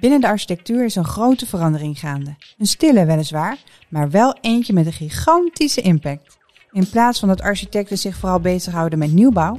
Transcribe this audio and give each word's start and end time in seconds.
Binnen 0.00 0.20
de 0.20 0.26
architectuur 0.26 0.84
is 0.84 0.94
een 0.94 1.04
grote 1.04 1.46
verandering 1.46 1.98
gaande. 1.98 2.36
Een 2.58 2.66
stille 2.66 3.04
weliswaar, 3.04 3.58
maar 3.88 4.10
wel 4.10 4.36
eentje 4.40 4.72
met 4.72 4.86
een 4.86 4.92
gigantische 4.92 5.80
impact. 5.80 6.38
In 6.72 6.90
plaats 6.90 7.18
van 7.18 7.28
dat 7.28 7.40
architecten 7.40 7.98
zich 7.98 8.16
vooral 8.16 8.40
bezighouden 8.40 8.98
met 8.98 9.12
nieuwbouw, 9.12 9.58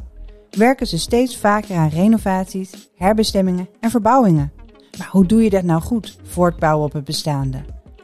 werken 0.49 0.87
ze 0.87 0.97
steeds 0.97 1.37
vaker 1.37 1.75
aan 1.75 1.89
renovaties, 1.89 2.71
herbestemmingen 2.95 3.69
en 3.79 3.89
verbouwingen. 3.89 4.51
Maar 4.97 5.07
hoe 5.11 5.25
doe 5.25 5.43
je 5.43 5.49
dat 5.49 5.63
nou 5.63 5.81
goed, 5.81 6.17
voortbouwen 6.23 6.85
op 6.85 6.93
het 6.93 7.03
bestaande? 7.03 7.61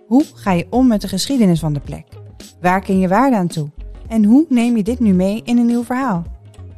Hoe 0.08 0.26
ga 0.34 0.52
je 0.52 0.68
om 0.70 0.88
met 0.88 1.02
de 1.02 1.08
geschiedenis 1.08 1.60
van 1.60 1.74
de 1.74 1.80
plek? 1.80 2.06
Waar 2.62 2.82
ken 2.82 3.00
je 3.00 3.08
waarde 3.08 3.36
aan 3.36 3.48
toe? 3.48 3.70
En 4.08 4.24
hoe 4.24 4.46
neem 4.50 4.78
je 4.78 4.84
dit 4.84 5.00
nu 5.00 5.14
mee 5.14 5.42
in 5.44 5.58
een 5.58 5.66
nieuw 5.66 5.84
verhaal? 5.84 6.24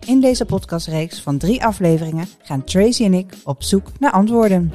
In 0.05 0.21
deze 0.21 0.45
podcastreeks 0.45 1.21
van 1.21 1.37
drie 1.37 1.63
afleveringen 1.63 2.27
gaan 2.41 2.63
Tracy 2.63 3.03
en 3.03 3.13
ik 3.13 3.33
op 3.43 3.63
zoek 3.63 3.91
naar 3.99 4.11
antwoorden. 4.11 4.73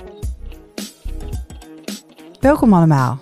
Welkom 2.40 2.72
allemaal. 2.72 3.18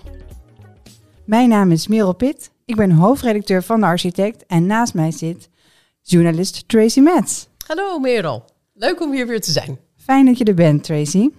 Mijn 1.25 1.49
naam 1.49 1.71
is 1.71 1.87
Merel 1.87 2.15
Pitt. 2.15 2.51
Ik 2.65 2.77
ben 2.77 2.91
hoofdredacteur 2.91 3.63
van 3.63 3.81
de 3.81 3.87
Architect 3.87 4.47
en 4.47 4.67
naast 4.67 4.95
mij 4.95 5.11
zit 5.11 5.49
journalist 6.03 6.69
Tracy 6.69 7.01
Metz. 7.01 7.47
Hallo 7.67 7.99
Merel, 7.99 8.45
leuk 8.75 9.01
om 9.01 9.13
hier 9.13 9.27
weer 9.27 9.41
te 9.41 9.51
zijn. 9.51 9.79
Fijn 9.97 10.27
dat 10.27 10.39
je 10.39 10.45
er 10.45 10.55
bent, 10.55 10.85
Tracy. 10.85 11.31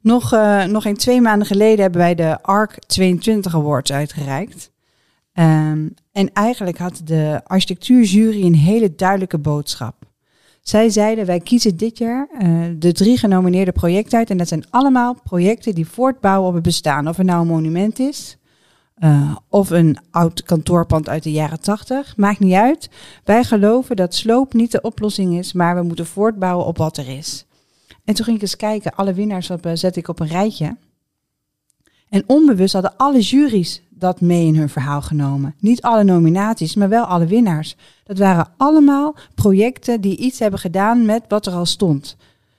Nog, 0.00 0.32
uh, 0.32 0.64
nog 0.64 0.84
een 0.84 0.96
twee 0.96 1.20
maanden 1.20 1.46
geleden 1.46 1.80
hebben 1.80 2.00
wij 2.00 2.14
de 2.14 2.42
ARC 2.42 2.78
22 2.78 3.54
Awards 3.54 3.92
uitgereikt. 3.92 4.70
Um, 5.34 5.94
en 6.12 6.32
eigenlijk 6.32 6.78
had 6.78 7.00
de 7.04 7.40
architectuurjury 7.44 8.44
een 8.44 8.54
hele 8.54 8.94
duidelijke 8.94 9.38
boodschap. 9.38 9.94
Zij 10.62 10.90
zeiden, 10.90 11.26
wij 11.26 11.40
kiezen 11.40 11.76
dit 11.76 11.98
jaar 11.98 12.28
uh, 12.32 12.64
de 12.76 12.92
drie 12.92 13.18
genomineerde 13.18 13.72
projecten 13.72 14.18
uit. 14.18 14.30
En 14.30 14.36
dat 14.36 14.48
zijn 14.48 14.64
allemaal 14.70 15.16
projecten 15.24 15.74
die 15.74 15.88
voortbouwen 15.88 16.48
op 16.48 16.54
het 16.54 16.62
bestaan. 16.62 17.08
Of 17.08 17.16
het 17.16 17.26
nou 17.26 17.40
een 17.40 17.46
monument 17.46 17.98
is, 17.98 18.36
uh, 18.98 19.36
of 19.48 19.70
een 19.70 19.98
oud 20.10 20.42
kantoorpand 20.42 21.08
uit 21.08 21.22
de 21.22 21.32
jaren 21.32 21.60
tachtig. 21.60 22.16
Maakt 22.16 22.38
niet 22.38 22.54
uit. 22.54 22.90
Wij 23.24 23.44
geloven 23.44 23.96
dat 23.96 24.14
sloop 24.14 24.52
niet 24.52 24.72
de 24.72 24.80
oplossing 24.80 25.38
is, 25.38 25.52
maar 25.52 25.74
we 25.74 25.82
moeten 25.82 26.06
voortbouwen 26.06 26.66
op 26.66 26.76
wat 26.76 26.96
er 26.96 27.08
is. 27.08 27.46
En 28.04 28.14
toen 28.14 28.24
ging 28.24 28.36
ik 28.36 28.42
eens 28.42 28.56
kijken, 28.56 28.94
alle 28.94 29.14
winnaars 29.14 29.50
uh, 29.50 29.56
zet 29.74 29.96
ik 29.96 30.08
op 30.08 30.20
een 30.20 30.26
rijtje. 30.26 30.76
En 32.08 32.24
onbewust 32.26 32.72
hadden 32.72 32.96
alle 32.96 33.20
juries 33.20 33.82
dat 34.02 34.20
mee 34.20 34.46
in 34.46 34.56
hun 34.56 34.68
verhaal 34.68 35.02
genomen. 35.02 35.54
Niet 35.58 35.82
alle 35.82 36.04
nominaties, 36.04 36.74
maar 36.74 36.88
wel 36.88 37.04
alle 37.04 37.26
winnaars. 37.26 37.76
Dat 38.04 38.18
waren 38.18 38.52
allemaal 38.56 39.16
projecten 39.34 40.00
die 40.00 40.16
iets 40.16 40.38
hebben 40.38 40.60
gedaan 40.60 41.04
met 41.04 41.22
wat 41.28 41.46
er 41.46 41.52
al 41.52 41.66
stond. 41.66 42.16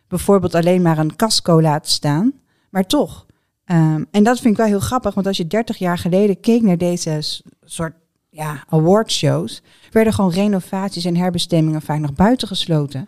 Bijvoorbeeld 0.08 0.56
alleen 0.56 0.82
maar 0.82 0.98
een 0.98 1.16
casco 1.16 1.62
laten 1.62 1.92
staan, 1.92 2.34
maar 2.70 2.86
toch. 2.86 3.26
Um, 3.66 4.06
en 4.12 4.24
dat 4.24 4.40
vind 4.40 4.54
ik 4.54 4.60
wel 4.60 4.68
heel 4.68 4.80
grappig, 4.80 5.14
want 5.14 5.28
als 5.28 5.38
je 5.38 5.48
30 5.48 5.78
jaar 5.78 5.98
geleden 5.98 6.40
keek 6.40 6.62
naar 6.62 6.78
deze 6.78 7.22
soort 7.64 7.94
ja, 8.30 8.64
awardshows, 8.70 9.62
werden 9.92 10.14
gewoon 10.14 10.32
renovaties 10.32 11.06
en 11.06 11.16
herbestemmingen 11.16 11.82
vaak 11.82 12.00
nog 12.00 12.14
buiten 12.14 12.48
gesloten. 12.48 13.08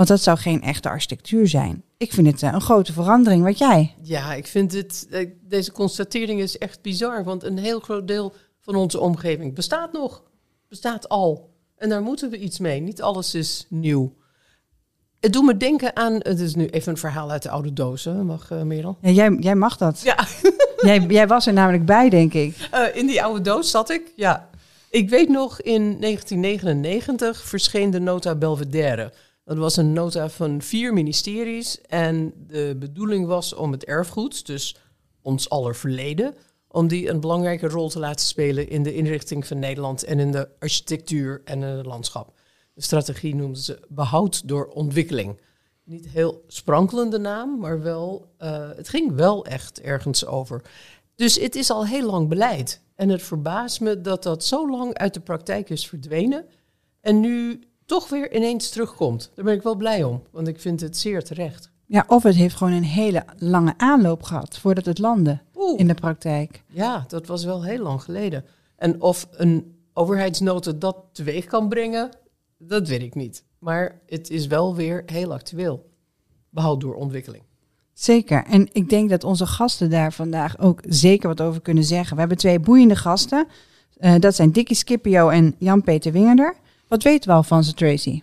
Want 0.00 0.12
dat 0.12 0.22
zou 0.22 0.38
geen 0.38 0.62
echte 0.62 0.88
architectuur 0.88 1.48
zijn. 1.48 1.82
Ik 1.96 2.12
vind 2.12 2.26
het 2.26 2.42
uh, 2.42 2.52
een 2.52 2.60
grote 2.60 2.92
verandering. 2.92 3.42
Wat 3.42 3.58
jij? 3.58 3.94
Ja, 4.02 4.34
ik 4.34 4.46
vind 4.46 4.72
het, 4.72 5.06
uh, 5.10 5.30
deze 5.42 5.72
constatering 5.72 6.40
is 6.40 6.58
echt 6.58 6.82
bizar. 6.82 7.24
Want 7.24 7.44
een 7.44 7.58
heel 7.58 7.80
groot 7.80 8.08
deel 8.08 8.32
van 8.60 8.74
onze 8.74 9.00
omgeving 9.00 9.54
bestaat 9.54 9.92
nog. 9.92 10.22
Bestaat 10.68 11.08
al. 11.08 11.50
En 11.76 11.88
daar 11.88 12.02
moeten 12.02 12.30
we 12.30 12.38
iets 12.38 12.58
mee. 12.58 12.80
Niet 12.80 13.02
alles 13.02 13.34
is 13.34 13.66
nieuw. 13.68 14.14
Het 15.20 15.32
doet 15.32 15.44
me 15.44 15.56
denken 15.56 15.96
aan, 15.96 16.12
het 16.12 16.40
is 16.40 16.54
nu 16.54 16.66
even 16.66 16.92
een 16.92 16.98
verhaal 16.98 17.30
uit 17.30 17.42
de 17.42 17.50
oude 17.50 17.72
doos, 17.72 18.04
hè? 18.04 18.24
mag 18.24 18.50
uh, 18.50 18.62
Merel? 18.62 18.98
Ja, 19.00 19.10
jij, 19.10 19.36
jij 19.40 19.54
mag 19.54 19.76
dat. 19.76 20.00
Ja. 20.00 20.26
jij, 20.88 21.00
jij 21.00 21.26
was 21.26 21.46
er 21.46 21.52
namelijk 21.52 21.84
bij, 21.84 22.08
denk 22.08 22.34
ik. 22.34 22.68
Uh, 22.74 22.96
in 22.96 23.06
die 23.06 23.22
oude 23.22 23.40
doos 23.40 23.70
zat 23.70 23.90
ik, 23.90 24.12
ja. 24.16 24.48
Ik 24.90 25.10
weet 25.10 25.28
nog, 25.28 25.60
in 25.60 26.00
1999 26.00 27.42
verscheen 27.42 27.90
de 27.90 28.00
nota 28.00 28.34
Belvedere. 28.34 29.12
Dat 29.50 29.58
was 29.58 29.76
een 29.76 29.92
nota 29.92 30.28
van 30.28 30.62
vier 30.62 30.92
ministeries 30.92 31.80
en 31.80 32.32
de 32.46 32.76
bedoeling 32.78 33.26
was 33.26 33.54
om 33.54 33.72
het 33.72 33.84
erfgoed, 33.84 34.46
dus 34.46 34.76
ons 35.22 35.48
aller 35.48 35.76
verleden, 35.76 36.34
om 36.68 36.88
die 36.88 37.08
een 37.08 37.20
belangrijke 37.20 37.68
rol 37.68 37.88
te 37.88 37.98
laten 37.98 38.26
spelen 38.26 38.68
in 38.68 38.82
de 38.82 38.94
inrichting 38.94 39.46
van 39.46 39.58
Nederland 39.58 40.04
en 40.04 40.18
in 40.18 40.32
de 40.32 40.48
architectuur 40.58 41.40
en 41.44 41.60
het 41.60 41.86
landschap. 41.86 42.38
De 42.74 42.82
strategie 42.82 43.34
noemden 43.34 43.62
ze 43.62 43.86
behoud 43.88 44.48
door 44.48 44.66
ontwikkeling. 44.66 45.40
Niet 45.84 46.08
heel 46.08 46.44
sprankelende 46.46 47.18
naam, 47.18 47.58
maar 47.58 47.82
wel, 47.82 48.34
uh, 48.38 48.68
het 48.76 48.88
ging 48.88 49.12
wel 49.14 49.44
echt 49.44 49.80
ergens 49.80 50.26
over. 50.26 50.62
Dus 51.14 51.38
het 51.38 51.54
is 51.54 51.70
al 51.70 51.86
heel 51.86 52.06
lang 52.06 52.28
beleid. 52.28 52.82
En 52.94 53.08
het 53.08 53.22
verbaast 53.22 53.80
me 53.80 54.00
dat 54.00 54.22
dat 54.22 54.44
zo 54.44 54.70
lang 54.70 54.94
uit 54.94 55.14
de 55.14 55.20
praktijk 55.20 55.70
is 55.70 55.88
verdwenen. 55.88 56.46
En 57.00 57.20
nu 57.20 57.64
toch 57.90 58.08
weer 58.08 58.34
ineens 58.34 58.68
terugkomt. 58.68 59.30
Daar 59.34 59.44
ben 59.44 59.54
ik 59.54 59.62
wel 59.62 59.74
blij 59.74 60.04
om, 60.04 60.22
want 60.30 60.48
ik 60.48 60.60
vind 60.60 60.80
het 60.80 60.96
zeer 60.96 61.24
terecht. 61.24 61.70
Ja, 61.86 62.04
of 62.08 62.22
het 62.22 62.34
heeft 62.34 62.54
gewoon 62.54 62.72
een 62.72 62.84
hele 62.84 63.24
lange 63.38 63.74
aanloop 63.76 64.22
gehad 64.22 64.58
voordat 64.58 64.84
het 64.84 64.98
landde 64.98 65.40
Oeh. 65.56 65.78
in 65.78 65.86
de 65.86 65.94
praktijk. 65.94 66.62
Ja, 66.66 67.04
dat 67.08 67.26
was 67.26 67.44
wel 67.44 67.64
heel 67.64 67.82
lang 67.82 68.02
geleden. 68.02 68.44
En 68.76 69.00
of 69.00 69.28
een 69.30 69.74
overheidsnota 69.92 70.72
dat 70.72 70.96
teweeg 71.12 71.44
kan 71.44 71.68
brengen, 71.68 72.10
dat 72.58 72.88
weet 72.88 73.02
ik 73.02 73.14
niet. 73.14 73.44
Maar 73.58 74.00
het 74.06 74.30
is 74.30 74.46
wel 74.46 74.74
weer 74.74 75.02
heel 75.06 75.32
actueel. 75.32 75.90
Behoud 76.50 76.80
door 76.80 76.94
ontwikkeling. 76.94 77.42
Zeker. 77.92 78.44
En 78.44 78.68
ik 78.72 78.88
denk 78.88 79.10
dat 79.10 79.24
onze 79.24 79.46
gasten 79.46 79.90
daar 79.90 80.12
vandaag 80.12 80.58
ook 80.58 80.80
zeker 80.88 81.28
wat 81.28 81.40
over 81.40 81.60
kunnen 81.60 81.84
zeggen. 81.84 82.14
We 82.14 82.20
hebben 82.20 82.38
twee 82.38 82.60
boeiende 82.60 82.96
gasten. 82.96 83.46
Uh, 83.98 84.14
dat 84.18 84.34
zijn 84.34 84.52
Dickie 84.52 84.76
Scipio 84.76 85.28
en 85.28 85.54
Jan-Peter 85.58 86.12
Wingerder. 86.12 86.54
Wat 86.90 87.02
weten 87.02 87.30
we 87.30 87.36
al 87.36 87.42
van 87.42 87.64
ze, 87.64 87.74
Tracy? 87.74 88.22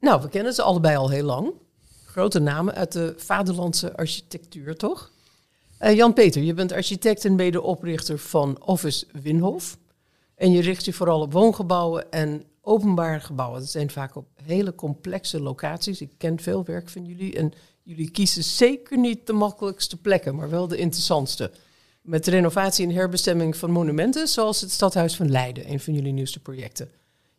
Nou, 0.00 0.22
we 0.22 0.28
kennen 0.28 0.52
ze 0.52 0.62
allebei 0.62 0.96
al 0.96 1.10
heel 1.10 1.24
lang. 1.24 1.52
Grote 2.04 2.38
namen 2.38 2.74
uit 2.74 2.92
de 2.92 3.14
vaderlandse 3.16 3.96
architectuur, 3.96 4.76
toch? 4.76 5.12
Uh, 5.80 5.94
Jan-Peter, 5.94 6.42
je 6.42 6.54
bent 6.54 6.72
architect 6.72 7.24
en 7.24 7.34
medeoprichter 7.34 8.18
van 8.18 8.64
Office 8.64 9.06
Winhof. 9.22 9.78
En 10.34 10.52
je 10.52 10.60
richt 10.60 10.84
je 10.84 10.92
vooral 10.92 11.20
op 11.20 11.32
woongebouwen 11.32 12.12
en 12.12 12.44
openbare 12.60 13.20
gebouwen. 13.20 13.60
Dat 13.60 13.70
zijn 13.70 13.90
vaak 13.90 14.16
op 14.16 14.26
hele 14.42 14.74
complexe 14.74 15.40
locaties. 15.40 16.00
Ik 16.00 16.12
ken 16.16 16.40
veel 16.40 16.64
werk 16.64 16.88
van 16.88 17.04
jullie 17.04 17.36
en 17.36 17.52
jullie 17.82 18.10
kiezen 18.10 18.44
zeker 18.44 18.98
niet 18.98 19.26
de 19.26 19.32
makkelijkste 19.32 19.96
plekken, 19.96 20.34
maar 20.34 20.50
wel 20.50 20.68
de 20.68 20.76
interessantste. 20.76 21.50
Met 22.02 22.26
renovatie 22.26 22.86
en 22.86 22.94
herbestemming 22.94 23.56
van 23.56 23.70
monumenten, 23.70 24.28
zoals 24.28 24.60
het 24.60 24.70
Stadhuis 24.70 25.16
van 25.16 25.30
Leiden, 25.30 25.70
een 25.70 25.80
van 25.80 25.94
jullie 25.94 26.12
nieuwste 26.12 26.40
projecten. 26.40 26.90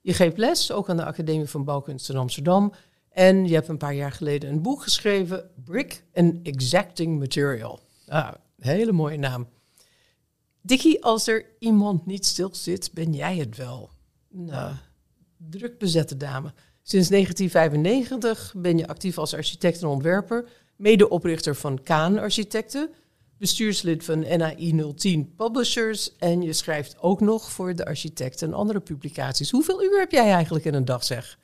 Je 0.07 0.13
geeft 0.13 0.37
les, 0.37 0.71
ook 0.71 0.89
aan 0.89 0.97
de 0.97 1.05
Academie 1.05 1.47
van 1.47 1.63
Bouwkunst 1.63 2.09
in 2.09 2.15
Amsterdam. 2.15 2.73
En 3.09 3.47
je 3.47 3.53
hebt 3.53 3.67
een 3.67 3.77
paar 3.77 3.93
jaar 3.93 4.11
geleden 4.11 4.49
een 4.49 4.61
boek 4.61 4.83
geschreven, 4.83 5.49
Brick 5.63 6.03
and 6.13 6.35
Exacting 6.43 7.19
Material. 7.19 7.79
Ah, 8.07 8.33
hele 8.59 8.91
mooie 8.91 9.17
naam. 9.17 9.47
Dickie, 10.61 11.03
als 11.03 11.27
er 11.27 11.45
iemand 11.59 12.05
niet 12.05 12.25
stil 12.25 12.49
zit, 12.55 12.89
ben 12.93 13.13
jij 13.13 13.37
het 13.37 13.57
wel. 13.57 13.89
Nou, 14.29 14.73
druk 15.37 15.77
bezette 15.77 16.17
dame. 16.17 16.53
Sinds 16.83 17.09
1995 17.09 18.53
ben 18.57 18.77
je 18.77 18.87
actief 18.87 19.17
als 19.17 19.33
architect 19.33 19.81
en 19.81 19.87
ontwerper, 19.87 20.49
medeoprichter 20.75 21.55
van 21.55 21.83
Kaan 21.83 22.17
Architecten, 22.17 22.89
bestuurslid 23.37 24.03
van 24.03 24.19
NAI 24.19 24.93
010 24.95 25.33
Publishers 25.35 26.15
en 26.17 26.41
je 26.41 26.53
schrijft 26.53 26.99
ook 26.99 27.21
nog 27.21 27.51
voor 27.51 27.75
de 27.75 27.85
architect 27.85 28.41
en 28.41 28.53
andere 28.53 28.79
publicaties. 28.79 29.51
Hoeveel 29.51 29.83
uur 29.83 29.99
heb 29.99 30.11
jij 30.11 30.31
eigenlijk 30.31 30.65
in 30.65 30.73
een 30.73 30.85
dag, 30.85 31.03
zeg? 31.03 31.37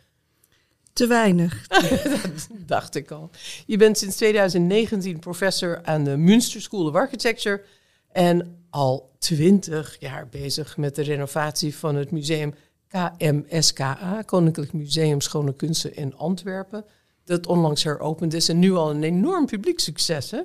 Te 0.94 1.08
weinig. 1.08 1.68
dat 1.68 2.48
dacht 2.66 2.96
ik 2.96 3.12
al. 3.12 3.30
Je 3.66 3.78
bent 3.78 3.98
sinds 3.98 4.16
2019 4.16 5.20
professor 5.20 5.84
aan 5.84 6.04
de 6.04 6.18
Münster 6.18 6.62
School 6.62 6.88
of 6.88 6.96
Architecture 6.96 7.64
en 8.12 8.66
al 8.70 9.12
twintig 9.20 9.98
jaar 10.00 10.30
bezig 10.30 10.78
met 10.78 10.96
de 10.96 11.02
renovatie 11.02 11.76
van 11.76 11.96
het 11.96 12.12
museum 12.12 12.54
KMSKA, 12.88 14.24
Koninklijk 14.26 14.74
Museum 14.74 15.22
Schone 15.22 15.54
Kunsten 15.54 15.96
in 15.96 16.16
Antwerpen, 16.16 16.86
dat 17.24 17.48
onlangs 17.48 17.84
heropend 17.84 18.34
is 18.34 18.50
en 18.50 18.60
nu 18.60 18.74
al 18.74 18.90
een 18.90 19.04
enorm 19.04 19.46
publiek 19.46 19.80
succes, 19.80 20.32
hè? 20.32 20.42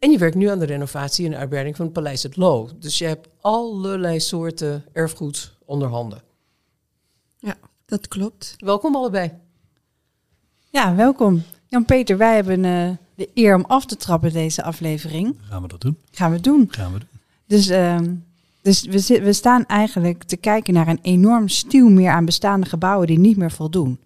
En 0.00 0.10
je 0.10 0.18
werkt 0.18 0.36
nu 0.36 0.46
aan 0.46 0.58
de 0.58 0.64
renovatie 0.64 1.26
en 1.26 1.36
uitbreiding 1.36 1.76
van 1.76 1.84
het 1.84 1.94
Paleis 1.94 2.22
het 2.22 2.36
Loo. 2.36 2.68
Dus 2.78 2.98
je 2.98 3.04
hebt 3.04 3.28
allerlei 3.40 4.20
soorten 4.20 4.84
erfgoed 4.92 5.56
onder 5.64 5.88
handen. 5.88 6.22
Ja, 7.38 7.56
dat 7.86 8.08
klopt. 8.08 8.54
Welkom 8.58 8.94
allebei. 8.96 9.32
Ja, 10.70 10.94
welkom. 10.94 11.42
Jan-Peter, 11.66 12.16
wij 12.16 12.34
hebben 12.34 12.64
uh, 12.64 12.90
de 13.14 13.30
eer 13.34 13.54
om 13.54 13.64
af 13.64 13.86
te 13.86 13.96
trappen 13.96 14.32
deze 14.32 14.62
aflevering. 14.62 15.36
Gaan 15.40 15.62
we 15.62 15.68
dat 15.68 15.80
doen? 15.80 15.96
Gaan 16.10 16.30
we 16.30 16.40
doen. 16.40 16.68
Gaan 16.70 16.92
we 16.92 16.98
doen. 16.98 17.08
Dus, 17.46 17.70
uh, 17.70 17.98
dus 18.62 18.86
we, 18.86 19.20
we 19.22 19.32
staan 19.32 19.66
eigenlijk 19.66 20.22
te 20.22 20.36
kijken 20.36 20.74
naar 20.74 20.88
een 20.88 20.98
enorm 21.02 21.48
stuw 21.48 21.88
meer 21.88 22.10
aan 22.10 22.24
bestaande 22.24 22.66
gebouwen 22.66 23.06
die 23.06 23.18
niet 23.18 23.36
meer 23.36 23.52
voldoen. 23.52 23.98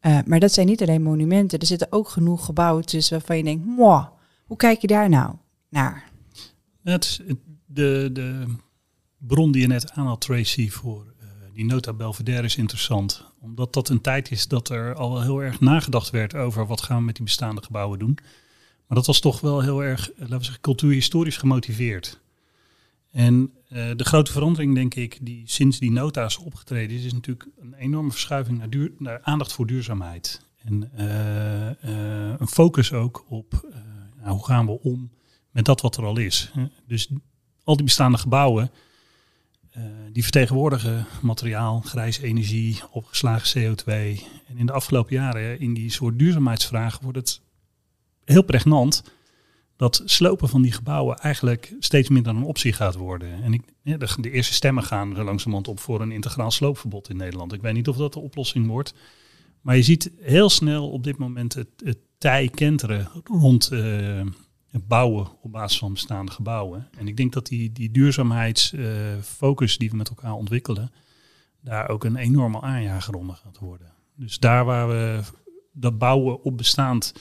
Uh, 0.00 0.18
maar 0.26 0.40
dat 0.40 0.52
zijn 0.52 0.66
niet 0.66 0.82
alleen 0.82 1.02
monumenten. 1.02 1.58
Er 1.58 1.66
zitten 1.66 1.92
ook 1.92 2.08
genoeg 2.08 2.44
gebouwen 2.44 2.86
tussen 2.86 3.18
waarvan 3.18 3.36
je 3.36 3.42
denkt, 3.42 3.66
mwah, 3.66 4.06
Hoe 4.46 4.56
kijk 4.56 4.80
je 4.80 4.86
daar 4.86 5.08
nou 5.08 5.34
naar? 5.68 6.10
De, 7.66 8.10
de 8.12 8.44
bron 9.18 9.52
die 9.52 9.60
je 9.60 9.66
net 9.66 9.92
aanhaalt, 9.92 10.20
Tracy, 10.20 10.70
voor 10.70 11.14
eh, 11.20 11.26
die 11.52 11.64
nota 11.64 11.92
Belvedere 11.92 12.42
is 12.42 12.56
interessant. 12.56 13.24
Omdat 13.40 13.72
dat 13.72 13.88
een 13.88 14.00
tijd 14.00 14.30
is 14.30 14.48
dat 14.48 14.68
er 14.68 14.94
al 14.94 15.22
heel 15.22 15.42
erg 15.42 15.60
nagedacht 15.60 16.10
werd 16.10 16.34
over 16.34 16.66
wat 16.66 16.82
gaan 16.82 16.98
we 16.98 17.04
met 17.04 17.14
die 17.14 17.24
bestaande 17.24 17.62
gebouwen 17.62 17.98
doen. 17.98 18.18
Maar 18.86 18.96
dat 18.96 19.06
was 19.06 19.20
toch 19.20 19.40
wel 19.40 19.60
heel 19.62 19.84
erg, 19.84 20.12
eh, 20.12 20.18
laten 20.18 20.38
we 20.38 20.44
zeggen, 20.44 20.62
cultuurhistorisch 20.62 21.36
gemotiveerd. 21.36 22.20
En 23.10 23.52
eh, 23.68 23.90
de 23.96 24.04
grote 24.04 24.32
verandering, 24.32 24.74
denk 24.74 24.94
ik, 24.94 25.18
die 25.22 25.42
sinds 25.44 25.78
die 25.78 25.90
nota 25.92 26.24
is 26.24 26.38
opgetreden 26.38 26.96
is, 26.96 27.04
is 27.04 27.12
natuurlijk 27.12 27.48
een 27.60 27.74
enorme 27.74 28.10
verschuiving 28.10 28.58
naar, 28.58 28.70
duur, 28.70 28.92
naar 28.98 29.20
aandacht 29.22 29.52
voor 29.52 29.66
duurzaamheid. 29.66 30.44
En 30.64 30.90
een 32.40 32.48
focus 32.48 32.92
ook 32.92 33.24
op 33.28 33.64
hoe 34.32 34.44
gaan 34.44 34.66
we 34.66 34.80
om 34.80 35.10
met 35.50 35.64
dat 35.64 35.80
wat 35.80 35.96
er 35.96 36.04
al 36.04 36.18
is. 36.18 36.50
Dus 36.86 37.08
al 37.64 37.76
die 37.76 37.84
bestaande 37.84 38.18
gebouwen, 38.18 38.70
eh, 39.70 39.82
die 40.12 40.22
vertegenwoordigen 40.22 41.06
materiaal, 41.22 41.80
grijze 41.80 42.22
energie, 42.22 42.80
opgeslagen 42.90 43.74
CO2. 43.74 43.90
En 44.48 44.56
in 44.56 44.66
de 44.66 44.72
afgelopen 44.72 45.14
jaren, 45.14 45.60
in 45.60 45.74
die 45.74 45.90
soort 45.90 46.18
duurzaamheidsvragen, 46.18 47.02
wordt 47.02 47.18
het 47.18 47.40
heel 48.24 48.42
pregnant 48.42 49.02
dat 49.76 50.02
slopen 50.04 50.48
van 50.48 50.62
die 50.62 50.72
gebouwen 50.72 51.16
eigenlijk 51.16 51.74
steeds 51.78 52.08
minder 52.08 52.34
een 52.34 52.42
optie 52.42 52.72
gaat 52.72 52.94
worden. 52.94 53.42
En 53.42 53.52
ik, 53.52 53.62
de 54.16 54.30
eerste 54.30 54.54
stemmen 54.54 54.82
gaan 54.82 55.16
er 55.16 55.24
langzamerhand 55.24 55.68
op 55.68 55.80
voor 55.80 56.00
een 56.00 56.12
integraal 56.12 56.50
sloopverbod 56.50 57.08
in 57.08 57.16
Nederland. 57.16 57.52
Ik 57.52 57.62
weet 57.62 57.74
niet 57.74 57.88
of 57.88 57.96
dat 57.96 58.12
de 58.12 58.20
oplossing 58.20 58.66
wordt. 58.66 58.94
Maar 59.60 59.76
je 59.76 59.82
ziet 59.82 60.10
heel 60.20 60.50
snel 60.50 60.90
op 60.90 61.04
dit 61.04 61.16
moment 61.16 61.54
het, 61.54 61.68
het 61.84 61.98
tij 62.26 62.48
kenteren 62.48 63.08
rond 63.24 63.68
eh, 63.68 64.20
het 64.70 64.88
bouwen 64.88 65.28
op 65.42 65.52
basis 65.52 65.78
van 65.78 65.92
bestaande 65.92 66.32
gebouwen. 66.32 66.88
En 66.98 67.08
ik 67.08 67.16
denk 67.16 67.32
dat 67.32 67.46
die, 67.46 67.72
die 67.72 67.90
duurzaamheidsfocus 67.90 69.78
die 69.78 69.90
we 69.90 69.96
met 69.96 70.08
elkaar 70.08 70.32
ontwikkelen, 70.32 70.92
daar 71.60 71.88
ook 71.88 72.04
een 72.04 72.16
enorme 72.16 72.60
aanjager 72.60 73.14
onder 73.14 73.36
gaat 73.36 73.58
worden. 73.58 73.92
Dus 74.16 74.38
daar 74.38 74.64
waar 74.64 74.88
we 74.88 75.20
dat 75.72 75.98
bouwen 75.98 76.42
op 76.42 76.56
bestaand, 76.56 77.12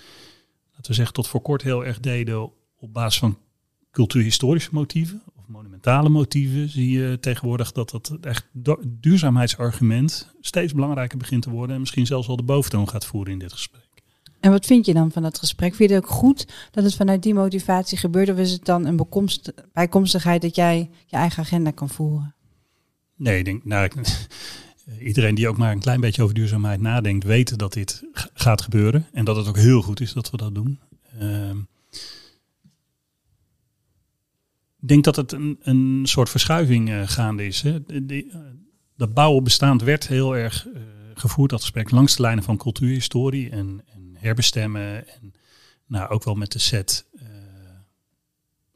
laten 0.72 0.88
we 0.88 0.94
zeggen, 0.94 1.14
tot 1.14 1.28
voor 1.28 1.42
kort 1.42 1.62
heel 1.62 1.86
erg 1.86 2.00
deden 2.00 2.52
op 2.78 2.94
basis 2.94 3.20
van 3.20 3.38
cultuurhistorische 3.92 4.70
motieven 4.74 5.24
of 5.36 5.48
monumentale 5.48 6.10
motieven, 6.10 6.70
zie 6.70 6.90
je 6.90 7.20
tegenwoordig 7.20 7.72
dat 7.72 7.90
dat 7.90 8.18
echt 8.22 8.48
du- 8.52 8.82
duurzaamheidsargument 8.86 10.34
steeds 10.42 10.74
belangrijker 10.74 11.18
begint 11.18 11.42
te 11.42 11.50
worden 11.50 11.76
en 11.76 11.82
misschien 11.82 12.06
zelfs 12.06 12.28
wel 12.28 12.36
de 12.36 12.44
boventoon 12.44 12.90
gaat 12.90 13.06
voeren 13.06 13.34
in 13.34 13.40
dit 13.40 13.54
gesprek. 13.54 13.85
En 14.46 14.52
wat 14.52 14.66
vind 14.66 14.86
je 14.86 14.94
dan 14.94 15.12
van 15.12 15.22
dat 15.22 15.40
gesprek? 15.40 15.76
Vind 15.76 15.90
je 15.90 15.96
het 15.96 16.06
ook 16.06 16.12
goed 16.12 16.48
dat 16.72 16.84
het 16.84 16.96
vanuit 16.96 17.24
die 17.24 17.34
motivatie 17.34 17.98
gebeurt? 17.98 18.30
Of 18.30 18.38
is 18.38 18.52
het 18.52 18.66
dan 18.66 18.86
een 18.86 19.08
bijkomstigheid 19.74 20.42
dat 20.42 20.56
jij 20.56 20.90
je 21.06 21.16
eigen 21.16 21.44
agenda 21.44 21.72
kan 21.72 21.90
voeren? 21.90 22.36
Nee, 23.16 23.38
ik 23.38 23.46
denk, 23.46 23.66
nou, 23.66 23.90
iedereen 25.00 25.36
die 25.36 25.48
ook 25.48 25.58
maar 25.58 25.72
een 25.72 25.80
klein 25.80 26.00
beetje 26.00 26.24
over 26.24 26.36
duurzaamheid 26.36 26.82
nadenkt, 26.82 27.26
weet 27.26 27.58
dat 27.58 27.74
dit 27.74 28.04
gaat 28.34 28.62
gebeuren. 28.62 29.08
En 29.12 29.26
dat 29.26 29.36
het 29.36 29.48
ook 29.48 29.58
heel 29.58 29.82
goed 29.82 30.02
is 30.02 30.14
dat 30.14 30.30
we 30.32 30.38
dat 30.38 30.56
doen. 30.56 30.80
Ehm, 31.20 31.58
ik 34.82 34.88
denk 34.88 35.04
dat 35.04 35.16
het 35.16 35.32
een, 35.32 35.58
een 35.62 36.02
soort 36.04 36.30
verschuiving 36.30 36.90
eh, 36.90 37.02
gaande 37.06 37.46
is. 37.46 37.62
Hè. 37.62 37.84
De, 37.84 38.06
de, 38.06 38.26
eh, 38.32 38.40
dat 38.98 39.14
bouwen 39.14 39.44
bestaand 39.44 39.82
werd 39.82 40.08
heel 40.08 40.36
erg 40.36 40.68
eh, 40.68 40.82
gevoerd, 41.14 41.50
dat 41.50 41.62
gesprek, 41.62 41.92
langs 41.92 42.16
de 42.16 42.22
lijnen 42.22 42.44
van 42.44 42.58
cultuurhistorie 42.58 43.50
en, 43.50 43.84
en 43.94 43.95
herbestemmen. 44.26 45.08
En 45.08 45.34
nou, 45.86 46.10
ook 46.10 46.24
wel 46.24 46.36
met 46.36 46.52
de 46.52 46.60
set 46.60 47.06
eh, 47.18 47.26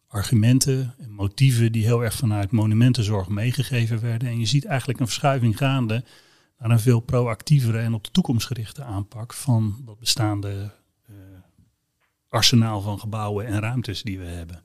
argumenten 0.08 0.96
en 0.98 1.12
motieven 1.12 1.72
die 1.72 1.84
heel 1.84 2.04
erg 2.04 2.14
vanuit 2.14 2.52
monumentenzorg 2.52 3.28
meegegeven 3.28 4.02
werden. 4.02 4.28
En 4.28 4.40
je 4.40 4.46
ziet 4.46 4.66
eigenlijk 4.66 5.00
een 5.00 5.06
verschuiving 5.08 5.58
gaande 5.58 6.04
naar 6.60 6.72
een 6.72 6.80
veel 6.80 7.00
proactievere 7.00 7.80
en 7.80 7.94
op 7.94 8.04
de 8.04 8.12
toekomst 8.12 8.48
gerichte 8.48 8.84
aanpak 8.84 9.34
van 9.34 9.82
dat 9.86 10.00
bestaande 10.00 10.72
eh, 11.08 11.14
arsenaal 12.30 12.82
van 12.82 13.00
gebouwen 13.00 13.46
en 13.46 13.60
ruimtes 13.60 14.02
die 14.02 14.20
we 14.20 14.26
hebben. 14.26 14.56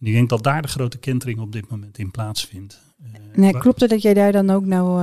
En 0.00 0.06
ik 0.06 0.12
denk 0.12 0.28
dat 0.28 0.42
daar 0.42 0.62
de 0.62 0.68
grote 0.68 0.98
kentering 0.98 1.38
op 1.38 1.52
dit 1.52 1.68
moment 1.68 1.98
in 1.98 2.10
plaatsvindt. 2.10 2.80
Eh, 3.02 3.20
Nee, 3.34 3.58
klopt 3.58 3.80
het 3.80 3.90
dat 3.90 4.02
jij 4.02 4.14
daar 4.14 4.32
dan 4.32 4.50
ook 4.50 4.64
nou 4.64 5.02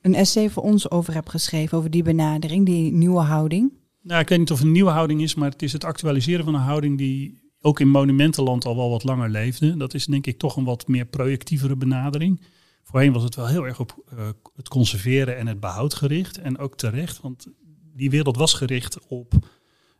een 0.00 0.14
essay 0.14 0.50
voor 0.50 0.62
ons 0.62 0.90
over 0.90 1.14
hebt 1.14 1.30
geschreven? 1.30 1.78
Over 1.78 1.90
die 1.90 2.02
benadering, 2.02 2.66
die 2.66 2.92
nieuwe 2.92 3.20
houding? 3.20 3.72
Nou, 4.02 4.20
ik 4.20 4.28
weet 4.28 4.38
niet 4.38 4.50
of 4.50 4.58
het 4.58 4.66
een 4.66 4.72
nieuwe 4.72 4.90
houding 4.90 5.22
is, 5.22 5.34
maar 5.34 5.50
het 5.50 5.62
is 5.62 5.72
het 5.72 5.84
actualiseren 5.84 6.44
van 6.44 6.54
een 6.54 6.60
houding 6.60 6.98
die 6.98 7.40
ook 7.60 7.80
in 7.80 7.88
monumentenland 7.88 8.64
al 8.64 8.76
wel 8.76 8.90
wat 8.90 9.04
langer 9.04 9.30
leefde. 9.30 9.76
Dat 9.76 9.94
is 9.94 10.06
denk 10.06 10.26
ik 10.26 10.38
toch 10.38 10.56
een 10.56 10.64
wat 10.64 10.88
meer 10.88 11.06
projectievere 11.06 11.76
benadering. 11.76 12.40
Voorheen 12.82 13.12
was 13.12 13.22
het 13.22 13.34
wel 13.34 13.46
heel 13.46 13.66
erg 13.66 13.80
op 13.80 14.04
eh, 14.08 14.28
het 14.54 14.68
conserveren 14.68 15.36
en 15.36 15.46
het 15.46 15.60
behoud 15.60 15.94
gericht. 15.94 16.38
En 16.38 16.58
ook 16.58 16.76
terecht, 16.76 17.20
want 17.20 17.46
die 17.94 18.10
wereld 18.10 18.36
was 18.36 18.54
gericht 18.54 19.06
op 19.06 19.34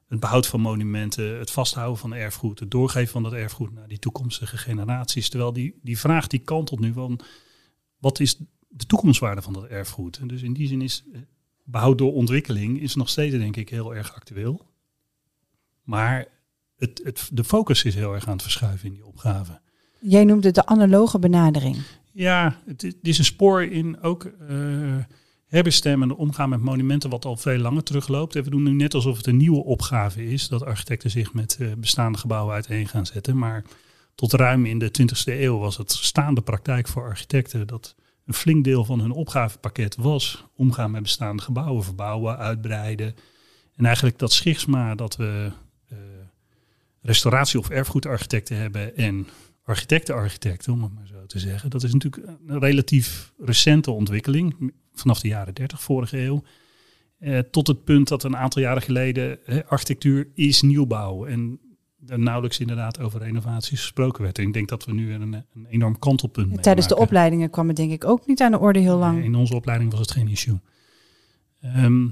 het 0.08 0.20
behoud 0.20 0.46
van 0.46 0.60
monumenten, 0.60 1.38
het 1.38 1.50
vasthouden 1.50 1.98
van 1.98 2.14
erfgoed, 2.14 2.60
het 2.60 2.70
doorgeven 2.70 3.12
van 3.12 3.22
dat 3.22 3.32
erfgoed 3.32 3.72
naar 3.72 3.88
die 3.88 3.98
toekomstige 3.98 4.56
generaties. 4.56 5.28
Terwijl 5.28 5.52
die, 5.52 5.78
die 5.82 5.98
vraag 5.98 6.26
die 6.26 6.40
kantelt 6.40 6.80
nu 6.80 6.92
van, 6.92 7.20
wat 7.98 8.20
is 8.20 8.36
de 8.68 8.86
toekomstwaarde 8.86 9.42
van 9.42 9.52
dat 9.52 9.64
erfgoed? 9.64 10.18
En 10.18 10.28
dus 10.28 10.42
in 10.42 10.52
die 10.52 10.68
zin 10.68 10.82
is 10.82 11.04
eh, 11.12 11.20
behoud 11.64 11.98
door 11.98 12.12
ontwikkeling 12.12 12.80
is 12.80 12.94
nog 12.94 13.08
steeds 13.08 13.36
denk 13.36 13.56
ik 13.56 13.68
heel 13.68 13.94
erg 13.94 14.14
actueel. 14.14 14.66
Maar 15.82 16.26
het, 16.76 17.00
het, 17.04 17.28
de 17.32 17.44
focus 17.44 17.84
is 17.84 17.94
heel 17.94 18.14
erg 18.14 18.26
aan 18.26 18.32
het 18.32 18.42
verschuiven 18.42 18.86
in 18.88 18.94
die 18.94 19.06
opgave. 19.06 19.60
Jij 20.00 20.24
noemt 20.24 20.44
het 20.44 20.54
de 20.54 20.66
analoge 20.66 21.18
benadering. 21.18 21.76
Ja, 22.12 22.56
het, 22.66 22.82
is- 22.82 22.92
het 22.94 23.08
is 23.08 23.18
een 23.18 23.24
spoor 23.24 23.62
in 23.62 24.00
ook 24.00 24.24
eh 24.24 24.96
herbestemmen 25.46 26.10
en 26.10 26.16
omgaan 26.16 26.48
met 26.48 26.60
monumenten 26.60 27.10
wat 27.10 27.24
al 27.24 27.36
veel 27.36 27.58
langer 27.58 27.82
terugloopt. 27.82 28.36
En 28.36 28.42
we 28.44 28.50
doen 28.50 28.62
nu 28.62 28.70
net 28.72 28.94
alsof 28.94 29.16
het 29.16 29.26
een 29.26 29.36
nieuwe 29.36 29.64
opgave 29.64 30.24
is 30.24 30.48
dat 30.48 30.64
architecten 30.64 31.10
zich 31.10 31.32
met 31.34 31.56
eh, 31.60 31.72
bestaande 31.78 32.18
gebouwen 32.18 32.54
uiteen 32.54 32.88
gaan 32.88 33.06
zetten. 33.06 33.38
Maar 33.38 33.64
tot 34.14 34.32
ruim 34.32 34.66
in 34.66 34.78
de 34.78 34.90
20e 35.02 35.24
eeuw 35.24 35.58
was 35.58 35.76
het 35.76 35.92
staande 35.92 36.40
praktijk 36.40 36.88
voor 36.88 37.02
architecten 37.04 37.66
dat 37.66 37.94
een 38.24 38.34
flink 38.34 38.64
deel 38.64 38.84
van 38.84 39.00
hun 39.00 39.10
opgavepakket 39.10 39.96
was 39.96 40.44
omgaan 40.56 40.90
met 40.90 41.02
bestaande 41.02 41.42
gebouwen, 41.42 41.84
verbouwen, 41.84 42.38
uitbreiden. 42.38 43.14
En 43.76 43.84
eigenlijk 43.84 44.18
dat 44.18 44.32
schisma 44.32 44.94
dat 44.94 45.16
we 45.16 45.50
eh, 45.88 45.96
restauratie- 47.00 47.58
of 47.58 47.70
erfgoedarchitecten 47.70 48.56
hebben 48.56 48.96
en 48.96 49.28
architecten-architecten, 49.64 50.72
om 50.72 50.82
het 50.82 50.94
maar 50.94 51.06
zo 51.06 51.26
te 51.26 51.38
zeggen. 51.38 51.70
Dat 51.70 51.82
is 51.82 51.92
natuurlijk 51.92 52.32
een 52.46 52.58
relatief 52.58 53.32
recente 53.38 53.90
ontwikkeling, 53.90 54.72
vanaf 54.94 55.20
de 55.20 55.28
jaren 55.28 55.54
30 55.54 55.82
vorige 55.82 56.18
eeuw. 56.18 56.42
Eh, 57.18 57.38
tot 57.38 57.66
het 57.66 57.84
punt 57.84 58.08
dat 58.08 58.24
een 58.24 58.36
aantal 58.36 58.62
jaren 58.62 58.82
geleden 58.82 59.38
architectuur 59.68 60.28
is 60.34 60.62
nieuwbouw. 60.62 61.26
En 61.26 61.60
er 62.06 62.18
nauwelijks 62.18 62.58
inderdaad 62.58 63.00
over 63.00 63.20
renovaties 63.20 63.80
gesproken 63.80 64.22
werd. 64.22 64.38
En 64.38 64.46
ik 64.46 64.52
denk 64.52 64.68
dat 64.68 64.84
we 64.84 64.92
nu 64.92 65.12
een, 65.12 65.32
een 65.54 65.66
enorm 65.68 65.98
kantelpunt 65.98 66.62
Tijdens 66.62 66.88
de 66.88 66.96
opleidingen 66.96 67.50
kwam 67.50 67.68
het 67.68 67.76
denk 67.76 67.92
ik 67.92 68.04
ook 68.04 68.26
niet 68.26 68.40
aan 68.40 68.50
de 68.50 68.58
orde 68.58 68.78
heel 68.78 68.98
lang. 68.98 69.16
Nee, 69.16 69.24
In 69.24 69.34
onze 69.34 69.54
opleiding 69.54 69.90
was 69.90 70.00
het 70.00 70.10
geen 70.10 70.28
issue. 70.28 70.60
Ehm, 71.60 72.08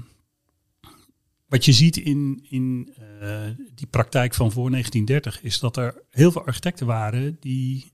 wat 1.47 1.65
je 1.65 1.71
ziet 1.71 1.97
in, 1.97 2.45
in 2.49 2.93
eh, 3.19 3.39
die 3.75 3.87
praktijk 3.87 4.33
van 4.33 4.51
voor 4.51 4.69
1930 4.69 5.43
is 5.43 5.59
dat 5.59 5.77
er 5.77 6.03
heel 6.09 6.31
veel 6.31 6.45
architecten 6.45 6.85
waren 6.85 7.37
die 7.39 7.91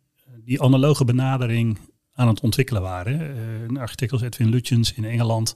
die 0.47 0.61
analoge 0.61 1.05
benadering 1.05 1.77
aan 2.13 2.27
het 2.27 2.39
ontwikkelen 2.39 2.81
waren. 2.81 3.19
Eh, 3.19 3.61
een 3.61 3.77
architect 3.77 4.11
als 4.11 4.21
Edwin 4.21 4.49
Lutyens 4.49 4.93
in 4.93 5.05
Engeland 5.05 5.55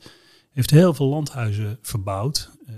heeft 0.51 0.69
heel 0.69 0.93
veel 0.93 1.07
landhuizen 1.07 1.79
verbouwd. 1.81 2.51
eh, 2.65 2.75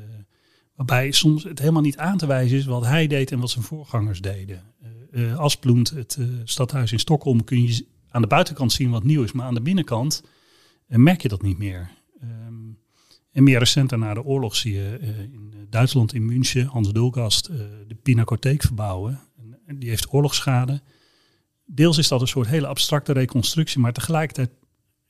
waarbij 0.76 1.12
soms 1.12 1.44
het 1.44 1.60
helemaal 1.60 1.82
niet 1.82 1.98
aan 1.98 2.18
te 2.18 2.26
wijzen 2.26 2.58
is 2.58 2.66
wat 2.66 2.86
hij 2.86 3.08
deed 3.08 3.32
en 3.32 3.40
wat 3.40 3.50
zijn 3.50 3.64
voorgangers 3.64 4.22
deden. 4.22 4.64
Eh 4.82 4.90
eh, 5.14 5.38
Asplund, 5.38 5.90
het 5.90 6.16
eh, 6.20 6.26
stadhuis 6.44 6.92
in 6.92 7.00
Stockholm, 7.00 7.44
kun 7.44 7.64
je 7.64 7.86
aan 8.10 8.22
de 8.22 8.28
buitenkant 8.28 8.72
zien 8.72 8.90
wat 8.90 9.04
nieuw 9.04 9.24
is, 9.24 9.32
maar 9.32 9.46
aan 9.46 9.54
de 9.54 9.62
binnenkant 9.62 10.24
merk 10.88 11.22
je 11.22 11.28
dat 11.28 11.42
niet 11.42 11.58
meer. 11.58 11.90
Ehm, 12.22 12.54
en 13.32 13.44
meer 13.44 13.60
recent 13.60 13.98
na 13.98 14.14
de 14.14 14.24
oorlog 14.24 14.56
zie 14.56 14.74
je 14.74 14.98
in 15.32 15.54
Duitsland, 15.70 16.14
in 16.14 16.26
München, 16.26 16.66
Hans 16.66 16.94
Dulgast, 16.94 17.46
de 17.88 17.98
Pinacotheek 18.04 18.62
verbouwen. 18.62 19.20
En, 19.38 19.60
en 19.66 19.80
die 19.80 19.90
heeft 19.90 20.14
oorlogsschade. 20.14 20.82
Deels 21.66 21.98
is 21.98 22.08
dat 22.08 22.22
een 22.22 22.28
soort 22.28 22.48
hele 22.48 22.68
abstracte 22.68 23.14
reconstructie, 23.14 23.80
maar 23.80 23.94
tegelijkertijd 23.94 24.50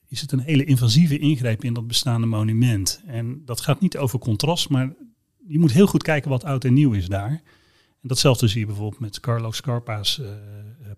is 0.08 0.22
het 0.22 0.32
een 0.32 0.40
hele 0.40 0.64
invasieve 0.64 1.20
ingreep 1.20 1.64
in 1.64 1.74
dat 1.74 1.88
bestaande 1.88 2.28
monument. 2.28 3.02
En 3.06 3.42
dat 3.46 3.62
gaat 3.62 3.82
niet 3.82 3.98
over 3.98 4.20
contrast, 4.20 4.70
maar 4.70 4.94
je 5.48 5.60
moet 5.60 5.72
heel 5.72 5.88
goed 5.88 6.04
kijken 6.04 6.30
wat 6.30 6.44
oud 6.44 6.66
en 6.66 6.74
nieuw 6.74 6.94
is 6.94 7.08
daar. 7.08 7.42
En 8.02 8.10
datzelfde 8.10 8.48
zie 8.48 8.60
je 8.60 8.66
bijvoorbeeld 8.66 9.02
met 9.02 9.20
Carlo 9.20 9.52
Scarpa's 9.52 10.20
eh, 10.20 10.28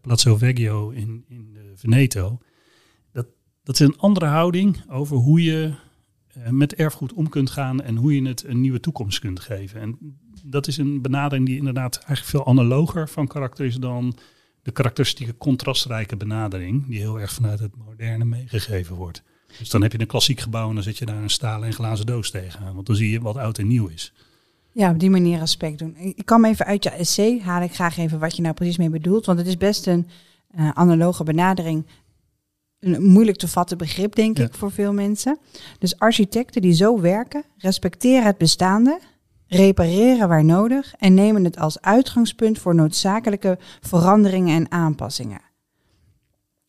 Palazzo 0.02 0.38
Vecchio 0.38 0.90
in, 0.90 1.26
in 1.28 1.52
eh, 1.56 1.62
Veneto. 1.76 2.38
Dat, 3.12 3.28
dat 3.64 3.80
is 3.80 3.88
een 3.88 3.98
andere 3.98 4.26
houding 4.26 4.84
over 4.90 5.18
hoe 5.18 5.44
je 5.44 5.74
eh, 6.28 6.50
met 6.50 6.76
erfgoed 6.76 7.14
om 7.14 7.30
kunt 7.30 7.50
gaan 7.50 7.82
en 7.82 7.96
hoe 7.96 8.16
je 8.16 8.28
het 8.28 8.44
een 8.44 8.62
nieuwe 8.62 8.80
toekomst 8.80 9.20
kunt 9.20 9.40
geven. 9.40 9.82
En 9.82 10.18
dat 10.44 10.68
is 10.68 10.78
een 10.78 11.02
benadering 11.02 11.48
die 11.48 11.58
inderdaad 11.58 11.96
eigenlijk 11.96 12.28
veel 12.28 12.46
analoger 12.46 13.10
van 13.10 13.28
karakter 13.28 13.66
is 13.66 13.76
dan 13.76 14.18
de 14.62 14.72
karakteristieke 14.72 15.38
contrastrijke 15.38 16.18
benadering, 16.18 16.88
die 16.88 17.00
heel 17.00 17.20
erg 17.20 17.32
vanuit 17.32 17.60
het 17.60 17.76
moderne 17.78 18.26
meegegeven 18.26 18.96
wordt. 18.96 19.24
Dus 19.60 19.70
dan 19.70 19.82
heb 19.82 19.92
je 19.92 20.00
een 20.00 20.08
klassiek 20.08 20.40
gebouw 20.40 20.70
en 20.70 20.76
dan 20.76 20.84
zet 20.84 20.98
je 20.98 21.06
daar 21.06 21.24
een 21.24 21.30
stalen 21.30 21.68
en 21.68 21.74
glazen 21.74 22.06
doos 22.06 22.32
tegenaan. 22.32 22.76
Want 22.76 22.88
dan 22.88 22.96
zie 22.96 23.12
je 23.12 23.22
wat 23.22 23.38
oud 23.38 23.58
en 23.58 23.68
nieuw 23.68 23.88
is. 23.88 24.14
Ja, 24.76 24.90
op 24.90 25.00
die 25.00 25.10
manier 25.10 25.42
aspect 25.42 25.80
doen. 25.80 25.96
Ik 25.98 26.26
kan 26.26 26.46
even 26.46 26.66
uit 26.66 26.84
je 26.84 26.90
essay 26.90 27.42
haal 27.44 27.62
ik 27.62 27.74
graag 27.74 27.98
even 27.98 28.20
wat 28.20 28.36
je 28.36 28.42
nou 28.42 28.54
precies 28.54 28.78
mee 28.78 28.90
bedoelt. 28.90 29.26
Want 29.26 29.38
het 29.38 29.48
is 29.48 29.58
best 29.58 29.88
een 29.88 30.08
uh, 30.58 30.70
analoge 30.70 31.24
benadering. 31.24 31.86
Een 32.80 33.04
moeilijk 33.04 33.38
te 33.38 33.48
vatten 33.48 33.78
begrip, 33.78 34.16
denk 34.16 34.40
ik, 34.40 34.54
voor 34.54 34.72
veel 34.72 34.94
mensen. 34.94 35.38
Dus 35.80 36.00
architecten 36.00 36.62
die 36.62 36.74
zo 36.74 37.00
werken, 37.00 37.44
respecteren 37.58 38.26
het 38.26 38.38
bestaande, 38.38 39.00
repareren 39.48 40.28
waar 40.28 40.46
nodig 40.46 40.94
en 40.98 41.14
nemen 41.14 41.44
het 41.44 41.58
als 41.60 41.82
uitgangspunt 41.82 42.60
voor 42.60 42.76
noodzakelijke 42.76 43.58
veranderingen 43.82 44.56
en 44.56 44.72
aanpassingen. 44.72 45.42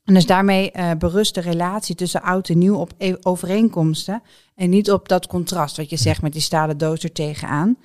En 0.04 0.14
dus 0.14 0.26
daarmee 0.26 0.72
uh, 0.76 0.90
berust 0.98 1.34
de 1.34 1.40
relatie 1.40 1.94
tussen 1.94 2.22
oud 2.22 2.48
en 2.48 2.58
nieuw 2.58 2.76
op 2.76 2.92
e- 2.98 3.16
overeenkomsten 3.22 4.22
en 4.54 4.70
niet 4.70 4.90
op 4.90 5.08
dat 5.08 5.26
contrast 5.26 5.76
wat 5.76 5.90
je 5.90 5.96
zegt 5.96 6.22
met 6.22 6.32
die 6.32 6.42
stalen 6.42 6.78
doos 6.78 7.02
er 7.02 7.12
tegenaan. 7.12 7.76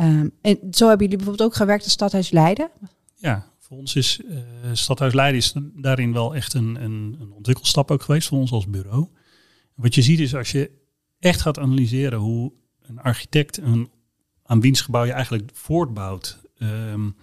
Um, 0.00 0.30
en 0.40 0.58
zo 0.70 0.88
hebben 0.88 1.06
jullie 1.06 1.16
bijvoorbeeld 1.16 1.50
ook 1.50 1.56
gewerkt 1.56 1.84
in 1.84 1.90
Stadhuis 1.90 2.30
Leiden? 2.30 2.70
Ja, 3.14 3.52
voor 3.58 3.76
ons 3.76 3.94
is 3.94 4.20
uh, 4.24 4.38
Stadhuis 4.72 5.14
Leiden 5.14 5.40
is 5.40 5.54
daarin 5.74 6.12
wel 6.12 6.34
echt 6.34 6.54
een, 6.54 6.84
een, 6.84 7.16
een 7.20 7.32
ontwikkelstap 7.32 7.90
ook 7.90 8.02
geweest 8.02 8.28
voor 8.28 8.38
ons 8.38 8.52
als 8.52 8.66
bureau. 8.66 9.08
Wat 9.74 9.94
je 9.94 10.02
ziet 10.02 10.20
is 10.20 10.34
als 10.34 10.50
je 10.52 10.70
echt 11.18 11.40
gaat 11.40 11.58
analyseren 11.58 12.18
hoe 12.18 12.52
een 12.82 12.98
architect 12.98 13.58
een, 13.58 13.90
aan 14.42 14.60
wiens 14.60 14.80
gebouw 14.80 15.04
je 15.04 15.12
eigenlijk 15.12 15.50
voortbouwt, 15.52 16.38
um, 16.58 17.16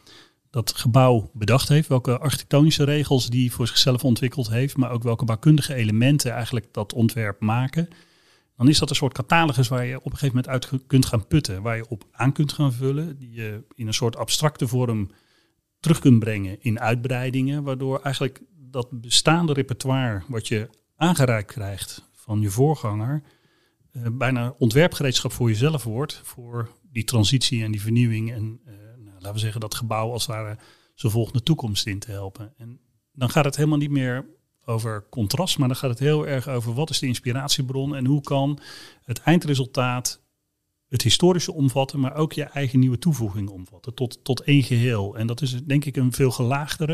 dat 0.49 0.75
gebouw 0.75 1.29
bedacht 1.33 1.69
heeft, 1.69 1.87
welke 1.87 2.17
architectonische 2.17 2.83
regels 2.83 3.29
die 3.29 3.51
voor 3.51 3.67
zichzelf 3.67 4.03
ontwikkeld 4.03 4.49
heeft, 4.49 4.77
maar 4.77 4.91
ook 4.91 5.03
welke 5.03 5.25
bouwkundige 5.25 5.73
elementen 5.73 6.31
eigenlijk 6.31 6.67
dat 6.71 6.93
ontwerp 6.93 7.39
maken, 7.39 7.87
dan 8.55 8.67
is 8.67 8.79
dat 8.79 8.89
een 8.89 8.95
soort 8.95 9.13
catalogus 9.13 9.67
waar 9.67 9.85
je 9.85 9.97
op 9.97 10.05
een 10.05 10.17
gegeven 10.17 10.35
moment 10.35 10.47
uit 10.47 10.87
kunt 10.87 11.05
gaan 11.05 11.27
putten, 11.27 11.61
waar 11.61 11.75
je 11.75 11.89
op 11.89 12.05
aan 12.11 12.31
kunt 12.31 12.53
gaan 12.53 12.73
vullen, 12.73 13.17
die 13.17 13.31
je 13.31 13.63
in 13.75 13.87
een 13.87 13.93
soort 13.93 14.17
abstracte 14.17 14.67
vorm 14.67 15.09
terug 15.79 15.99
kunt 15.99 16.19
brengen 16.19 16.61
in 16.61 16.79
uitbreidingen, 16.79 17.63
waardoor 17.63 18.01
eigenlijk 18.01 18.41
dat 18.57 19.01
bestaande 19.01 19.53
repertoire 19.53 20.23
wat 20.27 20.47
je 20.47 20.69
aangereikt 20.95 21.51
krijgt 21.51 22.09
van 22.11 22.41
je 22.41 22.49
voorganger, 22.49 23.23
uh, 23.91 24.07
bijna 24.11 24.55
ontwerpgereedschap 24.57 25.31
voor 25.31 25.49
jezelf 25.49 25.83
wordt, 25.83 26.21
voor 26.23 26.69
die 26.91 27.03
transitie 27.03 27.63
en 27.63 27.71
die 27.71 27.81
vernieuwing 27.81 28.31
en 28.31 28.59
uh, 28.65 28.73
nou, 28.97 29.13
laten 29.13 29.33
we 29.33 29.39
zeggen 29.39 29.61
dat 29.61 29.75
gebouw 29.75 30.11
als 30.11 30.27
het 30.27 30.35
ware 30.35 30.57
zijn 30.93 31.11
volgende 31.11 31.43
toekomst 31.43 31.87
in 31.87 31.99
te 31.99 32.11
helpen. 32.11 32.53
En 32.57 32.79
dan 33.11 33.29
gaat 33.29 33.45
het 33.45 33.55
helemaal 33.55 33.77
niet 33.77 33.89
meer 33.89 34.25
over 34.65 35.05
contrast, 35.09 35.57
maar 35.57 35.67
dan 35.67 35.77
gaat 35.77 35.89
het 35.89 35.99
heel 35.99 36.27
erg 36.27 36.47
over 36.47 36.73
wat 36.73 36.89
is 36.89 36.99
de 36.99 37.07
inspiratiebron 37.07 37.95
en 37.95 38.05
hoe 38.05 38.21
kan 38.21 38.59
het 39.03 39.19
eindresultaat 39.19 40.23
het 40.87 41.01
historische 41.01 41.53
omvatten, 41.53 41.99
maar 41.99 42.15
ook 42.15 42.33
je 42.33 42.43
eigen 42.43 42.79
nieuwe 42.79 42.97
toevoeging 42.97 43.49
omvatten 43.49 43.93
tot, 43.93 44.23
tot 44.23 44.41
één 44.41 44.63
geheel. 44.63 45.17
En 45.17 45.27
dat 45.27 45.41
is 45.41 45.63
denk 45.63 45.85
ik 45.85 45.95
een 45.95 46.11
veel 46.11 46.31
gelaagdere 46.31 46.93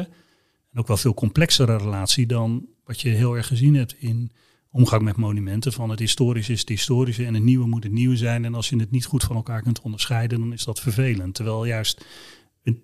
en 0.71 0.79
ook 0.79 0.87
wel 0.87 0.97
veel 0.97 1.13
complexere 1.13 1.77
relatie 1.77 2.25
dan 2.25 2.65
wat 2.83 3.01
je 3.01 3.09
heel 3.09 3.35
erg 3.35 3.47
gezien 3.47 3.75
hebt 3.75 3.95
in 3.99 4.31
omgang 4.71 5.01
met 5.01 5.15
monumenten. 5.15 5.73
Van 5.73 5.89
het 5.89 5.99
historische 5.99 6.51
is 6.51 6.59
het 6.59 6.69
historische 6.69 7.25
en 7.25 7.33
het 7.33 7.43
nieuwe 7.43 7.67
moet 7.67 7.83
het 7.83 7.91
nieuwe 7.91 8.17
zijn. 8.17 8.45
En 8.45 8.55
als 8.55 8.69
je 8.69 8.77
het 8.77 8.91
niet 8.91 9.05
goed 9.05 9.23
van 9.23 9.35
elkaar 9.35 9.61
kunt 9.61 9.81
onderscheiden, 9.81 10.39
dan 10.39 10.53
is 10.53 10.63
dat 10.63 10.79
vervelend. 10.79 11.35
Terwijl 11.35 11.65
juist 11.65 12.05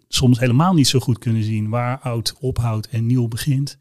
soms 0.07 0.39
helemaal 0.39 0.73
niet 0.73 0.87
zo 0.87 0.99
goed 0.99 1.17
kunnen 1.17 1.43
zien 1.43 1.69
waar 1.69 1.99
oud 1.99 2.35
ophoudt 2.39 2.87
en 2.87 3.05
nieuw 3.05 3.27
begint. 3.27 3.79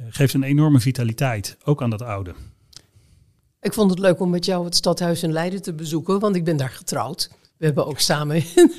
Eh, 0.00 0.06
geeft 0.10 0.34
een 0.34 0.42
enorme 0.42 0.80
vitaliteit, 0.80 1.56
ook 1.64 1.82
aan 1.82 1.90
dat 1.90 2.02
oude. 2.02 2.34
Ik 3.60 3.72
vond 3.72 3.90
het 3.90 3.98
leuk 3.98 4.20
om 4.20 4.30
met 4.30 4.44
jou 4.44 4.64
het 4.64 4.76
stadhuis 4.76 5.22
in 5.22 5.32
Leiden 5.32 5.62
te 5.62 5.72
bezoeken, 5.72 6.20
want 6.20 6.36
ik 6.36 6.44
ben 6.44 6.56
daar 6.56 6.70
getrouwd. 6.70 7.30
We 7.56 7.64
hebben 7.64 7.86
ook 7.86 7.98
samen 7.98 8.36
in, 8.36 8.72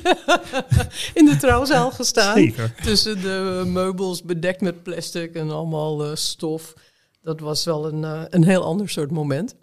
in 1.20 1.24
de 1.24 1.36
trouwzaal 1.38 1.90
gestaan. 1.90 2.36
Zeker. 2.36 2.74
Tussen 2.82 3.20
de 3.20 3.62
meubels 3.66 4.22
bedekt 4.22 4.60
met 4.60 4.82
plastic 4.82 5.34
en 5.34 5.50
allemaal 5.50 6.06
uh, 6.06 6.14
stof. 6.14 6.74
Dat 7.22 7.40
was 7.40 7.64
wel 7.64 7.86
een, 7.86 8.02
uh, 8.02 8.22
een 8.28 8.44
heel 8.44 8.64
ander 8.64 8.88
soort 8.88 9.10
moment. 9.10 9.54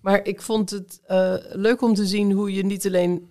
Maar 0.00 0.26
ik 0.26 0.42
vond 0.42 0.70
het 0.70 1.00
uh, 1.08 1.34
leuk 1.52 1.82
om 1.82 1.94
te 1.94 2.06
zien 2.06 2.32
hoe 2.32 2.52
je 2.52 2.64
niet 2.64 2.86
alleen 2.86 3.28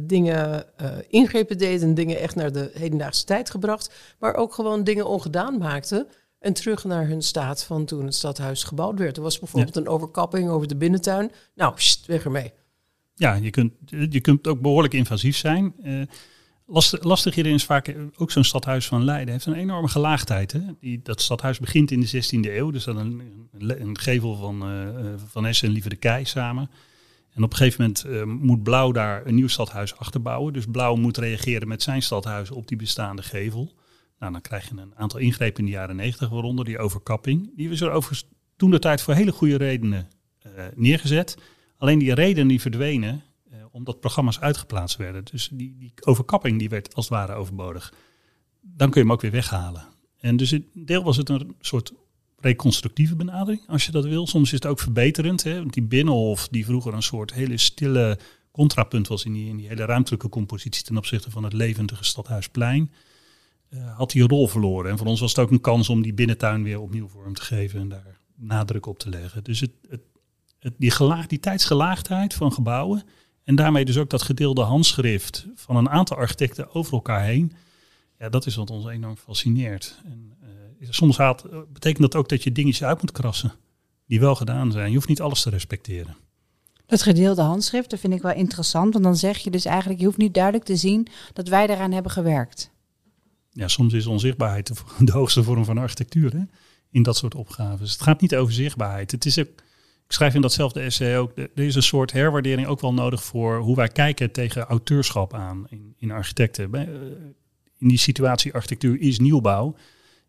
dingen 0.00 0.64
ingrepen 1.08 1.58
deed 1.58 1.82
en 1.82 1.94
dingen 1.94 2.18
echt 2.18 2.34
naar 2.34 2.52
de 2.52 2.70
hedendaagse 2.74 3.24
tijd 3.24 3.50
gebracht, 3.50 3.94
maar 4.18 4.34
ook 4.34 4.54
gewoon 4.54 4.84
dingen 4.84 5.06
ongedaan 5.06 5.58
maakte. 5.58 6.06
En 6.40 6.52
terug 6.52 6.84
naar 6.84 7.06
hun 7.06 7.22
staat 7.22 7.64
van 7.64 7.84
toen 7.84 8.04
het 8.04 8.14
stadhuis 8.14 8.64
gebouwd 8.64 8.98
werd. 8.98 9.16
Er 9.16 9.22
was 9.22 9.38
bijvoorbeeld 9.38 9.76
een 9.76 9.88
overkapping 9.88 10.48
over 10.48 10.68
de 10.68 10.76
binnentuin. 10.76 11.30
Nou, 11.54 11.74
weg 12.06 12.24
ermee. 12.24 12.52
Ja, 13.14 13.34
je 13.34 13.50
kunt, 13.50 13.72
je 13.86 14.20
kunt 14.20 14.46
ook 14.46 14.60
behoorlijk 14.60 14.94
invasief 14.94 15.36
zijn. 15.36 15.74
Uh, 15.84 16.02
lastig, 16.66 17.02
lastig 17.02 17.34
hierin 17.34 17.54
is 17.54 17.64
vaak 17.64 17.96
ook 18.16 18.30
zo'n 18.30 18.44
stadhuis 18.44 18.86
van 18.86 19.04
Leiden. 19.04 19.32
heeft 19.32 19.46
een 19.46 19.54
enorme 19.54 19.88
gelaagdheid. 19.88 20.52
Hè? 20.52 20.60
Die, 20.80 21.00
dat 21.02 21.20
stadhuis 21.20 21.58
begint 21.58 21.90
in 21.90 22.00
de 22.00 22.24
16e 22.24 22.50
eeuw. 22.50 22.70
Dus 22.70 22.84
dan 22.84 22.96
een, 22.96 23.22
een 23.58 23.98
gevel 23.98 24.36
van 24.36 24.72
uh, 24.72 24.88
Van 25.26 25.46
Essen 25.46 25.68
en 25.68 25.74
Lieve 25.74 25.88
de 25.88 25.96
Kei 25.96 26.24
samen. 26.24 26.70
En 27.34 27.42
op 27.42 27.50
een 27.50 27.56
gegeven 27.56 27.80
moment 27.80 28.06
uh, 28.06 28.24
moet 28.44 28.62
Blauw 28.62 28.92
daar 28.92 29.26
een 29.26 29.34
nieuw 29.34 29.48
stadhuis 29.48 29.96
achterbouwen. 29.96 30.52
Dus 30.52 30.66
Blauw 30.66 30.94
moet 30.94 31.16
reageren 31.16 31.68
met 31.68 31.82
zijn 31.82 32.02
stadhuis 32.02 32.50
op 32.50 32.68
die 32.68 32.76
bestaande 32.76 33.22
gevel. 33.22 33.72
Nou, 34.20 34.32
dan 34.32 34.40
krijg 34.40 34.68
je 34.68 34.76
een 34.76 34.96
aantal 34.96 35.20
ingrepen 35.20 35.58
in 35.58 35.64
de 35.64 35.70
jaren 35.70 35.96
90, 35.96 36.28
waaronder 36.28 36.64
die 36.64 36.78
overkapping. 36.78 37.56
Die 37.56 37.68
was 37.68 37.80
er 37.80 37.90
overigens 37.90 38.28
toen 38.56 38.70
de 38.70 38.78
tijd 38.78 39.02
voor 39.02 39.14
hele 39.14 39.32
goede 39.32 39.56
redenen 39.56 40.08
uh, 40.46 40.64
neergezet. 40.74 41.36
Alleen 41.76 41.98
die 41.98 42.14
redenen 42.14 42.48
die 42.48 42.60
verdwenen 42.60 43.22
uh, 43.52 43.58
omdat 43.70 44.00
programma's 44.00 44.40
uitgeplaatst 44.40 44.96
werden. 44.96 45.24
Dus 45.24 45.48
die, 45.52 45.76
die, 45.78 45.92
overkapping 46.04 46.58
die 46.58 46.68
werd 46.68 46.94
als 46.94 47.08
het 47.08 47.14
ware 47.14 47.32
overbodig. 47.32 47.94
Dan 48.60 48.90
kun 48.90 49.00
je 49.00 49.06
hem 49.06 49.12
ook 49.16 49.20
weer 49.20 49.30
weghalen. 49.30 49.88
En 50.18 50.36
dus 50.36 50.52
in 50.52 50.66
deel 50.74 51.02
was 51.02 51.16
het 51.16 51.28
een 51.28 51.54
soort 51.60 51.92
reconstructieve 52.38 53.16
benadering, 53.16 53.62
als 53.66 53.86
je 53.86 53.92
dat 53.92 54.04
wil. 54.04 54.26
Soms 54.26 54.46
is 54.46 54.52
het 54.52 54.66
ook 54.66 54.80
verbeterend. 54.80 55.42
Hè? 55.42 55.58
Want 55.58 55.72
die 55.74 55.82
binnenhof, 55.82 56.48
die 56.48 56.64
vroeger 56.64 56.94
een 56.94 57.02
soort 57.02 57.32
hele 57.32 57.56
stille 57.56 58.18
contrapunt 58.50 59.08
was 59.08 59.24
in 59.24 59.32
die, 59.32 59.48
in 59.48 59.56
die 59.56 59.68
hele 59.68 59.84
ruimtelijke 59.84 60.28
compositie 60.28 60.84
ten 60.84 60.96
opzichte 60.96 61.30
van 61.30 61.44
het 61.44 61.52
levendige 61.52 62.04
stadhuisplein 62.04 62.90
uh, 63.70 63.96
had 63.96 64.14
een 64.14 64.28
rol 64.28 64.48
verloren. 64.48 64.90
En 64.90 64.98
voor 64.98 65.06
ons 65.06 65.20
was 65.20 65.30
het 65.30 65.38
ook 65.38 65.50
een 65.50 65.60
kans 65.60 65.88
om 65.88 66.02
die 66.02 66.14
binnentuin 66.14 66.62
weer 66.62 66.80
opnieuw 66.80 67.08
vorm 67.08 67.34
te 67.34 67.42
geven 67.42 67.80
en 67.80 67.88
daar 67.88 68.18
nadruk 68.36 68.86
op 68.86 68.98
te 68.98 69.08
leggen. 69.08 69.44
Dus 69.44 69.60
het, 69.60 69.70
het, 70.58 70.74
die, 70.78 70.90
gelaag, 70.90 71.26
die 71.26 71.40
tijdsgelaagdheid 71.40 72.34
van 72.34 72.52
gebouwen 72.52 73.02
en 73.44 73.54
daarmee 73.54 73.84
dus 73.84 73.98
ook 73.98 74.10
dat 74.10 74.22
gedeelde 74.22 74.62
handschrift 74.62 75.46
van 75.54 75.76
een 75.76 75.88
aantal 75.88 76.16
architecten 76.16 76.74
over 76.74 76.92
elkaar 76.92 77.24
heen, 77.24 77.52
ja, 78.18 78.28
dat 78.28 78.46
is 78.46 78.54
wat 78.54 78.70
ons 78.70 78.86
enorm 78.86 79.16
fascineert. 79.16 80.00
En, 80.04 80.36
uh, 80.80 80.88
soms 80.90 81.16
haalt, 81.16 81.42
betekent 81.72 82.02
dat 82.02 82.14
ook 82.14 82.28
dat 82.28 82.42
je 82.42 82.52
dingetjes 82.52 82.84
uit 82.86 83.00
moet 83.00 83.12
krassen 83.12 83.52
die 84.06 84.20
wel 84.20 84.34
gedaan 84.34 84.72
zijn. 84.72 84.88
Je 84.88 84.94
hoeft 84.94 85.08
niet 85.08 85.20
alles 85.20 85.42
te 85.42 85.50
respecteren. 85.50 86.16
Het 86.86 87.02
gedeelde 87.02 87.42
handschrift, 87.42 87.90
dat 87.90 88.00
vind 88.00 88.12
ik 88.12 88.22
wel 88.22 88.34
interessant. 88.34 88.92
Want 88.92 89.04
dan 89.04 89.16
zeg 89.16 89.38
je 89.38 89.50
dus 89.50 89.64
eigenlijk, 89.64 90.00
je 90.00 90.06
hoeft 90.06 90.18
niet 90.18 90.34
duidelijk 90.34 90.64
te 90.64 90.76
zien 90.76 91.06
dat 91.32 91.48
wij 91.48 91.66
daaraan 91.66 91.92
hebben 91.92 92.12
gewerkt 92.12 92.70
ja, 93.50 93.68
soms 93.68 93.92
is 93.92 94.06
onzichtbaarheid 94.06 94.70
de, 94.98 95.12
hoogste 95.12 95.42
vorm 95.42 95.64
van 95.64 95.78
architectuur 95.78 96.32
hè? 96.32 96.42
in 96.90 97.02
dat 97.02 97.16
soort 97.16 97.34
opgaven. 97.34 97.86
het 97.86 98.02
gaat 98.02 98.20
niet 98.20 98.36
over 98.36 98.52
zichtbaarheid. 98.52 99.10
Het 99.10 99.24
is 99.26 99.38
ook, 99.38 99.48
ik 100.06 100.12
schrijf 100.12 100.34
in 100.34 100.40
datzelfde 100.40 100.80
essay 100.80 101.18
ook, 101.18 101.38
er 101.38 101.50
is 101.54 101.74
een 101.74 101.82
soort 101.82 102.12
herwaardering 102.12 102.66
ook 102.66 102.80
wel 102.80 102.94
nodig 102.94 103.22
voor 103.22 103.58
hoe 103.58 103.76
wij 103.76 103.88
kijken 103.88 104.32
tegen 104.32 104.62
auteurschap 104.62 105.34
aan 105.34 105.66
in, 105.68 105.94
in 105.98 106.10
architecten. 106.10 106.74
Eh, 106.74 106.88
in 107.78 107.88
die 107.88 107.98
situatie 107.98 108.54
architectuur 108.54 109.00
is 109.00 109.18
nieuwbouw, 109.18 109.76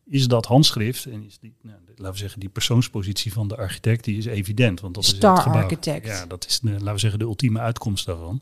is 0.06 0.28
dat 0.28 0.46
handschrift 0.46 1.06
en 1.06 1.24
is 1.24 1.40
die, 1.40 1.54
nou, 1.62 1.78
laten 1.96 2.12
we 2.12 2.18
zeggen, 2.18 2.40
die 2.40 2.50
persoonspositie 2.50 3.34
van 3.34 3.48
de 3.48 3.58
architect, 3.58 4.04
die 4.04 4.18
is 4.18 4.26
evident. 4.26 4.80
Want 4.80 4.94
dat 4.94 5.06
Star 5.06 5.32
is 5.32 5.38
het 5.38 5.48
gebouw. 5.48 5.64
architect. 5.64 6.06
Ja, 6.08 6.26
dat 6.26 6.46
is, 6.46 6.60
de, 6.60 6.72
laten 6.72 6.94
we 6.94 7.00
zeggen, 7.00 7.20
de 7.20 7.26
ultieme 7.26 7.60
uitkomst 7.60 8.06
daarvan. 8.06 8.42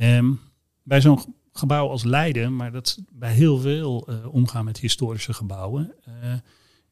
Um, 0.00 0.40
bij 0.82 1.00
zo'n 1.00 1.20
gebouw 1.58 1.88
als 1.88 2.04
Leiden, 2.04 2.56
maar 2.56 2.72
dat 2.72 2.98
bij 3.12 3.32
heel 3.32 3.58
veel 3.58 4.10
uh, 4.10 4.34
omgaan 4.34 4.64
met 4.64 4.78
historische 4.78 5.32
gebouwen, 5.32 5.94
uh, 6.08 6.14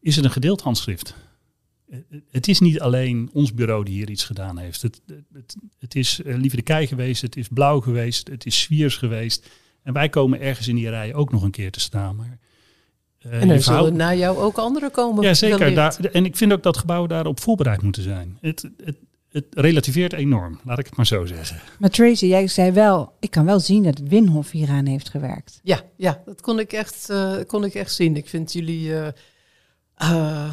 is 0.00 0.16
het 0.16 0.24
een 0.24 0.30
gedeeld 0.30 0.60
handschrift. 0.60 1.14
Uh, 1.88 1.98
het 2.30 2.48
is 2.48 2.60
niet 2.60 2.80
alleen 2.80 3.30
ons 3.32 3.54
bureau 3.54 3.84
die 3.84 3.94
hier 3.94 4.10
iets 4.10 4.24
gedaan 4.24 4.58
heeft. 4.58 4.82
Het, 4.82 5.00
het, 5.32 5.56
het 5.78 5.94
is 5.94 6.20
Lieve 6.24 6.56
de 6.56 6.62
Kei 6.62 6.86
geweest, 6.86 7.22
het 7.22 7.36
is 7.36 7.48
Blauw 7.48 7.80
geweest, 7.80 8.28
het 8.28 8.46
is 8.46 8.60
Swiers 8.60 8.96
geweest. 8.96 9.50
En 9.82 9.92
wij 9.92 10.08
komen 10.08 10.40
ergens 10.40 10.68
in 10.68 10.74
die 10.74 10.88
rij 10.88 11.14
ook 11.14 11.32
nog 11.32 11.42
een 11.42 11.50
keer 11.50 11.70
te 11.70 11.80
staan. 11.80 12.16
Maar, 12.16 12.38
en 13.18 13.50
er 13.50 13.62
zullen 13.62 13.96
na 13.96 14.14
jou 14.14 14.38
ook 14.38 14.56
anderen 14.56 14.90
komen. 14.90 15.24
Ja, 15.24 15.34
zeker. 15.34 15.74
Daar, 15.74 15.96
en 16.12 16.24
ik 16.24 16.36
vind 16.36 16.52
ook 16.52 16.62
dat 16.62 16.76
gebouwen 16.76 17.08
daarop 17.08 17.40
voorbereid 17.40 17.82
moeten 17.82 18.02
zijn. 18.02 18.38
Het, 18.40 18.70
het, 18.84 18.96
het 19.36 19.46
relativeert 19.50 20.12
enorm, 20.12 20.60
laat 20.64 20.78
ik 20.78 20.86
het 20.86 20.96
maar 20.96 21.06
zo 21.06 21.24
zeggen. 21.26 21.60
Maar 21.78 21.90
Tracy, 21.90 22.26
jij 22.26 22.46
zei 22.48 22.70
wel, 22.72 23.12
ik 23.20 23.30
kan 23.30 23.44
wel 23.44 23.60
zien 23.60 23.82
dat 23.82 23.98
Winhof 23.98 24.50
hieraan 24.50 24.86
heeft 24.86 25.08
gewerkt. 25.08 25.60
Ja, 25.62 25.82
ja 25.96 26.22
dat 26.24 26.40
kon 26.40 26.58
ik 26.58 26.72
echt, 26.72 27.10
eh, 27.10 27.34
kon 27.46 27.64
ik 27.64 27.74
echt 27.74 27.94
zien. 27.94 28.16
Ik 28.16 28.28
vind 28.28 28.52
jullie. 28.52 28.94
eh, 28.94 29.08
eh, 29.94 30.52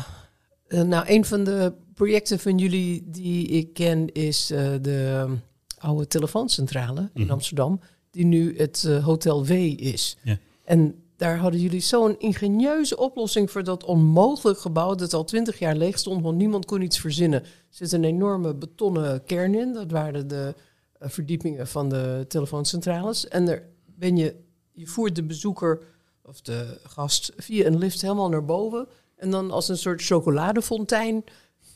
nou, 0.82 1.06
een 1.08 1.25
van 1.25 1.44
de 1.44 1.74
projecten 1.94 2.40
van 2.40 2.58
jullie 2.58 3.04
die 3.06 3.48
ik 3.48 3.74
ken 3.74 4.12
is 4.13 4.52
eh, 4.52 4.72
de 4.82 5.24
um, 5.28 5.42
oude 5.78 6.08
telefooncentrale 6.08 7.10
in 7.13 7.22
Mhm. 7.22 7.32
Amsterdam, 7.32 7.80
die 8.12 8.25
nu 8.25 8.58
het 8.58 8.90
Hotel 9.04 9.46
W 9.46 9.52
is. 9.80 10.18
Ja. 10.22 10.38
En 10.66 11.03
daar 11.17 11.38
hadden 11.38 11.60
jullie 11.60 11.82
zo'n 11.82 12.20
ingenieuze 12.20 12.98
oplossing 12.98 13.51
voor 13.51 13.63
dat 13.63 13.84
onmogelijk 13.84 14.60
gebouw 14.60 14.96
dat 14.96 15.13
al 15.13 15.24
twintig 15.24 15.60
jaar 15.60 15.75
leeg 15.75 16.00
stond, 16.00 16.24
want 16.24 16.38
niemand 16.38 16.65
kon 16.65 16.82
iets 16.82 17.00
verzinnen. 17.00 17.43
Er 17.43 17.50
zit 17.70 17.91
een 17.91 18.03
enorme 18.03 18.55
betonnen 18.55 19.24
kern 19.24 19.55
in. 19.55 19.74
Dat 19.74 19.91
waren 19.91 20.27
de 20.27 20.55
eh, 21.00 21.10
verdiepingen 21.10 21.67
van 21.67 21.89
de 21.89 22.25
telefooncentrales. 22.27 23.27
En 23.27 23.46
daar 23.46 23.63
ben 23.86 24.17
je, 24.17 24.36
je 24.72 24.88
voert 24.88 25.15
de 25.15 25.24
bezoeker 25.24 25.82
of 26.22 26.41
de 26.41 26.79
gast 26.84 27.32
via 27.38 27.65
een 27.65 27.77
lift 27.77 28.01
helemaal 28.01 28.29
naar 28.29 28.46
boven. 28.46 28.88
En 29.15 29.32
dan 29.32 29.51
als 29.51 29.67
een 29.67 29.77
soort 29.77 30.01
chocoladefontein 30.01 31.24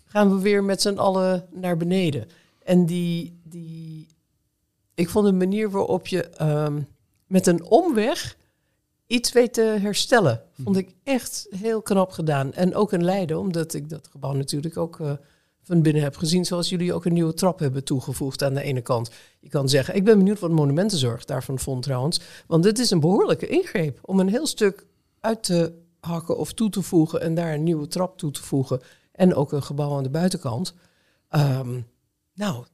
gaan 0.06 0.36
we 0.36 0.42
weer 0.42 0.64
met 0.64 0.82
z'n 0.82 0.98
allen 0.98 1.48
naar 1.52 1.78
beneden. 1.78 2.28
En 2.64 2.86
die, 2.86 3.40
die 3.44 4.08
ik 4.94 5.10
vond 5.10 5.26
de 5.26 5.34
manier 5.34 5.70
waarop 5.72 6.08
je 6.08 6.24
ehm, 6.30 6.82
met 7.26 7.48
een 7.48 7.64
omweg 7.64 8.37
iets 9.08 9.32
weet 9.32 9.54
te 9.54 9.62
herstellen, 9.62 10.42
vond 10.64 10.78
ik 10.78 10.96
echt 11.04 11.48
heel 11.50 11.82
knap 11.82 12.12
gedaan. 12.12 12.54
En 12.54 12.76
ook 12.76 12.94
in 12.94 13.04
Leiden, 13.04 13.40
omdat 13.40 13.74
ik 13.74 13.90
dat 13.90 14.08
gebouw 14.08 14.34
natuurlijk 14.34 14.78
ook 14.78 15.00
eh, 15.00 15.12
van 15.62 15.82
binnen 15.82 16.04
heb 16.04 16.16
gezien, 16.16 16.46
zoals 16.46 16.70
jullie 16.70 16.94
ook 16.94 17.06
een 17.06 17.14
nieuwe 17.14 17.34
trap 17.34 17.60
hebben 17.60 17.84
toegevoegd 17.84 18.44
aan 18.44 18.54
de 18.54 18.62
ene 18.62 18.82
kant. 18.82 19.12
Je 19.40 19.50
kan 19.50 19.70
zeggen, 19.70 19.96
ik 19.96 20.04
ben 20.04 20.18
benieuwd 20.18 20.40
wat 20.40 20.52
monumentenzorg 20.52 21.26
daarvan 21.26 21.60
vond 21.60 21.84
trouwens, 21.84 22.20
want 22.48 22.64
dit 22.64 22.80
is 22.80 22.90
een 22.90 23.00
behoorlijke 23.00 23.48
ingreep 23.48 24.00
om 24.02 24.20
een 24.20 24.30
heel 24.30 24.48
stuk 24.48 24.86
uit 25.20 25.44
te 25.44 25.74
hakken 26.00 26.38
of 26.38 26.54
toe 26.54 26.70
te 26.70 26.82
voegen 26.82 27.22
en 27.22 27.36
daar 27.36 27.54
een 27.54 27.64
nieuwe 27.64 27.88
trap 27.88 28.18
toe 28.18 28.32
te 28.32 28.44
voegen 28.44 28.82
en 29.12 29.36
ook 29.36 29.52
een 29.52 29.64
gebouw 29.64 29.96
aan 29.98 30.04
de 30.04 30.10
buitenkant. 30.10 30.74
Ehm, 31.30 31.82
nou, 32.34 32.66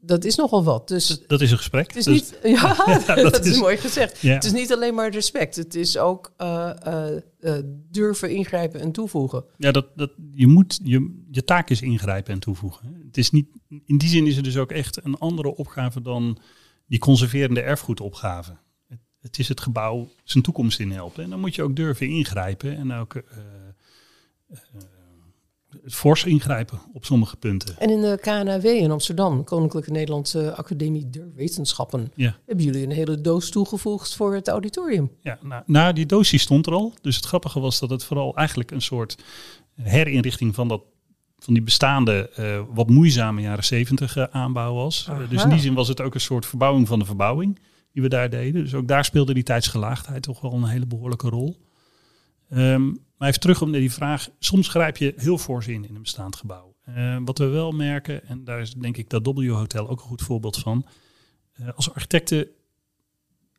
dat 0.00 0.24
is 0.24 0.36
nogal 0.36 0.64
wat. 0.64 0.88
Dus 0.88 1.26
Dat 1.26 1.40
is 1.40 1.50
een 1.50 1.56
gesprek. 1.56 1.86
het 1.86 1.96
is 1.96 2.04
Dus- 2.04 2.14
niet. 2.14 2.38
Ja, 2.60 2.74
dat, 3.14 3.32
dat 3.32 3.44
is, 3.44 3.52
is- 3.52 3.60
mooi 3.60 3.76
gezegd. 3.76 4.18
Ja. 4.20 4.34
Het 4.34 4.44
is 4.44 4.52
niet 4.52 4.72
alleen 4.72 4.94
maar 4.94 5.10
respect. 5.10 5.56
Het 5.56 5.74
is 5.74 5.98
ook 5.98 6.32
eh, 6.36 6.70
eh, 6.86 7.16
eh, 7.40 7.62
durven 7.90 8.30
ingrijpen 8.30 8.80
en 8.80 8.92
toevoegen. 8.92 9.44
Ja, 9.56 9.72
dat, 9.72 9.86
dat, 9.96 10.10
je 10.32 10.46
moet, 10.46 10.80
je, 10.82 11.24
je 11.30 11.44
taak 11.44 11.70
is 11.70 11.82
ingrijpen 11.82 12.32
en 12.32 12.38
toevoegen. 12.40 13.02
Het 13.06 13.16
is 13.16 13.30
niet, 13.30 13.46
in 13.84 13.98
die 13.98 14.08
zin 14.08 14.26
is 14.26 14.36
het 14.36 14.44
dus 14.44 14.56
ook 14.56 14.72
echt 14.72 15.04
een 15.04 15.18
andere 15.18 15.54
opgave 15.56 16.02
dan 16.02 16.38
die 16.86 16.98
conserverende 16.98 17.60
erfgoedopgave. 17.60 18.56
Het, 18.88 19.00
het 19.20 19.38
is 19.38 19.48
het 19.48 19.60
gebouw 19.60 20.08
zijn 20.24 20.44
toekomst 20.44 20.80
in 20.80 20.90
helpen. 20.90 21.24
En 21.24 21.30
dan 21.30 21.40
moet 21.40 21.54
je 21.54 21.62
ook 21.62 21.76
durven 21.76 22.08
ingrijpen 22.08 22.76
en 22.76 22.92
ook 22.92 23.22
fors 25.90 26.24
ingrijpen 26.24 26.78
op 26.92 27.04
sommige 27.04 27.36
punten. 27.36 27.78
En 27.78 27.90
in 27.90 28.00
de 28.00 28.18
KNAW 28.20 28.64
in 28.64 28.90
Amsterdam, 28.90 29.44
Koninklijke 29.44 29.90
Nederlandse 29.90 30.54
Academie 30.54 31.10
der 31.10 31.34
Wetenschappen, 31.34 32.12
Ja. 32.14 32.36
hebben 32.46 32.64
jullie 32.64 32.82
een 32.82 32.90
hele 32.92 33.20
doos 33.20 33.50
toegevoegd 33.50 34.14
voor 34.14 34.34
het 34.34 34.48
auditorium. 34.48 35.10
Ja, 35.20 35.38
nou, 35.42 35.62
nou, 35.66 35.92
die 35.92 36.06
doos 36.06 36.30
die 36.30 36.38
stond 36.38 36.66
er 36.66 36.72
al. 36.72 36.94
Dus 37.00 37.16
het 37.16 37.24
grappige 37.24 37.60
was 37.60 37.78
dat 37.78 37.90
het 37.90 38.04
vooral 38.04 38.36
eigenlijk 38.36 38.70
een 38.70 38.82
soort 38.82 39.16
herinrichting 39.74 40.54
van, 40.54 40.68
dat, 40.68 40.82
van 41.38 41.54
die 41.54 41.62
bestaande, 41.62 42.30
eh, 42.34 42.60
wat 42.74 42.88
moeizame 42.90 43.40
jaren 43.40 43.64
zeventig 43.64 44.16
eh, 44.16 44.24
aanbouw 44.30 44.74
was. 44.74 45.06
Eh, 45.08 45.18
dus 45.28 45.42
in 45.42 45.48
die 45.48 45.58
zin 45.58 45.74
was 45.74 45.88
het 45.88 46.00
ook 46.00 46.14
een 46.14 46.20
soort 46.20 46.46
verbouwing 46.46 46.88
van 46.88 46.98
de 46.98 47.04
verbouwing 47.04 47.58
die 47.92 48.02
we 48.02 48.08
daar 48.08 48.30
deden. 48.30 48.62
Dus 48.62 48.74
ook 48.74 48.88
daar 48.88 49.04
speelde 49.04 49.34
die 49.34 49.42
tijdsgelaagdheid 49.42 50.22
toch 50.22 50.40
wel 50.40 50.52
een 50.52 50.64
hele 50.64 50.86
behoorlijke 50.86 51.28
rol. 51.28 51.56
Ehm, 52.50 52.90
maar 53.18 53.28
even 53.28 53.40
terug 53.40 53.62
om 53.62 53.70
naar 53.70 53.80
die 53.80 53.92
vraag. 53.92 54.28
Soms 54.38 54.68
grijp 54.68 54.96
je 54.96 55.14
heel 55.16 55.38
fors 55.38 55.66
in 55.66 55.84
een 55.84 56.02
bestaand 56.02 56.36
gebouw. 56.36 56.74
Eh, 56.84 57.16
wat 57.24 57.38
we 57.38 57.46
wel 57.46 57.72
merken, 57.72 58.28
en 58.28 58.44
daar 58.44 58.60
is 58.60 58.72
denk 58.72 58.96
ik 58.96 59.10
dat 59.10 59.26
W 59.26 59.50
Hotel 59.50 59.88
ook 59.88 60.00
een 60.00 60.06
goed 60.06 60.22
voorbeeld 60.22 60.56
van. 60.56 60.86
Eh, 61.52 61.68
als 61.74 61.94
architecten 61.94 62.48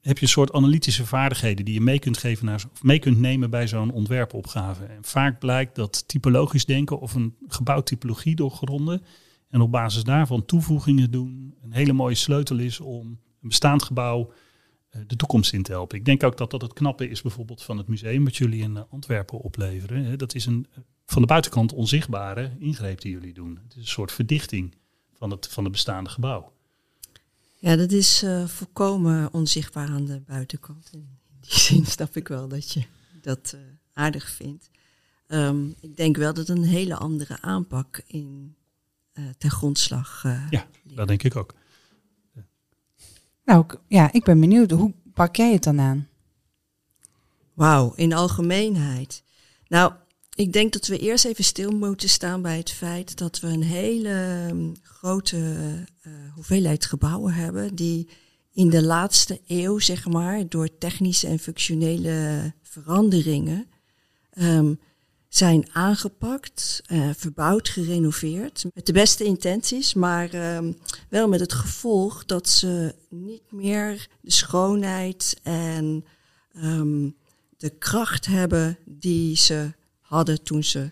heb 0.02 0.18
je 0.18 0.24
een 0.24 0.32
soort 0.32 0.54
analytische 0.54 1.06
vaardigheden 1.06 1.66
die 1.66 1.74
je 1.74 1.82
mee 1.82 2.00
kunt 2.00 2.18
geven 2.18 2.46
naar, 2.46 2.66
of 2.72 2.84
mee 2.84 3.00
kunt 3.00 3.20
nemen 3.20 3.50
bij 3.50 3.68
zo'n 3.68 3.92
ontwerpopgave. 3.92 4.86
En 4.86 5.04
vaak 5.04 5.40
blijkt 5.40 5.76
dat 5.76 6.08
typologisch 6.08 6.66
denken 6.66 7.00
of 7.00 7.14
een 7.14 7.36
gebouwtypologie 7.48 8.36
doorgronden 8.36 9.02
en 9.50 9.62
op 9.62 9.72
basis 9.72 10.04
daarvan 10.04 10.46
toevoegingen 10.46 11.12
doen 11.12 11.56
een 11.62 11.74
hele 11.74 11.94
mooie 11.94 12.16
sleutel 12.16 12.58
is 12.58 12.80
om 12.80 13.08
een 13.42 13.48
bestaand 13.48 13.84
gebouw 13.84 14.32
de 15.08 15.16
toekomst 15.16 15.54
in 15.54 15.64
te 15.64 15.72
helpen. 15.72 15.98
Ik 15.98 16.06
denk 16.06 16.24
ook 16.24 16.38
dat 16.38 16.52
dat 16.52 16.62
het 16.62 16.74
knappe 16.74 17.10
is 17.10 17.22
bijvoorbeeld 17.22 17.64
van 17.64 17.78
het 17.78 17.88
museum 17.88 18.24
wat 18.24 18.36
jullie 18.36 18.62
in 18.62 18.78
eh, 18.78 18.84
Antwerpen 18.90 19.40
opleveren. 19.40 20.18
Dat 20.18 20.36
is 20.36 20.46
een 20.46 20.68
eh, 20.72 20.80
van 21.06 21.22
de 21.22 21.28
buitenkant 21.28 21.74
onzichtbare 21.74 22.52
ingreep 22.60 23.02
die 23.02 23.12
jullie 23.12 23.34
doen. 23.34 23.60
Het 23.64 23.72
is 23.76 23.82
een 23.82 23.88
soort 23.88 24.12
verdichting 24.12 24.76
van 25.14 25.32
het, 25.32 25.48
van 25.48 25.64
het 25.64 25.72
bestaande 25.72 26.10
gebouw. 26.10 26.52
Ja, 27.58 27.76
dat 27.76 27.92
is 27.92 28.24
eh, 28.24 28.48
volkomen 28.48 29.34
onzichtbaar 29.34 29.88
aan 29.90 30.06
de 30.06 30.20
buitenkant. 30.20 30.90
In 30.94 31.08
die 31.40 31.60
zin 31.68 31.86
snap 31.86 32.16
ik 32.16 32.28
wel 32.28 32.48
dat 32.48 32.72
je 32.72 32.84
dat 33.22 33.52
eh, 33.56 33.60
aardig 33.94 34.30
vindt. 34.30 34.70
Ehm, 35.28 35.68
ik 35.80 35.98
denk 35.98 36.18
wel 36.18 36.34
dat 36.34 36.50
een 36.50 36.64
hele 36.64 36.96
andere 36.96 37.42
aanpak 37.42 38.02
in 38.08 38.56
eh 39.14 39.24
ten 39.38 39.52
grondslag. 39.52 40.22
eh, 40.26 40.48
Ja, 40.50 40.68
dat 40.84 41.08
denk 41.08 41.24
ik 41.24 41.36
ook. 41.36 41.54
Nou, 43.50 43.66
ja, 43.88 44.12
ik 44.12 44.24
ben 44.24 44.40
benieuwd. 44.40 44.72
Hoe 44.72 44.94
pak 45.14 45.36
jij 45.36 45.54
het 45.54 45.64
dan 45.64 45.80
aan? 45.80 46.08
Wauw, 47.54 47.94
in 47.96 48.14
algemeenheid. 48.14 49.24
Nou, 49.68 49.94
ik 50.36 50.54
denk 50.54 50.74
dat 50.74 50.88
we 50.88 50.98
eerst 50.98 51.26
even 51.26 51.44
stil 51.44 51.72
moeten 51.72 52.10
staan 52.10 52.42
bij 52.42 52.58
het 52.58 52.72
feit 52.72 53.18
dat 53.18 53.40
we 53.40 53.48
een 53.48 53.64
hele 53.64 54.46
um, 54.50 54.74
grote 54.84 55.38
uh, 55.38 56.14
hoeveelheid 56.34 56.86
gebouwen 56.86 57.34
hebben 57.34 57.76
die 57.76 58.10
in 58.52 58.70
de 58.70 58.84
laatste 58.84 59.42
eeuw, 59.48 59.80
zeg 59.80 60.08
maar, 60.08 60.50
door 60.50 60.78
technische 60.78 61.28
en 61.28 61.40
functionele 61.40 62.54
veranderingen 62.62 63.68
um, 64.34 64.80
zijn 65.30 65.70
aangepakt, 65.72 66.82
uh, 66.92 67.10
verbouwd, 67.16 67.70
gerenoveerd. 67.70 68.66
Met 68.74 68.86
de 68.86 68.94
beste 68.94 69.24
intenties, 69.24 69.94
maar 69.94 70.56
um, 70.56 70.78
wel 71.10 71.28
met 71.28 71.40
het 71.40 71.54
gevolg 71.54 72.26
dat 72.26 72.50
ze 72.50 72.96
niet 73.10 73.52
meer 73.52 74.08
de 74.22 74.32
schoonheid 74.32 75.40
en 75.44 76.06
um, 76.56 77.16
de 77.58 77.70
kracht 77.70 78.26
hebben 78.26 78.78
die 78.86 79.38
ze 79.38 79.74
hadden 80.00 80.44
toen 80.44 80.64
ze 80.64 80.92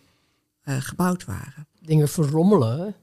uh, 0.66 0.82
gebouwd 0.82 1.26
waren. 1.26 1.68
Dingen 1.82 2.10
verrommelen. 2.10 2.96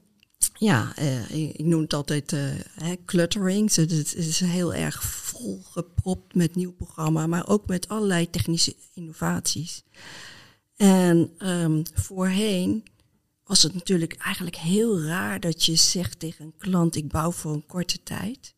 Ja, 0.57 0.93
uh, 0.99 1.31
ik, 1.31 1.55
ik, 1.55 1.65
noem 1.65 1.81
het 1.81 1.93
altijd 1.93 2.31
hè, 2.75 2.95
cluttering. 3.05 3.75
Het 3.75 4.15
is 4.15 4.39
heel 4.39 4.73
erg 4.73 5.03
volgepropt 5.03 6.35
met 6.35 6.55
nieuw 6.55 6.73
programma, 6.73 7.27
maar 7.27 7.47
ook 7.47 7.67
met 7.67 7.87
allerlei 7.87 8.29
technische 8.29 8.75
innovaties. 8.93 9.83
En 10.75 11.31
um, 11.39 11.83
voorheen 11.93 12.83
was 13.43 13.63
het 13.63 13.73
natuurlijk 13.73 14.13
eigenlijk 14.13 14.55
heel 14.55 15.01
raar 15.01 15.39
dat 15.39 15.63
je 15.63 15.75
zegt 15.75 16.19
tegen 16.19 16.45
een 16.45 16.57
klant: 16.57 16.95
ik 16.95 17.07
bouw 17.07 17.31
voor 17.31 17.53
een 17.53 17.65
korte 17.65 18.03
tijd. 18.03 18.53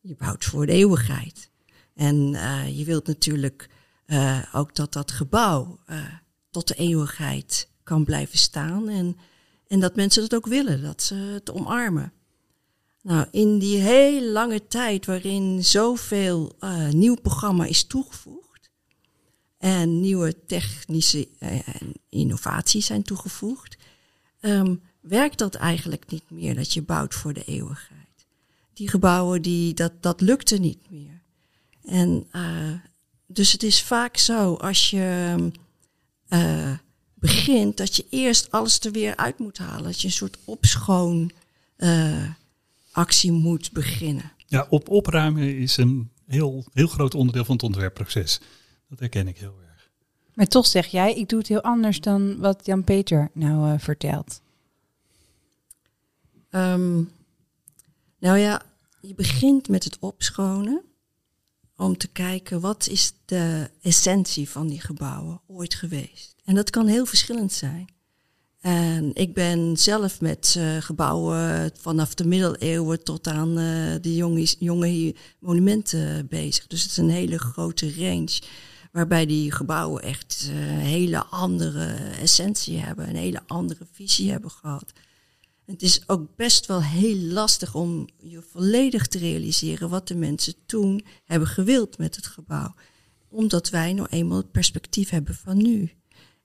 Je 0.00 0.14
bouwt 0.14 0.44
voor 0.44 0.66
de 0.66 0.72
eeuwigheid. 0.72 1.50
En 1.94 2.32
uh, 2.32 2.78
je 2.78 2.84
wilt 2.84 3.06
natuurlijk 3.06 3.70
uh, 4.06 4.42
ook 4.52 4.74
dat 4.74 4.92
dat 4.92 5.10
gebouw 5.10 5.78
uh, 5.90 6.04
tot 6.50 6.68
de 6.68 6.74
eeuwigheid 6.74 7.68
kan 7.82 8.04
blijven 8.04 8.38
staan. 8.38 8.88
En, 8.88 9.16
en 9.66 9.80
dat 9.80 9.96
mensen 9.96 10.22
dat 10.22 10.34
ook 10.34 10.46
willen, 10.46 10.82
dat 10.82 11.02
ze 11.02 11.14
het 11.14 11.50
omarmen. 11.50 12.12
Nou, 13.02 13.26
in 13.30 13.58
die 13.58 13.78
hele 13.78 14.30
lange 14.30 14.66
tijd 14.66 15.06
waarin 15.06 15.64
zoveel 15.64 16.56
nieuw 16.90 17.16
programma 17.16 17.64
is 17.64 17.84
toegevoegd 17.84 18.51
en 19.62 20.00
nieuwe 20.00 20.44
technische 20.46 21.28
uh, 21.40 21.58
innovaties 22.08 22.86
zijn 22.86 23.02
toegevoegd, 23.02 23.76
um, 24.40 24.82
werkt 25.00 25.38
dat 25.38 25.54
eigenlijk 25.54 26.10
niet 26.10 26.30
meer 26.30 26.54
dat 26.54 26.72
je 26.72 26.82
bouwt 26.82 27.14
voor 27.14 27.32
de 27.32 27.44
eeuwigheid. 27.44 28.26
Die 28.74 28.88
gebouwen, 28.88 29.42
die, 29.42 29.74
dat, 29.74 29.92
dat 30.00 30.20
lukte 30.20 30.56
niet 30.56 30.90
meer. 30.90 31.20
En 31.84 32.26
uh, 32.32 32.72
dus 33.26 33.52
het 33.52 33.62
is 33.62 33.82
vaak 33.82 34.16
zo 34.16 34.54
als 34.54 34.90
je 34.90 35.36
uh, 36.28 36.72
begint 37.14 37.76
dat 37.76 37.96
je 37.96 38.06
eerst 38.10 38.50
alles 38.50 38.80
er 38.80 38.92
weer 38.92 39.16
uit 39.16 39.38
moet 39.38 39.58
halen. 39.58 39.84
Dat 39.84 40.00
je 40.00 40.06
een 40.06 40.12
soort 40.12 40.38
opschoon 40.44 41.30
uh, 41.76 42.30
actie 42.92 43.32
moet 43.32 43.72
beginnen. 43.72 44.32
Ja, 44.46 44.66
op 44.70 44.88
opruimen 44.88 45.56
is 45.58 45.76
een 45.76 46.10
heel, 46.26 46.64
heel 46.72 46.86
groot 46.88 47.14
onderdeel 47.14 47.44
van 47.44 47.54
het 47.54 47.64
ontwerpproces. 47.64 48.40
Dat 48.92 49.00
herken 49.00 49.28
ik 49.28 49.38
heel 49.38 49.58
erg. 49.70 49.90
Maar 50.34 50.46
toch 50.46 50.66
zeg 50.66 50.86
jij, 50.86 51.14
ik 51.14 51.28
doe 51.28 51.38
het 51.38 51.48
heel 51.48 51.62
anders 51.62 52.00
dan 52.00 52.38
wat 52.38 52.66
Jan-Peter 52.66 53.30
nou 53.32 53.72
uh, 53.72 53.78
vertelt. 53.78 54.40
Ehm, 56.50 57.02
nou 58.18 58.38
ja, 58.38 58.62
je 59.00 59.14
begint 59.14 59.68
met 59.68 59.84
het 59.84 59.98
opschonen 59.98 60.82
om 61.76 61.96
te 61.96 62.08
kijken 62.08 62.60
wat 62.60 62.86
is 62.86 63.12
de 63.24 63.70
essentie 63.82 64.48
van 64.48 64.68
die 64.68 64.80
gebouwen 64.80 65.40
ooit 65.46 65.74
geweest. 65.74 66.34
En 66.44 66.54
dat 66.54 66.70
kan 66.70 66.86
heel 66.86 67.06
verschillend 67.06 67.52
zijn. 67.52 67.88
En 68.60 69.10
ik 69.14 69.34
ben 69.34 69.76
zelf 69.76 70.20
met 70.20 70.54
uh, 70.58 70.76
gebouwen 70.76 71.70
vanaf 71.80 72.14
de 72.14 72.26
middeleeuwen 72.26 73.04
tot 73.04 73.26
aan 73.26 73.58
uh, 73.58 73.94
de 74.00 74.14
jonge, 74.14 74.54
jonge 74.58 75.14
monumenten 75.38 76.26
bezig. 76.26 76.66
Dus 76.66 76.82
het 76.82 76.90
is 76.90 76.96
een 76.96 77.10
hele 77.10 77.38
grote 77.38 77.94
range. 77.94 78.40
Waarbij 78.92 79.26
die 79.26 79.52
gebouwen 79.52 80.02
echt 80.02 80.48
een 80.50 80.56
uh, 80.56 80.78
hele 80.78 81.24
andere 81.24 81.94
essentie 82.20 82.78
hebben, 82.78 83.08
een 83.08 83.16
hele 83.16 83.42
andere 83.46 83.86
visie 83.92 84.30
hebben 84.30 84.50
gehad. 84.50 84.92
Het 85.64 85.82
is 85.82 86.08
ook 86.08 86.36
best 86.36 86.66
wel 86.66 86.82
heel 86.82 87.16
lastig 87.16 87.74
om 87.74 88.08
je 88.18 88.42
volledig 88.42 89.06
te 89.06 89.18
realiseren 89.18 89.88
wat 89.88 90.08
de 90.08 90.14
mensen 90.14 90.54
toen 90.66 91.04
hebben 91.24 91.48
gewild 91.48 91.98
met 91.98 92.16
het 92.16 92.26
gebouw. 92.26 92.74
Omdat 93.28 93.70
wij 93.70 93.92
nou 93.92 94.08
eenmaal 94.10 94.36
het 94.36 94.50
perspectief 94.50 95.10
hebben 95.10 95.34
van 95.34 95.56
nu. 95.56 95.90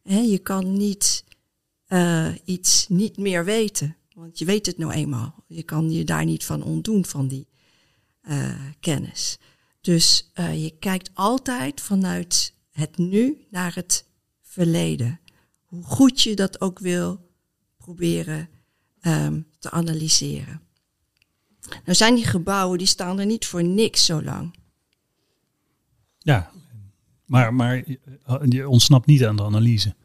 Je 0.03 0.39
kan 0.43 0.73
niet 0.77 1.23
uh, 1.87 2.27
iets 2.45 2.87
niet 2.87 3.17
meer 3.17 3.45
weten, 3.45 3.95
want 4.13 4.39
je 4.39 4.45
weet 4.45 4.65
het 4.65 4.77
nou 4.77 4.91
eenmaal. 4.91 5.43
Je 5.47 5.63
kan 5.63 5.91
je 5.91 6.03
daar 6.03 6.25
niet 6.25 6.45
van 6.45 6.63
ontdoen 6.63 7.05
van 7.05 7.27
die 7.27 7.47
uh, 8.29 8.53
kennis. 8.79 9.37
Dus 9.87 10.31
uh, 10.35 10.63
je 10.63 10.77
kijkt 10.79 11.09
altijd 11.13 11.81
vanuit 11.81 12.53
het 12.71 12.97
nu 12.97 13.45
naar 13.49 13.75
het 13.75 14.05
verleden. 14.41 15.19
Hoe 15.65 15.83
goed 15.83 16.21
je 16.21 16.35
dat 16.35 16.61
ook 16.61 16.79
wil 16.79 17.29
proberen 17.77 18.49
um, 19.01 19.47
te 19.59 19.71
analyseren. 19.71 20.61
Nou 21.61 21.95
zijn 21.95 22.15
die 22.15 22.25
gebouwen, 22.25 22.77
die 22.77 22.87
staan 22.87 23.19
er 23.19 23.25
niet 23.25 23.45
voor 23.45 23.63
niks 23.63 24.05
zo 24.05 24.23
lang. 24.23 24.55
Ja, 26.17 26.51
maar, 27.25 27.53
maar 27.53 27.83
je 28.49 28.69
ontsnapt 28.69 29.05
niet 29.05 29.25
aan 29.25 29.35
de 29.35 29.43
analyse 29.43 29.95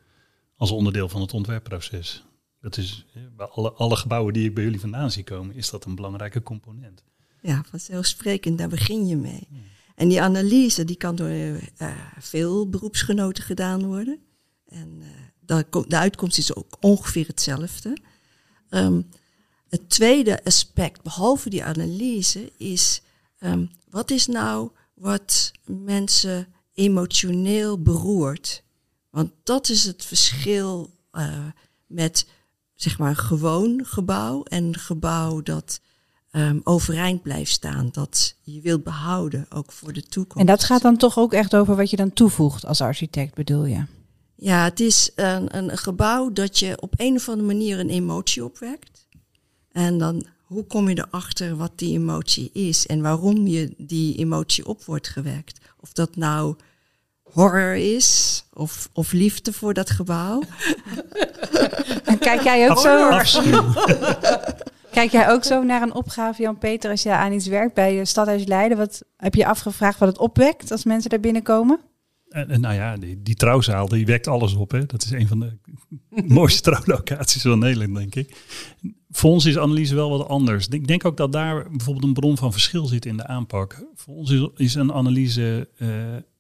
als 0.57 0.71
onderdeel 0.71 1.09
van 1.09 1.21
het 1.21 1.35
ontwerpproces. 1.35 2.25
Dat 2.61 2.77
is 2.77 3.07
bij 3.37 3.47
alle, 3.47 3.73
alle 3.73 3.97
gebouwen 3.97 4.33
die 4.33 4.49
ik 4.49 4.55
bij 4.55 4.65
jullie 4.65 4.81
vandaan 4.81 5.11
zie 5.11 5.25
komen, 5.25 5.55
is 5.55 5.71
dat 5.71 5.85
een 5.85 5.95
belangrijke 5.95 6.43
component. 6.43 7.05
Ja, 7.41 7.63
vanzelfsprekend, 7.71 8.59
daar 8.59 8.69
begin 8.69 9.07
je 9.07 9.17
mee. 9.17 9.49
En 9.95 10.09
die 10.09 10.23
analyse 10.23 10.85
die 10.85 10.97
kan 10.97 11.17
door 11.17 11.29
uh, 11.29 11.59
veel 12.19 12.69
beroepsgenoten 12.69 13.45
gedaan 13.45 13.87
worden. 13.87 14.19
En 14.67 15.03
uh, 15.47 15.59
de, 15.89 15.97
uitkomst 15.97 16.39
is 16.39 16.55
ook 16.55 16.77
ongeveer 16.81 17.27
hetzelfde. 17.27 17.97
Um, 18.71 19.09
het 19.69 19.91
tweede 19.91 20.45
aspect, 20.45 21.03
behalve 21.03 21.51
die 21.51 21.65
analyse, 21.65 22.53
is 22.57 23.03
um, 23.41 23.71
wat 23.91 24.11
is 24.11 24.27
nou 24.27 24.71
wat 24.95 25.53
mensen 25.65 26.47
emotioneel 26.75 27.83
beroert? 27.83 28.65
Want 29.11 29.33
dat 29.43 29.69
is 29.69 29.85
het 29.85 30.05
verschil 30.05 30.99
uh, 31.13 31.47
met 31.87 32.27
zeg 32.75 32.99
maar 32.99 33.09
een 33.09 33.17
gewoon 33.17 33.85
gebouw 33.85 34.43
en 34.43 34.65
een 34.65 34.79
gebouw 34.79 35.43
dat 35.43 35.81
um, 36.33 36.61
overeind 36.65 37.23
blijft 37.23 37.51
staan, 37.51 37.89
dat 37.93 38.35
je 38.43 38.61
wilt 38.61 38.83
behouden, 38.83 39.47
ook 39.51 39.73
voor 39.73 39.93
de 39.93 40.03
toekomst. 40.03 40.41
En 40.41 40.47
dat 40.47 40.65
gaat 40.65 40.83
dan 40.83 40.97
toch 40.97 41.19
ook 41.19 41.33
echt 41.33 41.55
over 41.55 41.77
wat 41.77 41.91
je 41.91 41.97
dan 41.97 42.13
toevoegt 42.13 42.67
als 42.67 42.81
architect, 42.81 43.35
bedoel 43.35 43.65
je? 43.65 43.85
Ja, 44.35 44.65
het 44.65 44.81
is 44.81 45.11
een, 45.15 45.57
een 45.57 45.79
gebouw 45.79 46.33
dat 46.33 46.59
je 46.59 46.81
op 46.81 46.95
een 46.97 47.15
of 47.15 47.29
andere 47.29 47.47
manier 47.47 47.79
een 47.79 47.89
emotie 47.89 48.45
opwekt. 48.45 49.07
En 49.73 49.99
dan, 49.99 50.27
hoe 50.43 50.65
kom 50.65 50.89
je 50.89 51.07
erachter 51.09 51.57
wat 51.57 51.73
die 51.75 51.99
emotie 51.99 52.51
is 52.53 52.87
en 52.87 53.03
waarom 53.03 53.47
je 53.47 53.75
die 53.79 54.17
emotie 54.17 54.67
op 54.67 54.85
wordt 54.85 55.09
gewekt? 55.09 55.61
Of 55.81 55.93
dat 55.93 56.17
nou 56.17 56.57
horror 57.23 57.75
is 57.75 58.45
of, 58.53 58.89
of 58.93 59.13
liefde 59.13 59.53
voor 59.53 59.75
dat 59.75 59.91
gebouw. 59.91 60.43
En 62.05 62.19
kijk 62.19 62.43
jij 62.43 62.71
ook 62.71 62.79
zo? 62.79 63.09
Kijk 64.93 65.11
jij 65.11 65.31
ook 65.31 65.45
zo 65.45 65.63
naar 65.63 65.83
een 65.83 65.95
opgave, 65.95 66.43
Jan-Peter, 66.43 66.91
als 66.91 67.03
je 67.03 67.11
aan 67.11 67.33
iets 67.33 67.47
werkt 67.47 67.75
bij 67.75 68.05
Stadhuis 68.05 68.45
Leiden? 68.45 68.79
Wat 68.79 69.03
heb 69.17 69.35
je 69.35 69.47
afgevraagd 69.47 69.99
wat 69.99 70.09
het 70.09 70.19
opwekt 70.19 70.71
als 70.71 70.85
mensen 70.85 71.11
daar 71.11 71.21
binnenkomen? 71.21 71.81
En, 72.29 72.51
en, 72.51 72.61
nou 72.61 72.75
ja, 72.75 72.97
die, 73.19 73.35
trouwzaal, 73.35 73.89
die 73.89 74.07
wekt 74.07 74.27
alles 74.27 74.55
op. 74.55 74.71
Hè. 74.71 74.87
Dat 74.87 75.03
is 75.03 75.11
een 75.11 75.29
van 75.29 75.41
de 75.41 75.53
mooiste 76.35 76.61
trouwlocaties 76.61 77.43
van 77.43 77.59
Nederland, 77.59 77.95
denk 77.95 78.15
ik. 78.15 78.37
Voor 79.11 79.31
ons 79.31 79.45
is 79.45 79.59
analyse 79.59 79.95
wel 79.95 80.11
wat 80.11 80.29
anders. 80.29 80.69
Ik 80.69 80.87
denk 80.87 81.05
ook 81.05 81.17
dat 81.17 81.33
daar 81.33 81.71
bijvoorbeeld 81.71 82.05
een 82.05 82.13
bron 82.13 82.37
van 82.37 82.53
verschil 82.53 82.87
zit 82.87 83.07
in 83.07 83.17
de 83.17 83.27
aanpak. 83.27 83.85
Voor 83.95 84.15
ons 84.15 84.51
is, 84.57 84.75
een 84.75 84.93
analyse 84.93 85.69
uh, 85.79 85.89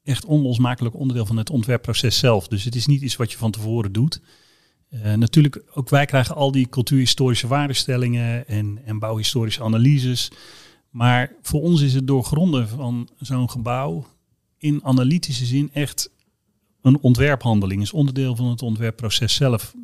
echt 0.03 0.25
onlosmakelijk 0.25 0.95
onderdeel 0.95 1.27
van 1.27 1.37
het 1.37 1.51
ontwerpproces 1.51 2.19
zelf. 2.19 2.49
Dus 2.49 2.65
het 2.65 2.75
is 2.75 2.87
niet 2.87 3.03
iets 3.03 3.17
wat 3.17 3.33
je 3.33 3.38
van 3.38 3.51
tevoren 3.51 3.93
doet. 3.93 4.21
Uh, 4.94 5.14
natuurlijk, 5.14 5.62
ook 5.74 5.88
wij 5.88 6.05
krijgen 6.05 6.35
al 6.35 6.52
die 6.52 6.68
cultuurhistorische 6.68 7.46
waardestellingen 7.46 8.48
en, 8.48 8.81
en 8.85 8.98
bouwhistorische 8.98 9.62
analyses. 9.62 10.31
Maar 10.90 11.33
voor 11.42 11.62
ons 11.62 11.81
is 11.81 11.94
het 11.94 12.07
doorgronden 12.07 12.68
van 12.68 13.09
zo'n 13.18 13.50
gebouw 13.50 14.07
in 14.59 14.85
analytische 14.85 15.44
zin 15.44 15.70
echt 15.72 16.11
een 16.83 16.98
ontwerphandeling. 17.00 17.83
Is 17.83 17.92
onderdeel 17.92 18.37
van 18.37 18.46
het 18.46 18.62
ontwerpproces 18.62 19.35
zelf. 19.35 19.74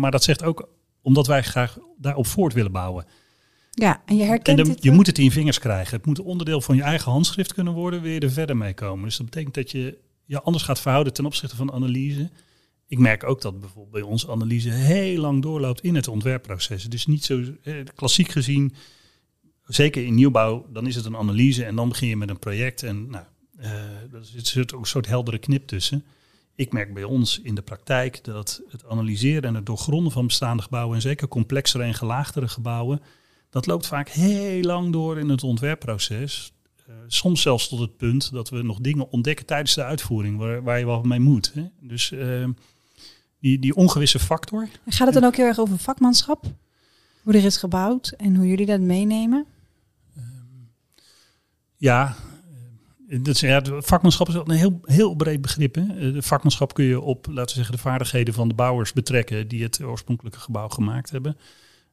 Maar 0.00 0.10
dat 0.10 0.24
zegt 0.24 0.42
ook 0.42 0.68
omdat 1.02 1.26
wij 1.26 1.42
graag 1.42 1.78
daarop 1.98 2.26
voort 2.26 2.52
willen 2.52 2.72
bouwen. 2.72 3.06
Ja, 3.70 4.02
en 4.06 4.16
je 4.16 4.24
herkent 4.24 4.58
en 4.58 4.64
de, 4.64 4.70
het 4.70 4.82
Je 4.82 4.90
moet 4.90 5.06
het 5.06 5.18
in 5.18 5.30
vingers 5.30 5.58
krijgen. 5.58 5.96
Het 5.96 6.06
moet 6.06 6.20
onderdeel 6.20 6.60
van 6.60 6.76
je 6.76 6.82
eigen 6.82 7.12
handschrift 7.12 7.54
kunnen 7.54 7.72
worden, 7.72 8.02
weer 8.02 8.22
er 8.22 8.30
verder 8.30 8.56
mee 8.56 8.74
komen. 8.74 9.04
Dus 9.04 9.16
dat 9.16 9.26
betekent 9.26 9.54
dat 9.54 9.70
je 9.70 9.98
je 10.24 10.42
anders 10.42 10.64
gaat 10.64 10.80
verhouden 10.80 11.12
ten 11.12 11.26
opzichte 11.26 11.56
van 11.56 11.72
analyse. 11.72 12.30
Ik 12.88 12.98
merk 12.98 13.24
ook 13.24 13.40
dat 13.40 13.60
bijvoorbeeld 13.60 13.92
bij 13.92 14.02
ons 14.02 14.28
analyse 14.28 14.70
heel 14.70 15.20
lang 15.20 15.42
doorloopt 15.42 15.82
in 15.82 15.94
het 15.94 16.08
ontwerpproces. 16.08 16.84
Dus 16.84 17.06
niet 17.06 17.24
zo 17.24 17.42
eh, 17.62 17.74
klassiek 17.94 18.28
gezien, 18.28 18.74
zeker 19.64 20.04
in 20.04 20.14
nieuwbouw, 20.14 20.66
dan 20.72 20.86
is 20.86 20.94
het 20.94 21.04
een 21.04 21.16
analyse 21.16 21.64
en 21.64 21.76
dan 21.76 21.88
begin 21.88 22.08
je 22.08 22.16
met 22.16 22.28
een 22.28 22.38
project. 22.38 22.82
En 22.82 23.10
nou, 23.10 23.24
uh, 23.60 23.66
er 24.12 24.24
zit 24.42 24.74
ook 24.74 24.80
een 24.80 24.86
soort 24.86 25.06
heldere 25.06 25.38
knip 25.38 25.66
tussen. 25.66 26.04
Ik 26.54 26.72
merk 26.72 26.94
bij 26.94 27.04
ons 27.04 27.40
in 27.40 27.54
de 27.54 27.62
praktijk 27.62 28.24
dat 28.24 28.62
het 28.70 28.84
analyseren 28.86 29.42
en 29.42 29.54
het 29.54 29.66
doorgronden 29.66 30.12
van 30.12 30.26
bestaande 30.26 30.62
gebouwen, 30.62 30.94
en 30.94 31.02
zeker 31.02 31.28
complexere 31.28 31.84
en 31.84 31.94
gelaagdere 31.94 32.48
gebouwen, 32.48 33.00
dat 33.50 33.66
loopt 33.66 33.86
vaak 33.86 34.08
heel 34.08 34.62
lang 34.62 34.92
door 34.92 35.18
in 35.18 35.28
het 35.28 35.42
ontwerpproces. 35.42 36.52
Uh, 36.88 36.94
soms 37.06 37.42
zelfs 37.42 37.68
tot 37.68 37.78
het 37.78 37.96
punt 37.96 38.32
dat 38.32 38.48
we 38.48 38.62
nog 38.62 38.78
dingen 38.78 39.10
ontdekken 39.10 39.46
tijdens 39.46 39.74
de 39.74 39.84
uitvoering 39.84 40.38
waar, 40.38 40.62
waar 40.62 40.78
je 40.78 40.84
wat 40.84 41.04
mee 41.04 41.20
moet. 41.20 41.52
Hè. 41.54 41.64
Dus 41.80 42.10
uh, 42.10 42.48
die, 43.40 43.58
die 43.58 43.74
ongewisse 43.74 44.18
factor. 44.18 44.68
En 44.84 44.92
gaat 44.92 45.06
het 45.06 45.14
dan 45.14 45.24
ook 45.24 45.36
heel 45.36 45.46
erg 45.46 45.58
over 45.58 45.78
vakmanschap? 45.78 46.44
Hoe 47.22 47.34
er 47.34 47.44
is 47.44 47.56
gebouwd 47.56 48.14
en 48.16 48.36
hoe 48.36 48.46
jullie 48.46 48.66
dat 48.66 48.80
meenemen? 48.80 49.46
Um, 50.16 50.70
ja, 51.76 52.16
dat 53.08 53.34
is, 53.34 53.40
ja, 53.40 53.62
vakmanschap 53.64 54.28
is 54.28 54.34
een 54.34 54.50
heel, 54.50 54.80
heel 54.82 55.14
breed 55.14 55.40
begrip. 55.40 55.74
Hè? 55.74 56.12
De 56.12 56.22
vakmanschap 56.22 56.74
kun 56.74 56.84
je 56.84 57.00
op, 57.00 57.26
laten 57.26 57.44
we 57.44 57.50
zeggen, 57.52 57.74
de 57.74 57.80
vaardigheden 57.80 58.34
van 58.34 58.48
de 58.48 58.54
bouwers 58.54 58.92
betrekken 58.92 59.48
die 59.48 59.62
het 59.62 59.82
oorspronkelijke 59.82 60.40
gebouw 60.40 60.68
gemaakt 60.68 61.10
hebben. 61.10 61.36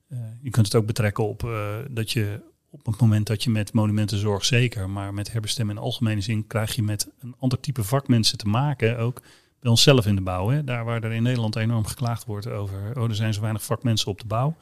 Uh, 0.10 0.20
je 0.42 0.50
kunt 0.50 0.66
het 0.66 0.76
ook 0.76 0.86
betrekken 0.86 1.28
op 1.28 1.44
uh, 1.44 1.76
dat 1.90 2.12
je 2.12 2.42
op 2.70 2.86
het 2.86 3.02
moment 3.02 3.28
dat 3.28 3.44
je 3.44 3.50
met 3.50 3.74
monumentenzorg 3.74 4.46
zeker, 4.46 4.90
maar 4.90 5.14
met 5.14 5.32
herbestemmen 5.32 5.76
in 5.76 5.82
algemene 5.82 6.22
zin 6.22 6.48
krijg 6.48 6.76
je 6.76 6.84
met 6.84 7.12
een 7.20 7.36
ander 7.40 7.60
type 7.60 7.84
vakmensen 7.84 8.38
te 8.38 8.48
maken. 8.48 8.98
Ook 8.98 9.22
bij 9.66 9.74
onszelf 9.74 10.06
in 10.06 10.16
de 10.16 10.22
bouw. 10.22 10.50
Hè? 10.50 10.64
Daar 10.64 10.86
waar 10.86 11.04
er 11.04 11.12
in 11.12 11.24
Nederland 11.24 11.56
enorm 11.56 11.86
geklaagd 11.86 12.26
wordt 12.26 12.48
over, 12.48 13.00
oh 13.00 13.10
er 13.10 13.16
zijn 13.16 13.34
zo 13.34 13.42
weinig 13.42 13.64
vakmensen 13.64 14.12
op 14.12 14.20
de 14.20 14.28
bouw. 14.28 14.56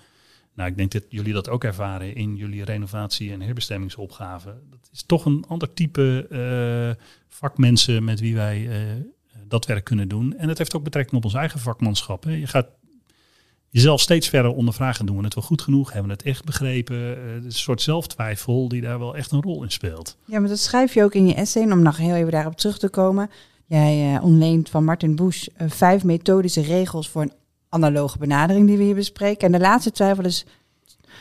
Nou, 0.54 0.70
ik 0.70 0.78
denk 0.78 0.92
dat 0.92 1.04
jullie 1.10 1.34
dat 1.34 1.50
ook 1.50 1.64
ervaren 1.64 2.16
in 2.16 2.36
jullie 2.36 2.64
renovatie- 2.64 3.32
en 3.32 3.42
herbestemmingsopgave. 3.42 4.56
Dat 4.70 4.90
is 4.94 5.04
toch 5.04 5.26
een 5.26 5.46
ander 5.48 5.74
type 5.74 6.28
uh, 6.30 7.06
vakmensen 7.30 8.04
met 8.04 8.20
wie 8.20 8.36
wij 8.36 8.60
uh, 8.60 9.04
dat 9.48 9.66
werk 9.66 9.84
kunnen 9.84 10.08
doen. 10.08 10.38
En 10.38 10.50
het 10.50 10.58
heeft 10.58 10.76
ook 10.76 10.84
betrekking 10.84 11.18
op 11.18 11.24
ons 11.26 11.34
eigen 11.34 11.60
vakmanschap. 11.60 12.24
Hè. 12.24 12.32
Je 12.32 12.48
gaat 12.48 12.68
jezelf 13.70 14.02
steeds 14.02 14.30
verder 14.30 14.52
ondervragen. 14.52 15.06
Doen 15.06 15.18
we 15.18 15.24
het 15.24 15.36
wel 15.36 15.44
goed 15.44 15.62
genoeg? 15.62 15.92
Hebben 15.92 16.12
we 16.12 16.18
het 16.18 16.26
echt 16.26 16.46
begrepen? 16.46 16.96
Uh, 16.96 17.34
een 17.34 17.52
soort 17.52 17.82
zelftwijfel 17.82 18.68
die 18.68 18.82
daar 18.82 19.00
wel 19.00 19.16
echt 19.16 19.32
een 19.32 19.42
rol 19.42 19.64
in 19.64 19.72
speelt. 19.72 20.18
Ja, 20.26 20.40
maar 20.40 20.50
dat 20.50 20.60
schrijf 20.60 20.94
je 20.94 21.04
ook 21.04 21.14
in 21.14 21.28
je 21.28 21.34
essay. 21.34 21.72
Om 21.72 21.82
nog 21.82 21.98
heel 21.98 22.16
even 22.16 22.32
daarop 22.32 22.58
terug 22.58 22.78
te 22.78 22.90
komen. 22.90 23.30
Jij 23.74 24.20
ontleent 24.20 24.70
van 24.70 24.84
Martin 24.84 25.16
Bush 25.16 25.48
vijf 25.58 26.04
methodische 26.04 26.62
regels 26.62 27.10
voor 27.10 27.22
een 27.22 27.34
analoge 27.70 28.18
benadering 28.18 28.68
die 28.68 28.78
we 28.78 28.84
hier 28.84 28.96
bespreken. 28.96 29.46
En 29.46 29.52
de 29.52 29.60
laatste 29.60 29.92
twijfel 29.92 30.26
is, 30.26 30.46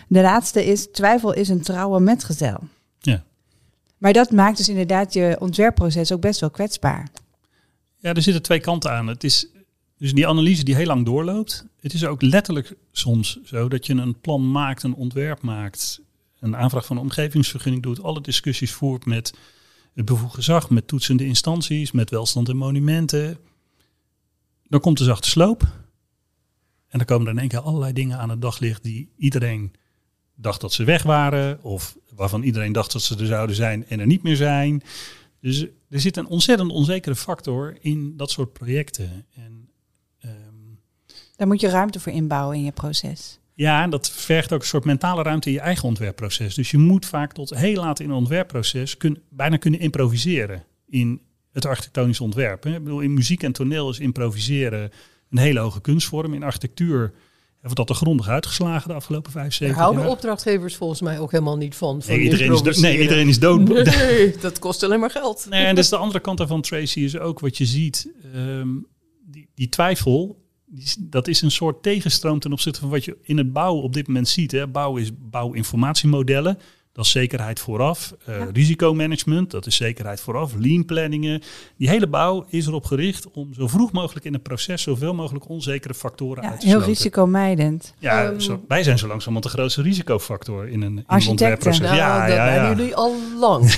de 0.09 0.21
laatste 0.21 0.65
is, 0.65 0.89
twijfel 0.91 1.33
is 1.33 1.49
een 1.49 1.63
trouwe 1.63 2.01
metgezel. 2.01 2.59
Ja. 2.99 3.25
Maar 3.99 4.13
dat 4.13 4.31
maakt 4.31 4.57
dus 4.57 4.69
inderdaad 4.69 5.13
je 5.13 5.37
ontwerpproces 5.41 6.13
ook 6.13 6.21
best 6.21 6.41
wel 6.41 6.51
kwetsbaar. 6.51 7.09
Ja, 7.99 8.15
er 8.15 8.23
zitten 8.23 8.43
twee 8.43 8.61
kanten 8.61 8.93
aan. 8.93 9.07
Het 9.07 9.25
is, 9.25 9.47
Dus 9.99 10.13
die 10.13 10.29
analyse 10.29 10.65
die 10.65 10.75
heel 10.75 10.87
lang 10.87 11.05
doorloopt. 11.05 11.67
Het 11.81 11.93
is 11.93 12.05
ook 12.05 12.23
letterlijk 12.23 12.75
soms 12.93 13.39
zo 13.45 13.69
dat 13.69 13.87
je 13.87 13.95
een 13.95 14.21
plan 14.21 14.51
maakt, 14.51 14.83
een 14.83 14.95
ontwerp 14.95 15.43
maakt, 15.43 16.01
een 16.41 16.57
aanvraag 16.57 16.87
van 16.87 16.97
een 16.97 17.03
omgevingsvergunning 17.03 17.83
doet, 17.83 18.03
alle 18.03 18.21
discussies 18.21 18.73
voert 18.73 19.07
met 19.07 19.33
het 19.95 20.05
bevoegd 20.05 20.35
gezag, 20.35 20.71
met 20.71 20.89
toetsende 20.89 21.27
instanties, 21.27 21.93
met 21.93 22.11
welstand 22.11 22.49
en 22.49 22.57
monumenten. 22.57 23.39
Dan 24.69 24.81
komt 24.81 24.99
de 24.99 25.05
zachte 25.05 25.29
sloop. 25.29 25.63
En 26.89 26.99
dan 26.99 27.07
komen 27.07 27.27
er 27.27 27.33
in 27.33 27.39
één 27.39 27.49
keer 27.49 27.61
allerlei 27.61 27.93
dingen 27.93 28.19
aan 28.19 28.31
het 28.31 28.41
daglicht 28.43 28.83
die 28.83 29.09
iedereen 29.17 29.73
dacht 30.35 30.61
dat 30.61 30.73
ze 30.73 30.85
weg 30.85 31.03
waren. 31.03 31.63
Of 31.63 31.97
waarvan 32.15 32.43
iedereen 32.43 32.73
dacht 32.73 32.93
dat 32.93 33.03
ze 33.03 33.19
er 33.19 33.27
zouden 33.27 33.57
zijn 33.57 33.87
en 33.87 34.01
er 34.01 34.07
niet 34.07 34.23
meer 34.23 34.37
zijn. 34.37 34.83
Dus 35.41 35.67
er 35.89 36.01
zit 36.01 36.17
een 36.17 36.27
ontzettend 36.27 36.71
onzekere 36.71 37.17
factor 37.17 37.77
in 37.81 38.17
dat 38.17 38.31
soort 38.31 38.53
projecten. 38.53 39.27
En, 39.35 39.69
ehm, 40.19 40.35
Daar 41.37 41.47
moet 41.47 41.61
je 41.61 41.69
ruimte 41.69 42.01
voor 42.01 42.13
inbouwen 42.13 42.57
in 42.57 42.65
je 42.65 42.73
proces. 42.73 43.39
Ja, 43.55 43.87
dat 43.89 44.11
vergt 44.11 44.53
ook 44.53 44.61
een 44.61 44.67
soort 44.67 44.85
mentale 44.85 45.23
ruimte 45.23 45.49
in 45.49 45.55
je 45.55 45.61
eigen 45.61 45.89
ontwerpproces. 45.89 46.55
Dus 46.55 46.71
je 46.71 46.79
moet 46.79 47.07
vaak 47.07 47.33
tot 47.33 47.51
heel 47.55 47.81
laat 47.81 48.01
in 48.01 48.09
een 48.11 48.17
ontwerpproces 48.17 48.97
kun, 48.97 49.23
bijna 49.31 49.57
kunnen 49.57 49.81
improviseren 49.81 50.65
in 50.89 51.21
het 51.53 51.67
architectonisch 51.67 52.21
ontwerp. 52.21 52.67
Ik 52.67 52.85
bedoel, 52.85 53.01
in 53.01 53.15
muziek 53.15 53.43
en 53.43 53.53
toneel 53.53 53.91
is 53.91 53.99
improviseren 53.99 54.91
een 55.31 55.39
hele 55.39 55.61
hoge 55.61 55.81
kunstvorm. 55.81 56.35
In 56.35 56.43
architectuur 56.43 57.01
hebben 57.61 57.71
we 57.71 57.75
dat 57.75 57.89
er 57.89 57.95
grondig 57.95 58.29
uitgeslagen 58.29 58.89
de 58.89 58.95
afgelopen 58.95 59.33
vijf, 59.33 59.45
Daar 59.45 59.53
zeven 59.53 59.75
houden 59.75 60.03
jaar. 60.03 60.11
opdrachtgevers 60.11 60.77
volgens 60.77 61.01
mij 61.01 61.19
ook 61.19 61.31
helemaal 61.31 61.57
niet 61.57 61.75
van. 61.75 62.03
van 62.03 62.15
Nee, 62.15 62.25
iedereen 62.25 62.53
is, 62.53 62.63
dood. 62.63 62.77
nee, 62.81 63.01
iedereen 63.01 63.29
is 63.29 63.39
dood. 63.39 63.69
Nee, 63.69 64.35
dat 64.41 64.59
kost 64.59 64.83
alleen 64.83 65.01
maar 65.01 65.11
geld. 65.11 65.47
Nee, 65.51 65.65
en 65.65 65.75
dus 65.75 65.89
de 65.89 65.97
andere 65.97 66.21
kant 66.21 66.39
daarvan, 66.39 66.61
Tracy, 66.61 67.01
is 67.01 67.19
ook 67.19 67.41
wat 67.41 67.57
je 67.59 67.67
ziet. 67.67 68.13
ehm, 68.35 68.69
die, 69.27 69.49
die 69.55 69.69
twijfel, 69.69 70.37
is- 70.37 70.42
dat 70.99 71.29
is 71.29 71.43
een 71.43 71.51
soort 71.51 71.83
tegenstroom 71.83 72.39
ten 72.39 72.53
opzichte 72.53 72.81
van 72.81 72.89
wat 72.89 73.05
je 73.05 73.17
in 73.23 73.39
het 73.39 73.53
bouwen 73.53 73.83
op 73.83 73.93
dit 73.93 74.07
moment 74.07 74.29
ziet. 74.29 74.53
Hè. 74.53 74.67
Bouw 74.67 74.97
is 74.97 75.11
bouwinformatiemodellen. 75.31 76.59
Dat 76.93 77.05
is 77.05 77.11
zekerheid 77.11 77.61
vooraf. 77.61 78.15
Eh, 78.27 78.39
Ja. 78.39 78.49
Risicomanagement, 78.53 79.51
dat 79.51 79.67
is 79.67 79.77
zekerheid 79.77 80.21
vooraf. 80.21 80.53
Lean 80.59 80.85
planningen. 80.85 81.43
Die 81.77 81.89
hele 81.89 82.07
bouw 82.07 82.47
is 82.49 82.67
erop 82.67 82.85
gericht 82.85 83.31
om 83.31 83.55
zo 83.55 83.67
vroeg 83.69 83.93
mogelijk 83.93 84.25
in 84.27 84.33
het 84.33 84.43
proces 84.43 84.83
zoveel 84.83 85.15
mogelijk 85.15 85.49
onzekere 85.49 85.95
factoren 85.95 86.43
Ja, 86.43 86.51
uit 86.51 86.61
te 86.61 86.67
heel 86.67 86.75
sloten. 86.75 86.95
risicomijdend. 86.95 87.95
Ja, 87.99 88.25
Ehm, 88.25 88.39
zo- 88.41 88.65
wij 88.69 88.83
zijn 88.83 88.99
zo 88.99 89.07
langzamerhand 89.07 89.53
de 89.53 89.59
grootste 89.59 89.83
risicofactor 89.83 90.69
in 90.69 90.83
een, 90.83 90.97
in 90.97 91.05
een 91.09 91.29
ontwerpproces. 91.29 91.81
Nou, 91.81 91.97
ja, 91.97 92.27
dat 92.27 92.37
ja, 92.37 92.55
ja. 92.55 92.69
jullie 92.75 92.95
al 92.97 93.15
lang. 93.39 93.75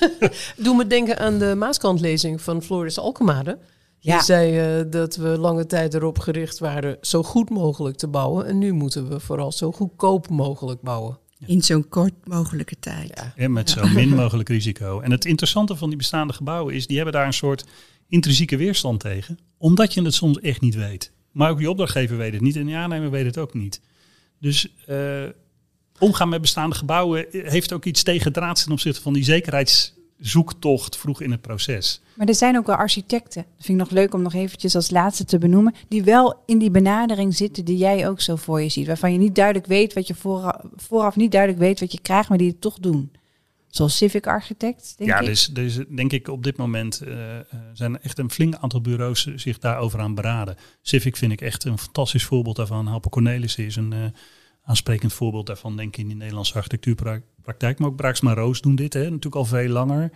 Doe 0.56 0.76
me 0.76 0.86
denken 0.86 1.18
aan 1.18 1.38
de 1.38 1.54
Maaskantlezing 1.56 2.40
van 2.40 2.62
Floris 2.62 2.98
Alkemade. 2.98 3.58
Ja. 4.06 4.22
zei 4.22 4.58
eh, 4.58 4.90
dat 4.90 5.16
we 5.16 5.28
lange 5.28 5.66
tijd 5.66 5.94
erop 5.94 6.18
gericht 6.18 6.58
waren 6.58 6.98
zo 7.00 7.22
goed 7.22 7.50
mogelijk 7.50 7.96
te 7.96 8.08
bouwen. 8.08 8.46
En 8.46 8.58
nu 8.58 8.72
moeten 8.72 9.08
we 9.08 9.20
vooral 9.20 9.52
zo 9.52 9.72
goedkoop 9.72 10.28
mogelijk 10.28 10.80
bouwen. 10.80 11.18
In 11.46 11.62
zo'n 11.62 11.88
kort 11.88 12.12
mogelijke 12.24 12.78
tijd. 12.78 13.12
Ja. 13.14 13.32
En 13.36 13.52
met 13.52 13.70
zo 13.70 13.86
min 13.86 14.08
mogelijk 14.08 14.48
risico. 14.48 15.00
En 15.00 15.10
het 15.10 15.24
interessante 15.24 15.76
van 15.76 15.88
die 15.88 15.98
bestaande 15.98 16.32
gebouwen 16.32 16.74
is, 16.74 16.86
die 16.86 16.96
hebben 16.96 17.14
daar 17.14 17.26
een 17.26 17.32
soort 17.32 17.64
intrinsieke 18.08 18.56
weerstand 18.56 19.00
tegen. 19.00 19.38
Omdat 19.58 19.94
je 19.94 20.02
het 20.02 20.14
soms 20.14 20.40
echt 20.40 20.60
niet 20.60 20.74
weet. 20.74 21.12
Maar 21.32 21.50
ook 21.50 21.58
die 21.58 21.70
opdrachtgever 21.70 22.16
weet 22.16 22.32
het 22.32 22.42
niet 22.42 22.56
en 22.56 22.66
de 22.66 22.74
aannemer 22.74 23.10
weet 23.10 23.24
het 23.24 23.38
ook 23.38 23.54
niet. 23.54 23.80
Dus 24.40 24.74
eh, 24.86 25.24
omgaan 25.98 26.28
met 26.28 26.40
bestaande 26.40 26.76
gebouwen 26.76 27.26
heeft 27.30 27.72
ook 27.72 27.84
iets 27.84 28.02
tegendraads 28.02 28.62
ten 28.62 28.72
opzichte 28.72 29.02
van 29.02 29.12
die 29.12 29.24
zekerheidszoektocht 30.18 30.96
vroeg 30.96 31.20
in 31.20 31.30
het 31.30 31.40
proces. 31.40 32.00
Maar 32.14 32.26
er 32.26 32.34
zijn 32.34 32.56
ook 32.56 32.66
wel 32.66 32.76
architecten, 32.76 33.42
dat 33.56 33.66
vind 33.66 33.80
ik 33.80 33.84
nog 33.84 33.94
leuk 33.94 34.14
om 34.14 34.22
nog 34.22 34.34
eventjes 34.34 34.74
als 34.74 34.90
laatste 34.90 35.24
te 35.24 35.38
benoemen, 35.38 35.74
die 35.88 36.04
wel 36.04 36.42
in 36.46 36.58
die 36.58 36.70
benadering 36.70 37.34
zitten 37.34 37.64
die 37.64 37.76
jij 37.76 38.08
ook 38.08 38.20
zo 38.20 38.36
voor 38.36 38.62
je 38.62 38.68
ziet. 38.68 38.86
Waarvan 38.86 39.12
je 39.12 39.18
niet 39.18 39.34
duidelijk 39.34 39.66
weet 39.66 39.92
wat 39.92 40.06
je 40.06 40.14
vooraf, 40.14 40.56
vooraf 40.76 41.16
niet 41.16 41.32
duidelijk 41.32 41.62
weet 41.62 41.80
wat 41.80 41.92
je 41.92 42.00
krijgt, 42.00 42.28
maar 42.28 42.38
die 42.38 42.48
het 42.48 42.60
toch 42.60 42.78
doen. 42.78 43.10
Zoals 43.68 43.96
Civic 43.96 44.26
Architect, 44.26 44.94
denk 44.98 45.10
ja, 45.10 45.20
ik. 45.20 45.26
dus, 45.26 45.46
dus 45.46 45.78
denk 45.88 46.12
ik 46.12 46.28
op 46.28 46.44
dit 46.44 46.56
moment 46.56 47.00
eh, 47.00 47.16
zijn 47.72 48.00
echt 48.00 48.18
een 48.18 48.30
flink 48.30 48.54
aantal 48.54 48.80
bureaus 48.80 49.34
zich 49.34 49.58
daarover 49.58 50.00
aan 50.00 50.14
beraden. 50.14 50.56
Civic 50.82 51.16
vind 51.16 51.32
ik 51.32 51.40
echt 51.40 51.64
een 51.64 51.78
fantastisch 51.78 52.24
voorbeeld 52.24 52.56
daarvan. 52.56 52.86
Halpe 52.86 53.08
Cornelissen 53.08 53.64
is 53.64 53.76
een 53.76 53.92
eh, 53.92 54.04
aansprekend 54.66 55.12
voorbeeld 55.12 55.46
daarvan, 55.46 55.76
denk 55.76 55.88
ik, 55.96 56.02
in 56.02 56.08
de 56.08 56.14
Nederlandse 56.14 56.54
architectuurpraktijk. 56.54 57.78
Maar 57.78 57.88
ook 57.88 57.96
Braaksma 57.96 58.34
Roos 58.34 58.60
doen 58.60 58.74
dit, 58.74 58.92
hè, 58.92 59.02
natuurlijk 59.04 59.34
al 59.34 59.44
veel 59.44 59.68
langer. 59.68 60.10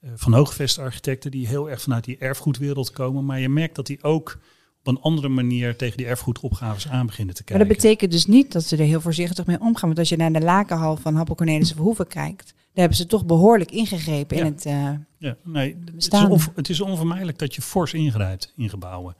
Eh, 0.00 0.10
van 0.14 0.32
Hoogvest 0.34 0.78
architecten 0.78 1.30
die 1.30 1.46
heel 1.46 1.70
erg 1.70 1.80
vanuit 1.82 2.04
die 2.04 2.18
erfgoedwereld 2.18 2.90
komen. 2.90 3.24
Maar 3.24 3.40
je 3.40 3.48
merkt 3.48 3.74
dat 3.74 3.86
die 3.86 4.02
ook 4.02 4.38
op 4.80 4.86
een 4.94 5.00
andere 5.00 5.28
manier 5.28 5.76
tegen 5.76 5.96
die 5.96 6.06
erfgoedopgaves 6.06 6.88
aan 6.88 7.06
beginnen 7.06 7.34
te 7.34 7.42
Maar 7.46 7.56
kijken. 7.56 7.68
dat 7.68 7.76
betekent 7.82 8.12
dus 8.12 8.26
niet 8.26 8.52
dat 8.52 8.64
ze 8.64 8.76
er 8.76 8.84
heel 8.84 9.00
voorzichtig 9.00 9.46
mee 9.46 9.60
omgaan. 9.60 9.88
Want 9.88 9.98
als 9.98 10.08
je 10.08 10.16
naar 10.16 10.32
de 10.32 10.40
lakenhal 10.40 10.96
van 10.96 11.14
Happel 11.14 11.36
Verhoeven 11.64 12.06
kijkt, 12.06 12.46
daar 12.46 12.84
hebben 12.84 12.96
ze 12.96 13.06
toch 13.06 13.26
behoorlijk 13.26 13.70
ingegrepen 13.70 14.36
in 14.36 14.44
het... 14.44 14.64
eh, 14.66 14.90
Ja, 15.18 15.36
nee, 15.44 15.76
het 15.84 15.94
is, 15.96 16.48
het 16.54 16.68
is 16.68 16.80
onvermijdelijk 16.80 17.38
dat 17.38 17.54
je 17.54 17.62
fors 17.62 17.92
ingrijpt 17.94 18.52
in 18.56 18.68
gebouwen. 18.68 19.16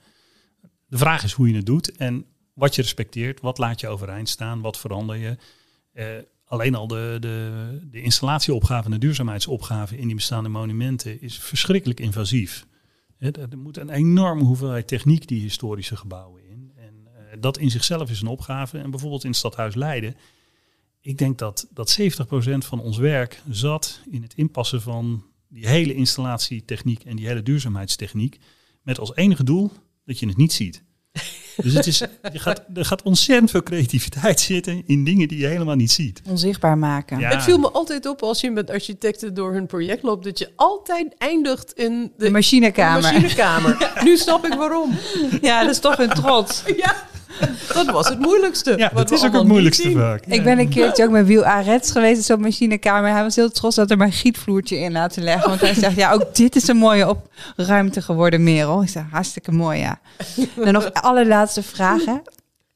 De 0.87 0.97
vraag 0.97 1.23
is 1.23 1.31
hoe 1.33 1.49
je 1.49 1.55
het 1.55 1.65
doet 1.65 1.91
en 1.95 2.25
wat 2.57 2.75
je 2.75 2.81
respecteert, 2.81 3.41
wat 3.41 3.57
laat 3.57 3.79
je 3.79 3.87
overeind 3.87 4.29
staan, 4.29 4.61
wat 4.61 4.77
verander 4.77 5.15
je. 5.15 5.37
Eh, 5.93 6.05
alleen 6.45 6.75
al 6.75 6.87
de, 6.87 7.17
de, 7.19 7.87
de 7.91 8.01
installatieopgave 8.01 8.85
en 8.85 8.91
de 8.91 8.97
duurzaamheidsopgave 8.97 9.97
in 9.97 10.05
die 10.05 10.15
bestaande 10.15 10.49
monumenten 10.49 11.21
is 11.21 11.39
verschrikkelijk 11.39 11.99
invasief. 11.99 12.65
Er 13.17 13.39
er 13.39 13.57
moet 13.57 13.77
een 13.77 13.89
enorme 13.89 14.43
hoeveelheid 14.43 14.87
techniek 14.87 15.27
die 15.27 15.41
historische 15.41 15.95
gebouwen 15.95 16.41
in. 16.49 16.71
En 16.75 16.93
eh, 17.05 17.37
dat 17.39 17.57
in 17.57 17.71
zichzelf 17.71 18.09
is 18.09 18.21
een 18.21 18.27
opgave. 18.27 18.77
En 18.77 18.89
bijvoorbeeld 18.89 19.23
in 19.23 19.29
het 19.29 19.37
stadhuis 19.37 19.75
Leiden. 19.75 20.15
Ik 21.01 21.17
denk 21.17 21.37
dat, 21.37 21.67
dat 21.73 21.99
70% 22.01 22.03
van 22.57 22.79
ons 22.79 22.97
werk 22.97 23.41
zat 23.49 24.01
in 24.09 24.21
het 24.21 24.33
inpassen 24.33 24.81
van 24.81 25.25
die 25.47 25.67
hele 25.67 25.93
installatietechniek 25.93 27.03
en 27.03 27.15
die 27.15 27.27
hele 27.27 27.43
duurzaamheidstechniek. 27.43 28.39
Met 28.81 28.99
als 28.99 29.15
enige 29.15 29.43
doel 29.43 29.71
dat 30.05 30.19
je 30.19 30.27
het 30.27 30.37
niet 30.37 30.53
ziet. 30.53 30.83
Dus 31.63 31.73
het 31.73 31.87
is, 31.87 31.97
je 32.31 32.39
gaat, 32.39 32.61
er 32.75 32.85
gaat 32.85 33.01
ontzettend 33.01 33.51
veel 33.51 33.63
creativiteit 33.63 34.39
zitten 34.39 34.83
in 34.85 35.03
dingen 35.03 35.27
die 35.27 35.37
je 35.39 35.47
helemaal 35.47 35.75
niet 35.75 35.91
ziet. 35.91 36.21
onzichtbaar 36.29 36.77
maken. 36.77 37.19
Ja. 37.19 37.29
Het 37.29 37.43
viel 37.43 37.57
me 37.57 37.71
altijd 37.71 38.05
op 38.05 38.21
als 38.23 38.41
je 38.41 38.51
met 38.51 38.69
architecten 38.69 39.33
door 39.33 39.53
hun 39.53 39.65
project 39.65 40.03
loopt, 40.03 40.23
dat 40.23 40.39
je 40.39 40.49
altijd 40.55 41.15
eindigt 41.17 41.71
in 41.73 42.11
de, 42.17 42.25
De 42.25 42.31
machinekamer. 42.31 43.01
de 43.01 43.11
machinekamer. 43.13 43.91
nu 44.03 44.17
snap 44.17 44.45
ik 44.45 44.53
waarom. 44.53 44.95
Ja, 45.41 45.61
dat 45.61 45.69
is 45.71 45.79
toch 45.79 45.97
een 45.99 46.09
trots. 46.09 46.63
Ja, 46.77 46.95
dat 47.73 47.85
was 47.91 48.09
het 48.09 48.19
moeilijkste. 48.19 48.73
Ja, 48.77 48.89
wat 48.93 49.07
dat 49.09 49.17
is 49.19 49.25
ook 49.25 49.33
het 49.33 49.47
moeilijkste 49.47 49.91
vaak. 49.91 50.25
Ik 50.25 50.43
ben 50.43 50.59
een 50.59 50.69
keertje 50.69 51.03
ook 51.03 51.09
met 51.11 51.25
Wiel 51.25 51.43
Arets 51.45 51.91
geweest 51.91 52.17
in 52.17 52.23
zo'n 52.23 52.41
machinekamer. 52.41 53.11
Hij 53.11 53.23
was 53.23 53.35
heel 53.35 53.49
trots 53.51 53.75
dat 53.75 53.91
er 53.91 53.97
maar 53.97 54.07
een 54.07 54.13
gietvloertje 54.13 54.77
in 54.77 54.91
laten 54.91 55.23
leggen. 55.23 55.49
Want 55.49 55.61
hij 55.61 55.73
zegt, 55.73 55.95
ja, 55.95 56.11
ook 56.11 56.35
dit 56.35 56.55
is 56.55 56.67
een 56.67 56.77
mooie 56.77 57.09
op 57.09 57.29
ruimte 57.55 58.01
geworden, 58.01 58.43
Merel. 58.43 58.81
Ik 58.83 58.89
zeg, 58.89 59.03
hartstikke 59.11 59.51
mooi, 59.51 59.79
ja. 59.79 59.99
Dan 60.55 60.73
nog 60.73 60.93
allerlaatste 60.93 61.63
vragen. 61.63 62.21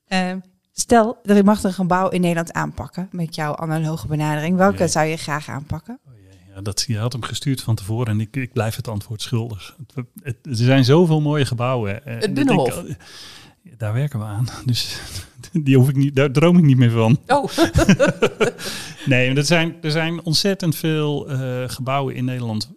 Ehm, 0.08 0.38
stel, 0.74 1.18
er 1.24 1.44
mag 1.44 1.64
een 1.64 1.74
gebouw 1.74 2.10
in 2.10 2.22
Nederland 2.22 2.54
aanpakken 2.54 3.08
met 3.12 3.36
jouw 3.36 3.56
analoge 3.56 4.08
benadering. 4.08 4.58
Welke 4.58 4.78
Jee. 4.78 4.88
zou 4.88 5.06
je 5.06 5.18
graag 5.18 5.50
aanpakken? 5.50 6.00
Oh 6.08 6.14
jee, 6.16 6.54
Ja, 6.56 6.62
dat, 6.62 6.84
je 6.88 6.98
had 6.98 7.12
hem 7.12 7.24
gestuurd 7.24 7.62
van 7.62 7.76
tevoren 7.76 8.08
en 8.08 8.20
ik, 8.20 8.36
ik 8.36 8.54
blijf 8.54 8.76
het 8.76 8.88
antwoord 8.88 9.22
schuldig. 9.22 9.76
Het, 9.96 10.06
het- 10.24 10.36
er 10.44 10.56
zijn 10.56 10.84
zoveel 10.86 11.22
mooie 11.22 11.46
gebouwen. 11.46 12.06
eh, 12.06 12.14
Het 12.20 12.34
Binnenhof. 12.34 12.78
ik- 12.84 12.98
daar 13.78 13.94
werken 13.94 14.20
we 14.20 14.26
aan. 14.26 14.48
Dus 14.66 15.02
die 15.64 15.78
hoef 15.78 15.90
ik 15.90 15.96
niet, 15.96 16.16
daar 16.16 16.32
droom 16.32 16.58
ik 16.58 16.64
niet 16.64 16.78
meer 16.78 16.92
van. 16.92 17.20
Oh, 17.28 17.50
Nee, 19.06 19.36
er 19.36 19.46
zijn, 19.46 19.76
er 19.82 19.92
zijn 19.92 20.24
ontzettend 20.24 20.76
veel 20.76 21.30
eh, 21.30 21.70
gebouwen 21.70 22.16
in 22.16 22.26
Nederland. 22.26 22.72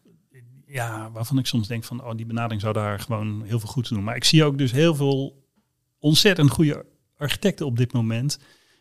Ja, 0.66 1.10
waarvan 1.10 1.38
ik 1.38 1.46
soms 1.46 1.68
denk 1.68 1.84
van, 1.84 2.04
oh, 2.04 2.14
die 2.16 2.26
benadering 2.26 2.60
zou 2.60 2.72
daar 2.74 3.00
gewoon 3.00 3.42
heel 3.44 3.60
veel 3.60 3.68
goed 3.68 3.88
doen. 3.88 4.04
Maar 4.04 4.16
ik 4.16 4.24
zie 4.24 4.44
ook 4.44 4.58
dus 4.58 4.72
heel 4.72 4.94
veel 4.94 5.44
ontzettend 5.98 6.50
goede 6.50 6.86
architecten 7.16 7.66
op 7.66 7.76
dit 7.76 7.92
moment 7.92 8.38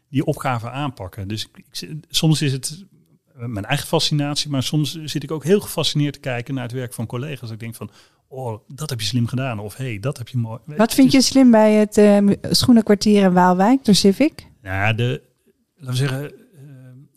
die 0.10 0.26
opgaven 0.26 0.72
aanpakken. 0.72 1.28
Dus 1.28 1.48
ik, 1.54 1.66
ik- 1.82 1.98
soms 2.10 2.42
is 2.42 2.52
het 2.52 2.86
mijn 3.36 3.66
eigen 3.66 3.88
fascinatie, 3.88 4.50
maar 4.50 4.64
soms 4.64 4.98
zit 5.04 5.24
ik 5.24 5.32
ook 5.32 5.44
heel 5.44 5.60
gefascineerd 5.60 6.14
te 6.14 6.20
kijken 6.20 6.54
naar 6.54 6.64
het 6.64 6.72
werk 6.72 6.94
van 6.94 7.06
collega's. 7.06 7.52
Ik 7.52 7.60
denk 7.60 7.76
van, 7.76 7.90
oh, 8.34 8.60
dat 8.68 8.90
heb 8.90 9.00
je 9.00 9.06
slim 9.06 9.28
gedaan. 9.28 9.60
Of 9.60 9.76
hey, 9.76 10.00
dat 10.00 10.18
heb 10.18 10.28
je 10.28 10.38
mooi. 10.38 10.60
Wat 10.66 10.94
vind 10.94 11.12
je 11.12 11.22
slim 11.22 11.52
bij 11.52 11.74
het 11.74 11.98
eh, 11.98 12.28
schoenenkwartier 12.42 13.24
in 13.24 13.34
Waalwijk 13.34 13.86
door 13.86 13.96
Civic? 13.96 14.48
Nou, 14.62 14.96
de, 14.96 15.22
laten 15.76 15.92
we 15.92 15.98
zeggen, 15.98 16.32
eh, 16.32 16.34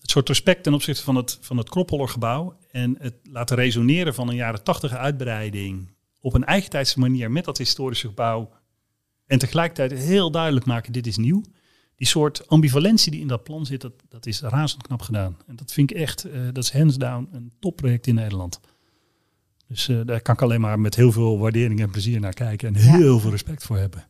het 0.01 0.11
soort 0.11 0.29
respect 0.29 0.63
ten 0.63 0.75
opzichte 0.75 1.03
van 1.03 1.15
het, 1.15 1.39
van 1.41 1.57
het 1.57 1.69
Krophollergebouw 1.69 2.57
en 2.71 2.97
het 2.99 3.15
laten 3.23 3.57
resoneren 3.57 4.15
van 4.15 4.29
een 4.29 4.37
jaren 4.37 4.63
tachtig 4.63 4.93
uitbreiding 4.93 5.95
op 6.21 6.35
een 6.35 6.45
eigentijdse 6.45 6.99
manier 6.99 7.31
met 7.31 7.45
dat 7.45 7.59
historische 7.59 8.07
gebouw 8.07 8.51
en 9.27 9.39
tegelijkertijd 9.39 10.01
heel 10.01 10.31
duidelijk 10.31 10.67
maken, 10.67 10.93
dit 10.93 11.07
is 11.07 11.17
nieuw. 11.17 11.43
Die 11.97 12.07
soort 12.07 12.49
ambivalentie 12.49 13.11
die 13.11 13.21
in 13.21 13.27
dat 13.27 13.43
plan 13.43 13.67
zit, 13.67 13.81
dat, 13.81 13.93
dat 14.09 14.27
is 14.27 14.41
razend 14.41 14.83
knap 14.83 15.03
gedaan. 15.03 15.37
En 15.47 15.57
dat 15.57 15.73
vind 15.73 15.91
ik 15.91 15.97
echt, 15.97 16.25
eh, 16.25 16.41
dat 16.53 16.65
is 16.65 16.73
hands 16.73 16.97
down 16.97 17.29
een 17.33 17.53
topproject 17.61 18.07
in 18.07 18.15
Nederland. 18.15 18.61
Dus 19.69 19.89
eh, 19.89 19.97
daar 20.05 20.21
kan 20.21 20.35
ik 20.35 20.43
alleen 20.43 20.61
maar 20.61 20.79
met 20.81 20.95
heel 20.95 21.13
veel 21.13 21.39
waardering 21.39 21.81
en 21.81 21.91
plezier 21.91 22.21
naar 22.21 22.33
kijken 22.35 22.75
en 22.75 22.83
Ja. 22.83 22.97
heel 22.97 23.19
veel 23.21 23.31
respect 23.31 23.65
voor 23.65 23.77
hebben. 23.77 24.05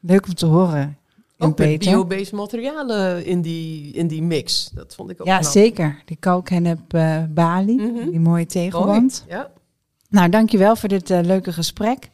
Leuk 0.00 0.26
om 0.26 0.34
te 0.34 0.46
horen. 0.46 0.96
Ook 1.38 1.58
met 1.58 1.78
biobased 1.78 2.32
materialen 2.32 3.24
in 3.24 3.42
die, 3.42 3.92
in 3.92 4.06
die 4.06 4.22
mix. 4.22 4.70
Dat 4.74 4.94
vond 4.94 5.10
ik 5.10 5.20
ook 5.20 5.26
Ja, 5.26 5.38
knap. 5.38 5.50
zeker. 5.52 6.02
Die 6.04 6.16
kalkhennep 6.20 6.94
eh 6.94 7.22
Bali, 7.28 7.74
Mhm. 7.76 8.10
die 8.10 8.20
mooie 8.20 8.46
tegelwand. 8.46 9.24
Mooi. 9.28 9.38
Ja. 9.40 9.50
Nou, 10.08 10.28
dankjewel 10.28 10.76
voor 10.76 10.88
dit 10.88 11.10
eh, 11.10 11.20
leuke 11.22 11.52
gesprek. 11.52 12.08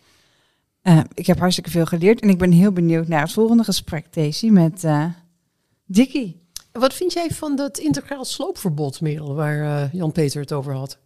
Eh, 0.82 1.00
ik 1.14 1.26
heb 1.26 1.38
hartstikke 1.38 1.70
veel 1.70 1.86
geleerd 1.86 2.20
en 2.20 2.28
ik 2.28 2.38
ben 2.38 2.52
heel 2.52 2.72
benieuwd 2.72 3.08
naar 3.08 3.20
het 3.22 3.32
volgende 3.32 3.64
gesprek, 3.64 4.06
Daisy, 4.12 4.48
met 4.48 4.84
eh 4.84 5.04
Dickie. 5.86 6.40
Wat 6.72 6.94
vind 6.94 7.12
jij 7.12 7.30
van 7.30 7.56
dat 7.56 7.78
integraal 7.78 8.24
sloopverbod, 8.24 9.00
Merel, 9.00 9.34
waar 9.34 9.60
eh, 9.82 9.92
Jan-Peter 9.92 10.40
het 10.40 10.52
over 10.52 10.74
had? 10.74 10.98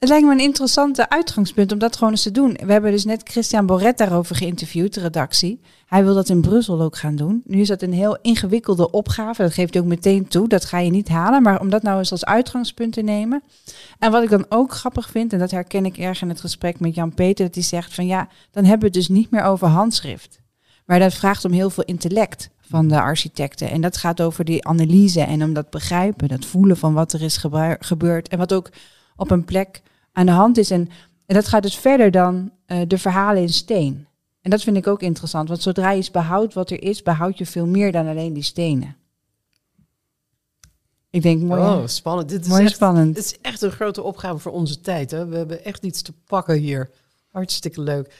Het 0.00 0.08
lijkt 0.08 0.26
me 0.26 0.32
een 0.32 0.40
interessante 0.40 1.08
uitgangspunt 1.08 1.72
om 1.72 1.78
dat 1.78 1.96
gewoon 1.96 2.12
eens 2.12 2.22
te 2.22 2.30
doen. 2.30 2.58
We 2.64 2.72
hebben 2.72 2.90
dus 2.90 3.04
net 3.04 3.28
Christian 3.28 3.66
Boret 3.66 3.98
daarover 3.98 4.36
geïnterviewd, 4.36 4.94
de 4.94 5.00
redactie. 5.00 5.60
Hij 5.86 6.04
wil 6.04 6.14
dat 6.14 6.28
in 6.28 6.40
Brussel 6.40 6.80
ook 6.80 6.96
gaan 6.96 7.16
doen. 7.16 7.42
Nu 7.44 7.60
is 7.60 7.68
dat 7.68 7.82
een 7.82 7.92
heel 7.92 8.18
ingewikkelde 8.22 8.90
opgave. 8.90 9.42
Dat 9.42 9.52
geeft 9.52 9.74
hij 9.74 9.82
ook 9.82 9.88
meteen 9.88 10.28
toe. 10.28 10.48
Dat 10.48 10.64
ga 10.64 10.78
je 10.78 10.90
niet 10.90 11.08
halen. 11.08 11.42
Maar 11.42 11.60
om 11.60 11.70
dat 11.70 11.82
nou 11.82 11.98
eens 11.98 12.10
als 12.10 12.24
uitgangspunt 12.24 12.92
te 12.92 13.00
nemen. 13.00 13.42
En 13.98 14.10
wat 14.10 14.22
ik 14.22 14.30
dan 14.30 14.46
ook 14.48 14.72
grappig 14.72 15.10
vind, 15.10 15.32
en 15.32 15.38
dat 15.38 15.50
herken 15.50 15.84
ik 15.84 15.96
erg 15.98 16.22
in 16.22 16.28
het 16.28 16.40
gesprek 16.40 16.80
met 16.80 16.94
Jan 16.94 17.14
Peter, 17.14 17.44
dat 17.44 17.54
hij 17.54 17.64
zegt 17.64 17.94
van 17.94 18.06
ja, 18.06 18.28
dan 18.50 18.64
hebben 18.64 18.80
we 18.80 18.98
het 18.98 19.06
dus 19.06 19.16
niet 19.16 19.30
meer 19.30 19.42
over 19.42 19.68
handschrift. 19.68 20.40
Maar 20.86 20.98
dat 20.98 21.14
vraagt 21.14 21.44
om 21.44 21.52
heel 21.52 21.70
veel 21.70 21.84
intellect 21.84 22.50
van 22.60 22.88
de 22.88 23.00
architecten. 23.00 23.70
En 23.70 23.80
dat 23.80 23.96
gaat 23.96 24.20
over 24.20 24.44
die 24.44 24.66
analyse 24.66 25.20
en 25.20 25.42
om 25.42 25.52
dat 25.52 25.70
begrijpen, 25.70 26.28
dat 26.28 26.44
voelen 26.44 26.76
van 26.76 26.94
wat 26.94 27.12
er 27.12 27.22
is 27.22 27.44
gebeurd. 27.80 28.28
En 28.28 28.38
wat 28.38 28.52
ook 28.52 28.70
op 29.16 29.30
een 29.30 29.44
plek 29.44 29.82
aan 30.12 30.26
de 30.26 30.32
hand 30.32 30.58
is. 30.58 30.70
En, 30.70 30.88
en 31.26 31.34
dat 31.34 31.48
gaat 31.48 31.62
dus 31.62 31.76
verder 31.76 32.10
dan 32.10 32.52
eh, 32.66 32.80
de 32.86 32.98
verhalen 32.98 33.42
in 33.42 33.48
steen. 33.48 34.06
En 34.40 34.50
dat 34.50 34.62
vind 34.62 34.76
ik 34.76 34.86
ook 34.86 35.02
interessant, 35.02 35.48
want 35.48 35.62
zodra 35.62 35.90
je 35.90 35.96
eens 35.96 36.10
behoudt 36.10 36.54
wat 36.54 36.70
er 36.70 36.82
is, 36.82 37.02
behoud 37.02 37.38
je 37.38 37.46
veel 37.46 37.66
meer 37.66 37.92
dan 37.92 38.06
alleen 38.08 38.32
die 38.32 38.42
stenen. 38.42 38.96
Ik 41.10 41.22
denk, 41.22 41.42
mooi, 41.42 41.60
Oh, 41.60 41.86
spannend. 41.86 42.28
Dit 42.28 42.40
is, 42.40 42.48
mooi 42.48 42.64
echt, 42.64 42.74
spannend. 42.74 43.14
dit 43.14 43.24
is 43.24 43.38
echt 43.40 43.62
een 43.62 43.70
grote 43.70 44.02
opgave 44.02 44.38
voor 44.38 44.52
onze 44.52 44.80
tijd. 44.80 45.10
Hè? 45.10 45.26
We 45.26 45.36
hebben 45.36 45.64
echt 45.64 45.82
iets 45.84 46.02
te 46.02 46.12
pakken 46.26 46.56
hier. 46.56 46.90
Hartstikke 47.30 47.80
leuk. 47.80 48.14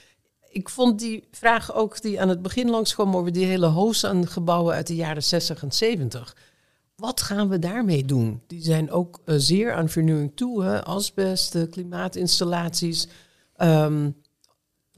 Ik 0.48 0.68
vond 0.68 0.98
die 0.98 1.28
vraag 1.30 1.74
ook 1.74 2.02
die 2.02 2.20
aan 2.20 2.28
het 2.28 2.42
begin 2.42 2.70
langskwam 2.70 3.16
over 3.16 3.32
die 3.32 3.46
hele 3.46 3.66
hoos 3.66 4.04
aan 4.04 4.26
gebouwen 4.26 4.74
uit 4.74 4.86
de 4.86 4.94
jaren 4.94 5.22
60 5.22 5.62
en 5.62 5.72
70. 5.72 6.36
Wat 7.00 7.20
gaan 7.20 7.48
we 7.48 7.58
daarmee 7.58 8.04
doen? 8.04 8.42
Die 8.46 8.62
zijn 8.62 8.90
ook 8.90 9.20
eh, 9.24 9.34
zeer 9.38 9.72
aan 9.72 9.88
vernieuwing 9.88 10.32
toe. 10.34 10.64
Hè? 10.64 10.84
Asbest, 10.84 11.68
klimaatinstallaties. 11.70 13.08
Ehm, 13.56 14.10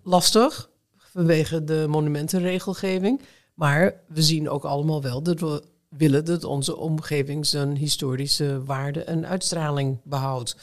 lastig 0.03 0.71
vanwege 0.97 1.65
de 1.65 1.87
monumentenregelgeving. 1.89 3.21
Maar 3.55 4.01
we 4.09 4.23
zien 4.23 4.49
ook 4.49 4.65
allemaal 4.65 5.03
wel 5.03 5.23
dat 5.23 5.41
we 5.41 5.63
willen 5.89 6.25
dat 6.25 6.45
onze 6.45 6.77
omgeving 6.77 7.47
zijn 7.47 7.77
historische 7.77 8.65
waarde 8.65 9.05
en 9.05 9.27
uitstraling 9.27 10.01
behoudt. 10.05 10.57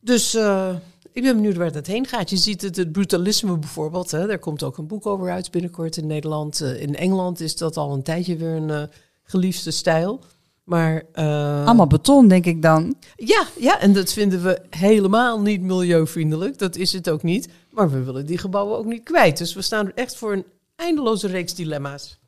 Dus 0.00 0.34
eh, 0.34 0.74
ik 1.12 1.22
ben 1.22 1.34
benieuwd 1.34 1.56
waar 1.56 1.72
dat 1.72 1.86
heen 1.86 2.06
gaat. 2.06 2.30
Je 2.30 2.36
ziet 2.36 2.62
het, 2.62 2.76
het 2.76 2.92
brutalisme 2.92 3.58
bijvoorbeeld. 3.58 4.10
Hè, 4.10 4.26
daar 4.26 4.38
komt 4.38 4.62
ook 4.62 4.78
een 4.78 4.86
boek 4.86 5.06
over 5.06 5.30
uit 5.30 5.50
binnenkort 5.50 5.96
in 5.96 6.06
Nederland. 6.06 6.60
Eh, 6.60 6.82
in 6.82 6.96
Engeland 6.96 7.40
is 7.40 7.56
dat 7.56 7.76
al 7.76 7.92
een 7.92 8.02
tijdje 8.02 8.36
weer 8.36 8.54
een 8.54 8.90
geliefde 9.28 9.70
stijl. 9.70 10.20
Maar, 10.64 11.02
eh, 11.12 11.64
Allemaal 11.66 11.86
beton, 11.86 12.28
denk 12.28 12.44
ik 12.44 12.62
dan. 12.62 12.94
ja, 13.16 13.46
ja, 13.58 13.80
en 13.80 13.92
dat 13.92 14.12
vinden 14.12 14.42
we 14.42 14.60
helemaal 14.70 15.40
niet 15.40 15.60
milieuvriendelijk. 15.60 16.58
Dat 16.58 16.76
is 16.76 16.92
het 16.92 17.10
ook 17.10 17.22
niet. 17.22 17.48
Maar 17.70 17.90
we 17.90 18.02
willen 18.02 18.26
die 18.26 18.38
gebouwen 18.38 18.78
ook 18.78 18.84
niet 18.84 19.02
kwijt. 19.02 19.38
Dus 19.38 19.54
we 19.54 19.62
staan 19.62 19.92
echt 19.94 20.16
voor 20.16 20.32
een 20.32 20.44
eindeloze 20.76 21.26
reeks 21.26 21.54
dilemma's. 21.54 22.18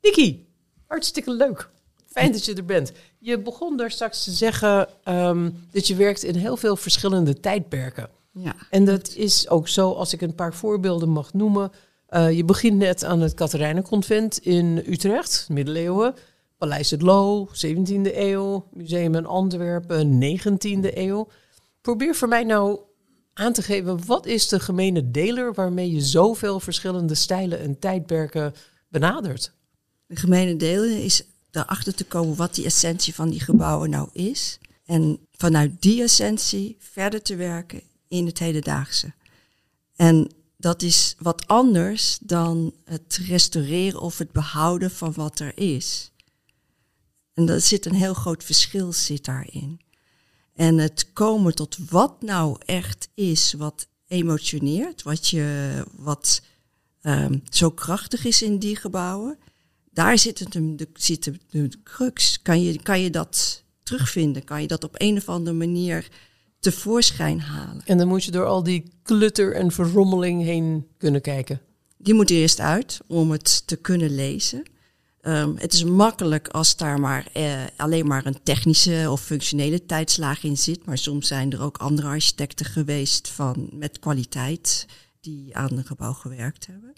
Nikki, 0.00 0.46
hartstikke 0.86 1.30
leuk. 1.32 1.68
Fijn 2.06 2.32
dat 2.32 2.44
je 2.44 2.54
er 2.54 2.64
bent. 2.64 2.92
Je 3.18 3.38
begon 3.38 3.76
daar 3.76 3.90
straks 3.90 4.24
te 4.24 4.30
zeggen 4.30 4.88
ehm, 5.04 5.50
dat 5.70 5.86
je 5.86 5.94
werkt 5.94 6.22
in 6.22 6.34
heel 6.34 6.56
veel 6.56 6.76
verschillende 6.76 7.40
tijdperken. 7.40 8.08
Ja. 8.32 8.54
En 8.70 8.84
dat 8.84 9.14
is 9.14 9.48
ook 9.48 9.68
zo, 9.68 9.92
als 9.92 10.12
ik 10.12 10.20
een 10.20 10.34
paar 10.34 10.54
voorbeelden 10.54 11.08
mag 11.08 11.32
noemen. 11.32 11.72
Eh, 12.12 12.32
je 12.32 12.44
begint 12.44 12.78
net 12.78 13.04
aan 13.04 13.20
het 13.20 13.34
Katerijnenconvent 13.34 14.38
in 14.38 14.82
Utrecht, 14.86 15.46
middeleeuwen. 15.48 16.14
Paleis 16.58 16.90
het 16.90 17.02
Loo, 17.02 17.48
17e 17.52 18.18
eeuw. 18.18 18.68
Museum 18.72 19.14
in 19.14 19.26
Antwerpen, 19.26 20.18
19e 20.18 20.96
eeuw. 20.96 21.28
Probeer 21.80 22.14
voor 22.14 22.28
mij 22.28 22.44
nou 22.44 22.80
aan 23.34 23.52
te 23.52 23.62
geven, 23.62 24.06
wat 24.06 24.26
is 24.26 24.48
de 24.48 24.60
gemene 24.60 25.10
deler 25.10 25.54
waarmee 25.54 25.92
je 25.92 26.00
zoveel 26.00 26.60
verschillende 26.60 27.14
stijlen 27.14 27.60
en 27.60 27.78
tijdperken 27.78 28.54
benadert? 28.88 29.52
De 30.06 30.16
gemene 30.16 30.56
deel 30.56 30.82
is 30.82 31.22
erachter 31.50 31.94
te 31.94 32.04
komen 32.04 32.36
wat 32.36 32.54
die 32.54 32.64
essentie 32.64 33.14
van 33.14 33.30
die 33.30 33.40
gebouwen 33.40 33.90
nou 33.90 34.08
is. 34.12 34.58
En 34.84 35.18
vanuit 35.32 35.82
die 35.82 36.02
essentie 36.02 36.76
verder 36.78 37.22
te 37.22 37.36
werken 37.36 37.80
in 38.08 38.26
het 38.26 38.38
hedendaagse. 38.38 39.12
En 39.96 40.30
dat 40.62 40.82
is 40.82 41.14
wat 41.18 41.46
anders 41.46 42.18
dan 42.20 42.74
het 42.84 43.20
restaureren 43.26 44.00
of 44.00 44.18
het 44.18 44.32
behouden 44.32 44.90
van 44.90 45.12
wat 45.12 45.38
er 45.38 45.58
is. 45.58 46.10
En 47.34 47.48
er 47.48 47.60
zit 47.60 47.86
een 47.86 47.94
heel 47.94 48.14
groot 48.14 48.44
verschil 48.44 48.92
zit 48.92 49.24
daarin. 49.24 49.80
En 50.54 50.78
het 50.78 51.12
komen 51.12 51.54
tot 51.54 51.78
wat 51.90 52.22
nou 52.22 52.56
echt 52.64 53.08
is 53.14 53.52
wat 53.52 53.86
emotioneert, 54.06 55.02
wat, 55.02 55.28
je, 55.28 55.84
wat 55.96 56.42
ehm, 57.00 57.38
zo 57.50 57.70
krachtig 57.70 58.24
is 58.24 58.42
in 58.42 58.58
die 58.58 58.76
gebouwen. 58.76 59.38
Daar 59.90 60.18
zit, 60.18 60.38
het, 60.38 60.52
de, 60.52 60.88
zit 60.94 61.24
de, 61.24 61.38
de 61.50 61.70
crux. 61.84 62.42
Kan 62.42 62.62
je, 62.62 62.82
kan 62.82 63.00
je 63.00 63.10
dat 63.10 63.62
terugvinden? 63.82 64.44
Kan 64.44 64.60
je 64.60 64.68
dat 64.68 64.84
op 64.84 64.94
een 64.98 65.16
of 65.16 65.28
andere 65.28 65.56
manier 65.56 66.08
tevoorschijn 66.62 67.40
halen? 67.40 67.82
En 67.84 67.98
dan 67.98 68.08
moet 68.08 68.24
je 68.24 68.30
door 68.30 68.46
al 68.46 68.62
die 68.62 68.84
klutter 69.02 69.54
en 69.54 69.72
verrommeling 69.72 70.42
heen 70.42 70.86
kunnen 70.98 71.20
kijken. 71.20 71.60
Die 71.96 72.14
moet 72.14 72.30
eerst 72.30 72.60
uit 72.60 73.00
om 73.06 73.30
het 73.30 73.66
te 73.66 73.76
kunnen 73.76 74.14
lezen. 74.14 74.62
Ehm, 75.20 75.56
het 75.56 75.72
is 75.72 75.84
makkelijk 75.84 76.48
als 76.48 76.76
daar 76.76 77.00
maar 77.00 77.26
eh, 77.32 77.62
alleen 77.76 78.06
maar 78.06 78.26
een 78.26 78.42
technische 78.42 79.06
of 79.10 79.22
functionele 79.22 79.86
tijdslaag 79.86 80.42
in 80.42 80.58
zit. 80.58 80.86
Maar 80.86 80.98
soms 80.98 81.28
zijn 81.28 81.52
er 81.52 81.62
ook 81.62 81.78
andere 81.78 82.08
architecten 82.08 82.66
geweest 82.66 83.28
van, 83.28 83.68
met 83.72 83.98
kwaliteit 83.98 84.86
die 85.20 85.56
aan 85.56 85.72
een 85.72 85.84
gebouw 85.84 86.12
gewerkt 86.12 86.66
hebben. 86.66 86.92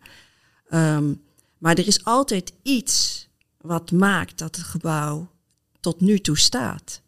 Ehm, 0.68 1.14
maar 1.58 1.78
er 1.78 1.86
is 1.86 2.04
altijd 2.04 2.52
iets 2.62 3.28
wat 3.60 3.90
maakt 3.90 4.38
dat 4.38 4.56
het 4.56 4.64
gebouw 4.64 5.30
tot 5.80 6.00
nu 6.00 6.18
toe 6.18 6.38
staat. 6.38 7.02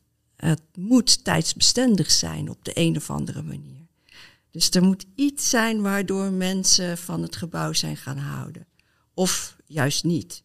Het 0.47 0.63
moet 0.75 1.25
tijdsbestendig 1.25 2.11
zijn 2.11 2.51
op 2.51 2.65
de 2.65 2.71
een 2.75 2.97
of 2.97 3.11
andere 3.11 3.43
manier. 3.43 3.87
Dus 4.51 4.71
er 4.71 4.83
moet 4.83 5.07
iets 5.15 5.49
zijn 5.51 5.83
waardoor 5.83 6.33
mensen 6.33 6.99
van 6.99 7.23
het 7.23 7.37
gebouw 7.37 7.73
zijn 7.73 7.97
gaan 7.97 8.19
houden. 8.19 8.67
Of 9.15 9.57
juist 9.67 10.05
niet. 10.05 10.43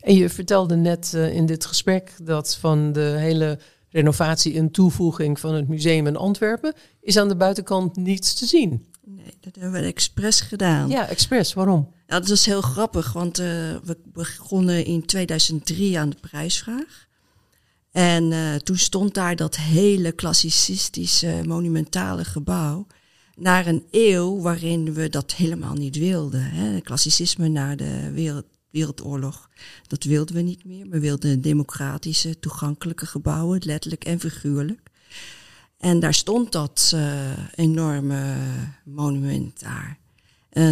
En 0.00 0.14
je 0.14 0.28
vertelde 0.28 0.76
net 0.76 1.14
eh, 1.14 1.34
in 1.34 1.46
dit 1.46 1.66
gesprek 1.66 2.14
dat 2.22 2.56
van 2.56 2.92
de 2.92 3.14
hele 3.18 3.58
renovatie 3.88 4.54
en 4.54 4.70
toevoeging 4.70 5.40
van 5.40 5.54
het 5.54 5.68
museum 5.68 6.06
in 6.06 6.16
Antwerpen 6.16 6.74
is 7.00 7.16
aan 7.16 7.28
de 7.28 7.36
buitenkant 7.36 7.96
niets 7.96 8.34
te 8.34 8.46
zien. 8.46 8.86
Nee, 9.04 9.34
dat 9.40 9.54
hebben 9.54 9.80
we 9.80 9.86
expres 9.86 10.40
gedaan. 10.40 10.88
Ja, 10.88 11.08
expres. 11.08 11.54
Waarom? 11.54 11.92
Ja, 12.06 12.20
dat 12.20 12.28
is 12.28 12.46
heel 12.46 12.60
grappig, 12.60 13.12
want 13.12 13.38
eh, 13.38 13.46
we 13.84 13.98
begonnen 14.04 14.84
in 14.84 15.06
2003 15.06 15.98
aan 15.98 16.10
de 16.10 16.16
prijsvraag. 16.20 17.10
En 17.92 18.32
eh, 18.32 18.54
toen 18.54 18.78
stond 18.78 19.14
daar 19.14 19.36
dat 19.36 19.56
hele 19.56 20.12
klassicistische, 20.12 21.42
monumentale 21.46 22.24
gebouw. 22.24 22.86
Naar 23.36 23.66
een 23.66 23.84
eeuw 23.90 24.40
waarin 24.40 24.94
we 24.94 25.08
dat 25.08 25.34
helemaal 25.34 25.74
niet 25.74 25.96
wilden. 25.96 26.42
Hè. 26.42 26.80
Klassicisme 26.80 27.48
na 27.48 27.76
de 27.76 28.10
wereld, 28.12 28.44
Wereldoorlog, 28.72 29.50
dat 29.86 30.04
wilden 30.04 30.34
we 30.34 30.42
niet 30.42 30.64
meer. 30.64 30.88
We 30.88 31.00
wilden 31.00 31.40
democratische, 31.40 32.38
toegankelijke 32.38 33.06
gebouwen, 33.06 33.60
letterlijk 33.64 34.04
en 34.04 34.20
figuurlijk. 34.20 34.90
En 35.78 36.00
daar 36.00 36.14
stond 36.14 36.52
dat 36.52 36.92
eh, 36.94 37.30
enorme 37.54 38.36
monument 38.84 39.60
daar. 39.60 39.98
De, 40.50 40.70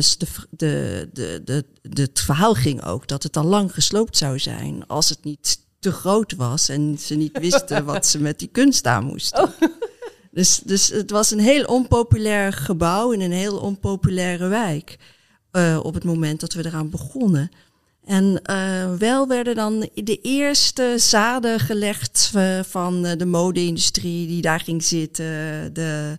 de, 0.50 1.08
de, 1.12 1.64
de, 1.82 2.02
het 2.02 2.20
verhaal 2.20 2.54
ging 2.54 2.84
ook 2.84 3.08
dat 3.08 3.22
het 3.22 3.36
al 3.36 3.44
lang 3.44 3.74
gesloopt 3.74 4.16
zou 4.16 4.38
zijn 4.38 4.86
als 4.86 5.08
het 5.08 5.24
niet 5.24 5.58
te 5.80 5.92
groot 5.92 6.34
was 6.36 6.68
en 6.68 6.98
ze 6.98 7.14
niet 7.14 7.38
wisten 7.38 7.84
wat 7.84 8.06
ze 8.06 8.20
met 8.20 8.38
die 8.38 8.48
kunst 8.52 8.86
aan 8.86 9.04
moesten. 9.04 9.52
Dus, 10.32 10.60
dus 10.64 10.88
het 10.88 11.10
was 11.10 11.30
een 11.30 11.40
heel 11.40 11.64
onpopulair 11.64 12.52
gebouw 12.52 13.10
in 13.10 13.20
een 13.20 13.32
heel 13.32 13.56
onpopulaire 13.58 14.48
wijk 14.48 14.98
uh, 15.52 15.80
op 15.82 15.94
het 15.94 16.04
moment 16.04 16.40
dat 16.40 16.52
we 16.52 16.66
eraan 16.66 16.90
begonnen. 16.90 17.50
En 18.04 18.40
uh, 18.50 18.94
wel 18.98 19.28
werden 19.28 19.54
dan 19.54 19.88
de 19.94 20.18
eerste 20.22 20.94
zaden 20.96 21.60
gelegd 21.60 22.32
uh, 22.36 22.60
van 22.62 23.02
de 23.02 23.26
mode-industrie 23.26 24.26
die 24.26 24.42
daar 24.42 24.60
ging 24.60 24.82
zitten. 24.82 25.24
De 25.72 26.18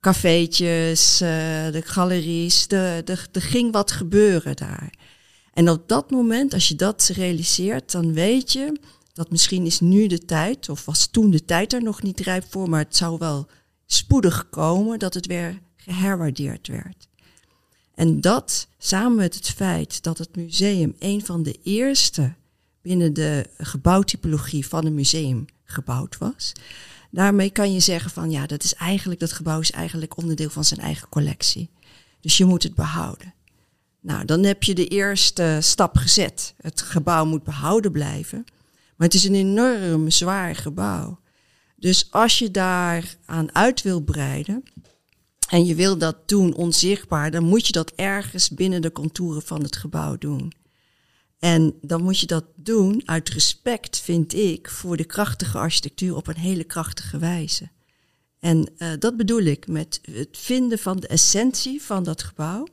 cafeetjes, 0.00 1.18
de 1.18 1.82
galeries. 1.84 2.66
Er 2.68 3.28
ging 3.32 3.72
wat 3.72 3.90
gebeuren 3.90 4.56
daar. 4.56 4.92
En 5.52 5.70
op 5.70 5.88
dat 5.88 6.10
moment, 6.10 6.54
als 6.54 6.68
je 6.68 6.74
dat 6.74 7.10
realiseert, 7.14 7.92
dan 7.92 8.12
weet 8.12 8.52
je 8.52 8.80
dat 9.12 9.30
misschien 9.30 9.66
is 9.66 9.80
nu 9.80 10.06
de 10.06 10.24
tijd, 10.24 10.68
of 10.68 10.84
was 10.84 11.06
toen 11.06 11.30
de 11.30 11.44
tijd 11.44 11.72
er 11.72 11.82
nog 11.82 12.02
niet 12.02 12.20
rijp 12.20 12.44
voor, 12.48 12.68
maar 12.68 12.84
het 12.84 12.96
zou 12.96 13.18
wel 13.18 13.46
spoedig 13.86 14.48
komen 14.50 14.98
dat 14.98 15.14
het 15.14 15.26
weer 15.26 15.60
geherwaardeerd 15.76 16.68
werd. 16.68 17.08
En 17.94 18.20
dat, 18.20 18.68
samen 18.78 19.16
met 19.16 19.34
het 19.34 19.50
feit 19.50 20.02
dat 20.02 20.18
het 20.18 20.36
museum 20.36 20.94
een 20.98 21.24
van 21.24 21.42
de 21.42 21.58
eerste 21.62 22.34
binnen 22.82 23.14
de 23.14 23.46
gebouwtypologie 23.58 24.66
van 24.66 24.86
een 24.86 24.94
museum 24.94 25.44
gebouwd 25.64 26.18
was, 26.18 26.52
daarmee 27.10 27.50
kan 27.50 27.72
je 27.72 27.80
zeggen 27.80 28.10
van 28.10 28.30
ja, 28.30 28.46
dat 28.46 28.64
is 28.64 28.74
eigenlijk, 28.74 29.20
dat 29.20 29.32
gebouw 29.32 29.60
is 29.60 29.70
eigenlijk 29.70 30.16
onderdeel 30.16 30.50
van 30.50 30.64
zijn 30.64 30.80
eigen 30.80 31.08
collectie. 31.08 31.70
Dus 32.20 32.36
je 32.36 32.44
moet 32.44 32.62
het 32.62 32.74
behouden. 32.74 33.34
Nou, 34.02 34.24
dan 34.24 34.44
heb 34.44 34.62
je 34.62 34.74
de 34.74 34.86
eerste 34.86 35.58
stap 35.60 35.96
gezet. 35.96 36.54
Het 36.60 36.80
gebouw 36.80 37.24
moet 37.24 37.44
behouden 37.44 37.92
blijven. 37.92 38.44
Maar 38.96 39.06
het 39.06 39.14
is 39.14 39.24
een 39.24 39.34
enorm 39.34 40.10
zwaar 40.10 40.56
gebouw. 40.56 41.20
Dus 41.76 42.10
als 42.10 42.38
je 42.38 42.50
daar 42.50 43.16
aan 43.24 43.54
uit 43.54 43.82
wil 43.82 44.00
breiden 44.00 44.62
en 45.48 45.64
je 45.64 45.74
wil 45.74 45.98
dat 45.98 46.28
doen 46.28 46.54
onzichtbaar, 46.54 47.30
dan 47.30 47.44
moet 47.44 47.66
je 47.66 47.72
dat 47.72 47.92
ergens 47.96 48.50
binnen 48.50 48.82
de 48.82 48.92
contouren 48.92 49.42
van 49.42 49.62
het 49.62 49.76
gebouw 49.76 50.18
doen. 50.18 50.52
En 51.38 51.74
dan 51.80 52.02
moet 52.02 52.18
je 52.18 52.26
dat 52.26 52.44
doen 52.54 53.02
uit 53.04 53.28
respect, 53.28 53.98
vind 53.98 54.34
ik, 54.34 54.70
voor 54.70 54.96
de 54.96 55.04
krachtige 55.04 55.58
architectuur 55.58 56.16
op 56.16 56.26
een 56.26 56.36
hele 56.36 56.64
krachtige 56.64 57.18
wijze. 57.18 57.70
En 58.38 58.70
uh, 58.78 58.92
dat 58.98 59.16
bedoel 59.16 59.42
ik 59.42 59.66
met 59.66 60.00
het 60.02 60.38
vinden 60.38 60.78
van 60.78 61.00
de 61.00 61.06
essentie 61.06 61.82
van 61.82 62.02
dat 62.02 62.22
gebouw. 62.22 62.66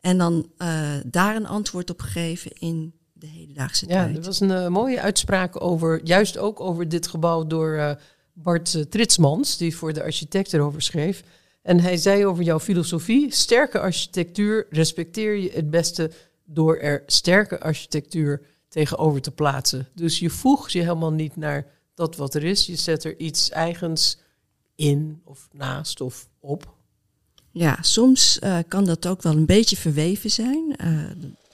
En 0.00 0.18
dan 0.18 0.50
uh, 0.58 0.90
daar 1.06 1.36
een 1.36 1.46
antwoord 1.46 1.90
op 1.90 2.00
geven 2.00 2.50
in 2.52 2.94
de 3.12 3.26
hedendaagse 3.26 3.88
ja, 3.88 3.94
tijd. 3.94 4.10
Ja, 4.10 4.16
er 4.16 4.24
was 4.24 4.40
een 4.40 4.50
uh, 4.50 4.68
mooie 4.68 5.00
uitspraak 5.00 5.60
over, 5.62 6.00
juist 6.04 6.38
ook 6.38 6.60
over 6.60 6.88
dit 6.88 7.06
gebouw 7.06 7.46
door 7.46 7.98
Bart 8.32 8.90
Tritsmans, 8.90 9.56
die 9.56 9.76
voor 9.76 9.92
de 9.92 10.02
architect 10.02 10.52
erover 10.52 10.82
schreef. 10.82 11.22
En 11.62 11.80
hij 11.80 11.96
zei 11.96 12.26
over 12.26 12.44
jouw 12.44 12.60
filosofie: 12.60 13.34
sterke 13.34 13.80
architectuur 13.80 14.66
respecteer 14.70 15.34
je 15.34 15.50
het 15.50 15.70
beste 15.70 16.10
door 16.44 16.76
er 16.76 17.02
sterke 17.06 17.60
architectuur 17.60 18.42
tegenover 18.68 19.20
te 19.20 19.30
plaatsen. 19.30 19.88
Dus 19.94 20.18
je 20.18 20.30
voegt 20.30 20.72
je 20.72 20.80
helemaal 20.80 21.12
niet 21.12 21.36
naar 21.36 21.66
dat 21.94 22.16
wat 22.16 22.34
er 22.34 22.44
is. 22.44 22.66
Je 22.66 22.76
zet 22.76 23.04
er 23.04 23.18
iets 23.18 23.50
eigens 23.50 24.18
in 24.74 25.20
of 25.24 25.48
naast 25.52 26.00
of 26.00 26.28
op. 26.40 26.75
Ja, 27.58 27.78
soms 27.80 28.38
uh, 28.44 28.58
kan 28.68 28.84
dat 28.84 29.06
ook 29.06 29.22
wel 29.22 29.32
een 29.32 29.46
beetje 29.46 29.76
verweven 29.76 30.30
zijn. 30.30 30.76
Uh, 30.84 30.98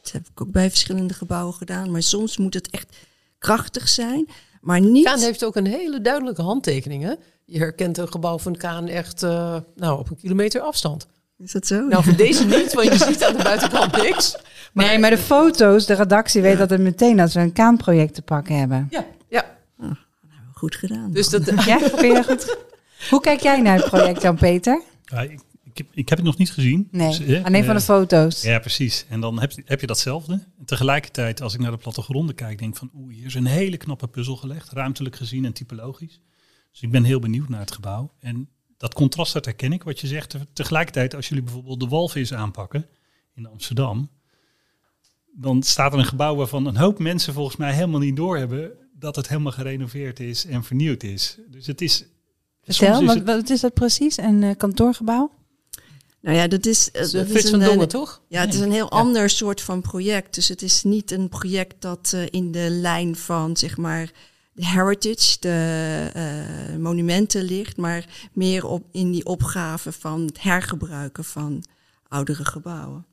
dat 0.03 0.12
heb 0.12 0.22
ik 0.32 0.40
ook 0.40 0.50
bij 0.50 0.70
verschillende 0.70 1.14
gebouwen 1.14 1.55
gedaan. 1.55 1.90
Maar 1.90 2.03
soms 2.03 2.36
moet 2.36 2.55
het 2.55 2.70
echt 2.70 2.96
krachtig 3.38 3.88
zijn. 3.88 4.28
Maar 4.61 4.80
niet... 4.80 5.05
Kaan 5.05 5.18
heeft 5.18 5.44
ook 5.44 5.57
een 5.57 5.66
hele 5.66 6.00
duidelijke 6.00 6.42
handtekening. 6.42 7.03
Hè? 7.03 7.12
Je 7.44 7.59
herkent 7.59 7.98
een 7.98 8.09
gebouw 8.09 8.38
van 8.38 8.57
Kaan 8.57 8.88
echt 8.88 9.22
uh, 9.22 9.57
nou, 9.74 9.98
op 9.98 10.11
een 10.11 10.16
kilometer 10.16 10.61
afstand. 10.61 11.07
Is 11.38 11.53
dat 11.53 11.66
zo? 11.66 11.80
Nou, 11.80 12.05
voor 12.05 12.16
deze 12.16 12.44
niet, 12.44 12.72
want 12.74 12.88
je 12.88 13.05
ziet 13.05 13.24
aan 13.24 13.36
de 13.36 13.42
buitenkant 13.42 13.96
niks. 13.96 14.36
Maar... 14.72 14.86
Nee, 14.86 14.98
maar 14.98 15.11
de 15.11 15.18
foto's, 15.18 15.86
de 15.86 15.94
redactie 15.94 16.42
weet 16.42 16.59
dat 16.59 16.70
het 16.70 16.80
meteen 16.80 17.20
als 17.20 17.34
we 17.34 17.40
een 17.40 17.53
kaanproject 17.53 18.14
te 18.14 18.22
pakken 18.22 18.59
hebben. 18.59 18.86
Ja, 18.90 19.07
ja. 19.28 19.44
Oh, 19.80 19.90
goed 20.53 20.76
gedaan. 20.76 21.12
Dus 21.12 21.28
dat, 21.28 21.46
ja, 21.46 21.78
vind 21.78 22.16
je 22.16 22.24
goed? 22.24 22.57
Hoe 23.11 23.20
kijk 23.20 23.40
jij 23.40 23.61
naar 23.61 23.76
het 23.76 23.88
project 23.88 24.22
dan, 24.22 24.36
Peter? 24.36 24.82
Ja, 25.05 25.20
ik, 25.20 25.40
ik, 25.72 25.78
heb, 25.78 25.86
ik 25.92 26.08
heb 26.08 26.18
het 26.18 26.26
nog 26.26 26.38
niet 26.38 26.50
gezien. 26.50 26.88
Nee, 26.90 27.08
dus, 27.08 27.20
eh, 27.20 27.44
alleen 27.44 27.64
van 27.64 27.74
de 27.74 27.80
foto's. 27.80 28.42
Ja, 28.42 28.58
precies. 28.58 29.06
En 29.08 29.20
dan 29.20 29.40
heb, 29.40 29.52
heb 29.64 29.80
je 29.80 29.86
datzelfde. 29.86 30.32
En 30.58 30.64
tegelijkertijd, 30.64 31.42
als 31.42 31.54
ik 31.54 31.60
naar 31.60 31.70
de 31.70 31.76
plattegronden 31.76 32.34
kijk, 32.34 32.58
denk 32.58 32.72
ik 32.72 32.78
van... 32.78 32.90
oeh, 32.94 33.14
hier 33.14 33.26
is 33.26 33.34
een 33.34 33.46
hele 33.46 33.76
knappe 33.76 34.08
puzzel 34.08 34.36
gelegd, 34.36 34.72
ruimtelijk 34.72 35.16
gezien 35.16 35.44
en 35.44 35.52
typologisch. 35.52 36.20
Dus 36.70 36.80
ik 36.80 36.90
ben 36.90 37.04
heel 37.04 37.20
benieuwd 37.20 37.48
naar 37.48 37.60
het 37.60 37.72
gebouw. 37.72 38.12
En 38.20 38.48
dat 38.76 38.94
contrast, 38.94 39.32
dat 39.32 39.44
herken 39.44 39.72
ik, 39.72 39.82
wat 39.82 40.00
je 40.00 40.06
zegt. 40.06 40.36
Tegelijkertijd, 40.52 41.14
als 41.14 41.28
jullie 41.28 41.44
bijvoorbeeld 41.44 41.80
de 41.80 41.88
walvis 41.88 42.34
aanpakken 42.34 42.86
in 43.34 43.46
Amsterdam, 43.46 44.10
dan 45.34 45.62
staat 45.62 45.92
er 45.92 45.98
een 45.98 46.04
gebouw 46.04 46.34
waarvan 46.34 46.66
een 46.66 46.76
hoop 46.76 46.98
mensen 46.98 47.32
volgens 47.32 47.56
mij 47.56 47.72
helemaal 47.74 48.00
niet 48.00 48.16
doorhebben 48.16 48.72
dat 48.98 49.16
het 49.16 49.28
helemaal 49.28 49.52
gerenoveerd 49.52 50.20
is 50.20 50.46
en 50.46 50.64
vernieuwd 50.64 51.02
is. 51.02 51.38
Dus 51.50 51.66
het 51.66 51.80
is. 51.80 52.04
Vertel, 52.62 53.00
is 53.00 53.06
wat, 53.06 53.14
het, 53.14 53.24
wat 53.24 53.50
is 53.50 53.60
dat 53.60 53.74
precies? 53.74 54.16
Een 54.16 54.42
uh, 54.42 54.50
kantoorgebouw? 54.56 55.30
Nou 56.22 56.36
ja, 56.36 56.46
dat 56.46 56.66
is. 56.66 56.90
dat 56.92 57.10
dat 57.10 57.28
is 57.28 57.44
is 57.44 57.50
van 57.50 57.60
Dongen, 57.60 57.88
toch? 57.88 58.22
Ja, 58.28 58.40
het 58.40 58.54
is 58.54 58.60
een 58.60 58.72
heel 58.72 58.90
ander 58.90 59.30
soort 59.30 59.60
van 59.60 59.80
project. 59.80 60.34
Dus 60.34 60.48
het 60.48 60.62
is 60.62 60.82
niet 60.82 61.10
een 61.10 61.28
project 61.28 61.82
dat 61.82 62.12
uh, 62.14 62.26
in 62.30 62.52
de 62.52 62.70
lijn 62.70 63.16
van 63.16 63.56
zeg 63.56 63.76
maar 63.76 64.10
de 64.52 64.66
heritage, 64.66 65.36
de 65.40 66.10
uh, 66.70 66.76
monumenten 66.76 67.42
ligt, 67.42 67.76
maar 67.76 68.28
meer 68.32 68.66
op 68.66 68.86
in 68.92 69.10
die 69.10 69.24
opgave 69.24 69.92
van 69.92 70.20
het 70.26 70.42
hergebruiken 70.42 71.24
van 71.24 71.64
oudere 72.08 72.44
gebouwen. 72.44 73.06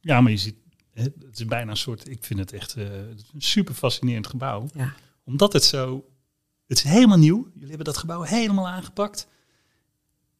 Ja, 0.00 0.20
maar 0.20 0.30
je 0.30 0.38
ziet, 0.38 0.56
het 0.92 1.14
is 1.32 1.44
bijna 1.44 1.70
een 1.70 1.76
soort, 1.76 2.08
ik 2.08 2.24
vind 2.24 2.38
het 2.38 2.52
echt 2.52 2.76
uh, 2.76 2.84
een 2.84 3.22
super 3.38 3.74
fascinerend 3.74 4.26
gebouw. 4.26 4.68
Ja. 4.74 4.94
Omdat 5.24 5.52
het 5.52 5.64
zo, 5.64 6.04
het 6.66 6.76
is 6.76 6.84
helemaal 6.84 7.18
nieuw. 7.18 7.48
Jullie 7.52 7.68
hebben 7.68 7.86
dat 7.86 7.96
gebouw 7.96 8.22
helemaal 8.22 8.68
aangepakt. 8.68 9.26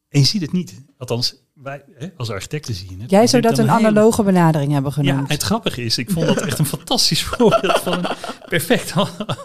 En 0.09 0.19
je 0.19 0.25
ziet 0.25 0.41
het 0.41 0.51
niet. 0.51 0.81
Althans, 0.97 1.35
wij 1.55 1.83
hè, 1.93 2.07
als 2.17 2.29
architecten 2.29 2.73
zien 2.73 3.01
het. 3.01 3.09
Jij 3.09 3.27
zou 3.27 3.41
dat 3.41 3.57
een 3.57 3.69
analoge 3.69 4.23
benadering 4.23 4.71
hebben 4.71 4.91
genoemd. 4.91 5.27
Ja, 5.27 5.33
het 5.33 5.43
grappige 5.43 5.83
is, 5.83 5.97
ik 5.97 6.11
vond 6.11 6.27
dat 6.27 6.41
echt 6.41 6.59
een 6.59 6.65
fantastisch 6.65 7.23
voorbeeld 7.33 7.79
van 7.79 7.93
een 7.93 8.15
perfect 8.45 8.93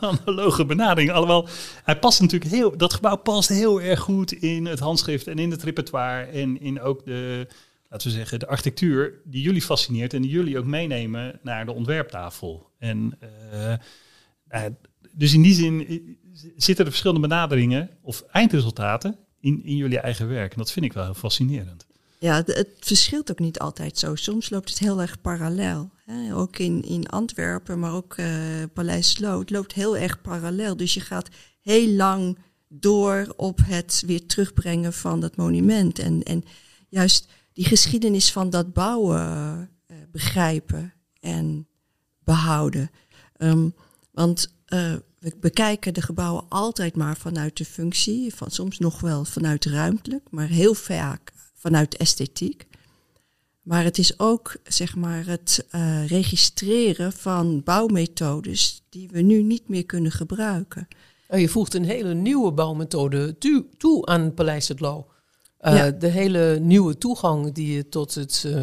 analoge 0.01 0.65
benadering. 0.65 1.11
Alhoewel, 1.11 1.49
hij 1.85 1.99
past 1.99 2.21
natuurlijk 2.21 2.51
heel, 2.51 2.77
dat 2.77 2.93
gebouw 2.93 3.17
past 3.17 3.49
heel 3.49 3.81
erg 3.81 4.01
goed 4.01 4.33
in 4.33 4.67
het 4.67 4.79
handschrift 4.79 5.27
en 5.27 5.39
in 5.39 5.51
het 5.51 5.63
repertoire 5.63 6.25
en 6.25 6.61
in 6.61 6.81
ook 6.81 7.05
de, 7.05 7.47
laten 7.89 8.09
we 8.09 8.15
zeggen, 8.15 8.39
de 8.39 8.47
architectuur 8.47 9.21
die 9.25 9.43
jullie 9.43 9.63
fascineert 9.63 10.15
en 10.15 10.23
die 10.23 10.31
jullie 10.31 10.59
ook 10.59 10.65
meenemen 10.65 11.39
naar 11.43 11.67
de 11.67 11.73
ontwerptafel. 11.73 12.71
En 12.79 13.19
uh, 13.53 13.73
uh, 14.51 14.65
dus 15.13 15.35
in 15.35 15.43
die 15.43 15.55
zin 15.55 16.19
zitten 16.57 16.85
er 16.85 16.91
verschillende 16.91 17.29
benaderingen 17.29 17.91
of 18.03 18.25
eindresultaten 18.31 19.19
in, 19.41 19.65
in 19.65 19.77
jullie 19.77 19.99
eigen 19.99 20.29
werk. 20.29 20.53
En 20.53 20.59
dat 20.59 20.73
vind 20.73 20.85
ik 20.85 20.93
wel 20.93 21.05
heel 21.05 21.15
fascinerend. 21.15 21.89
Ja, 22.21 22.43
het 22.47 22.69
verschilt 22.81 23.31
ook 23.31 23.39
niet 23.39 23.59
altijd 23.59 23.99
zo. 23.99 24.15
Soms 24.15 24.51
loopt 24.51 24.69
het 24.69 24.79
heel 24.79 25.01
erg 25.01 25.21
parallel. 25.21 25.91
Hè? 26.05 26.35
Ook 26.37 26.59
in, 26.59 26.83
in 26.83 27.09
Antwerpen, 27.09 27.79
maar 27.79 27.93
ook 27.93 28.17
uh, 28.17 28.27
Paleis 28.73 29.11
Sloot 29.11 29.51
loopt 29.51 29.73
heel 29.73 29.97
erg 29.97 30.21
parallel. 30.21 30.77
Dus 30.77 30.95
je 30.95 31.01
gaat 31.01 31.29
heel 31.61 31.89
lang 31.89 32.39
door 32.69 33.35
op 33.37 33.61
het 33.65 34.03
weer 34.07 34.27
terugbrengen 34.27 34.93
van 34.93 35.21
dat 35.21 35.37
monument. 35.37 35.99
En, 35.99 36.23
en 36.23 36.45
juist 36.89 37.29
die 37.53 37.65
geschiedenis 37.65 38.33
van 38.33 38.51
dat 38.51 38.73
bouwen 38.73 39.21
uh, 39.21 39.97
begrijpen 40.13 40.93
en 41.21 41.69
behouden. 42.25 42.91
Um, 43.39 43.75
want 44.11 44.55
uh, 44.67 44.95
we 45.19 45.37
bekijken 45.41 45.95
de 45.95 46.03
gebouwen 46.03 46.45
altijd 46.49 46.97
maar 46.97 47.17
vanuit 47.17 47.57
de 47.57 47.65
functie, 47.65 48.35
van 48.35 48.51
soms 48.51 48.79
nog 48.79 49.01
wel 49.01 49.25
vanuit 49.25 49.65
ruimtelijk, 49.65 50.27
maar 50.31 50.49
heel 50.49 50.75
vaak 50.75 51.33
vanuit 51.61 51.91
de 51.91 51.97
esthetiek. 51.97 52.67
Maar 53.63 53.85
het 53.85 53.99
is 53.99 54.19
ook 54.19 54.57
zeg 54.65 54.97
maar, 54.97 55.27
het 55.27 55.67
uh, 55.75 56.07
registreren 56.07 57.13
van 57.13 57.63
bouwmethodes 57.63 58.83
die 58.89 59.09
we 59.09 59.21
nu 59.21 59.43
niet 59.43 59.69
meer 59.69 59.87
kunnen 59.87 60.11
gebruiken. 60.11 60.89
Oh, 61.29 61.39
je 61.39 61.49
voegt 61.49 61.75
een 61.75 61.85
hele 61.85 62.15
nieuwe 62.15 62.53
bouwmethode 62.53 63.39
toe, 63.39 63.67
toe 63.77 64.07
aan 64.07 64.35
Paleis 64.35 64.69
het 64.69 64.81
Loo. 64.81 65.07
Uh, 65.61 65.77
ja. 65.77 65.91
De 65.91 66.07
hele 66.07 66.59
nieuwe 66.61 66.99
toegang 66.99 67.53
die 67.53 67.73
je 67.73 67.89
tot 67.89 68.15
het 68.15 68.43
uh, 68.47 68.63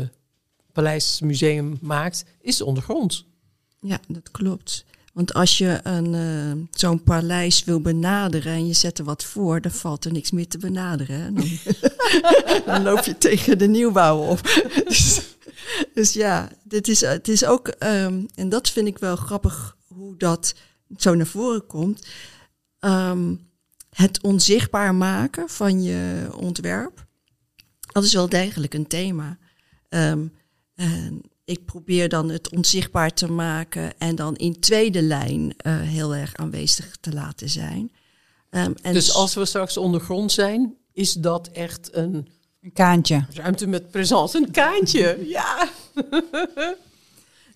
Paleismuseum 0.72 1.78
maakt, 1.82 2.26
is 2.42 2.62
ondergronds. 2.62 3.26
Ja, 3.80 4.00
dat 4.08 4.32
klopt. 4.32 4.86
Want 5.18 5.34
als 5.34 5.58
je 5.58 5.80
een, 5.84 6.14
uh, 6.14 6.64
zo'n 6.72 7.04
paleis 7.04 7.64
wil 7.64 7.82
benaderen 7.82 8.54
en 8.54 8.68
je 8.68 8.74
zet 8.74 9.00
er 9.00 9.06
wat 9.06 9.24
voor, 9.24 9.62
dan 9.62 9.72
valt 9.72 10.06
er 10.06 10.12
niks 10.12 10.32
meer 10.32 10.48
te 10.48 10.58
benaderen. 10.58 11.36
Dan, 11.36 11.46
dan, 12.66 12.84
loop 12.84 13.04
je 13.04 13.18
tegen 13.18 13.58
de 13.58 13.68
nieuwbouw 13.68 14.18
op. 14.18 14.42
dus, 14.88 15.22
dus, 15.94 16.14
ja, 16.14 16.50
dit 16.64 16.88
is, 16.88 17.02
het 17.02 17.28
is 17.28 17.46
ook, 17.46 17.68
um, 17.68 18.26
en 18.36 18.50
dat 18.50 18.70
vind 18.70 18.88
ik 18.88 18.98
wel 18.98 19.16
grappig 19.16 19.78
hoe 19.88 20.18
dat 20.18 20.56
zo 20.98 21.16
naar 21.16 21.28
voren 21.28 21.66
komt. 21.66 22.08
Um, 22.80 23.50
het 23.90 24.22
onzichtbaar 24.22 24.96
maken 24.96 25.50
van 25.50 25.84
je 25.84 26.30
ontwerp, 26.36 27.06
dat 27.94 28.04
is 28.04 28.14
wel 28.14 28.30
degelijk 28.30 28.74
een 28.74 28.88
thema. 28.88 29.38
Um, 29.90 30.34
en 30.76 31.22
ik 31.48 31.66
probeer 31.66 32.10
dan 32.10 32.30
het 32.30 32.52
onzichtbaar 32.52 33.14
te 33.14 33.32
maken 33.32 33.98
en 33.98 34.16
dan 34.16 34.36
in 34.36 34.60
tweede 34.60 35.02
lijn 35.02 35.42
uh, 35.42 35.82
heel 35.82 36.16
erg 36.16 36.36
aanwezig 36.36 36.98
te 37.00 37.14
laten 37.14 37.50
zijn. 37.50 37.92
Um, 38.50 38.74
en 38.82 38.94
dus 38.94 39.14
als 39.14 39.34
we 39.34 39.46
straks 39.46 39.78
ondergrond 39.78 40.32
zijn, 40.32 40.76
is 40.94 41.14
dat 41.14 41.48
echt 41.48 41.90
een 41.92 42.28
Een 42.62 42.74
kaantje. 42.74 43.26
Ruimte 43.34 43.68
met 43.68 43.92
presence, 43.92 44.38
een 44.38 44.52
kaantje. 44.52 45.18
Ja. 45.38 45.70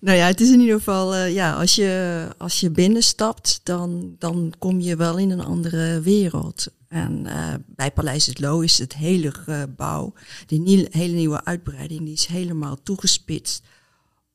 Nou 0.00 0.16
ja, 0.16 0.26
het 0.26 0.40
is 0.40 0.50
in 0.50 0.60
ieder 0.60 0.76
geval, 0.76 1.14
uh, 1.14 1.34
ja, 1.34 1.52
als 1.54 1.74
je, 1.74 2.28
als 2.38 2.60
je 2.60 2.70
binnenstapt, 2.70 3.60
dan, 3.62 4.16
dan 4.18 4.52
kom 4.58 4.80
je 4.80 4.96
wel 4.96 5.18
in 5.18 5.30
een 5.30 5.44
andere 5.44 6.00
wereld. 6.00 6.66
En 6.88 7.24
uh, 7.26 7.54
bij 7.66 7.90
Paleis 7.90 8.26
het 8.26 8.40
Loo 8.40 8.60
is 8.60 8.78
het 8.78 8.94
hele 8.94 9.30
gebouw, 9.30 10.12
die 10.46 10.60
nieuw, 10.60 10.86
hele 10.90 11.14
nieuwe 11.14 11.44
uitbreiding, 11.44 12.00
die 12.04 12.12
is 12.12 12.26
helemaal 12.26 12.82
toegespitst 12.82 13.62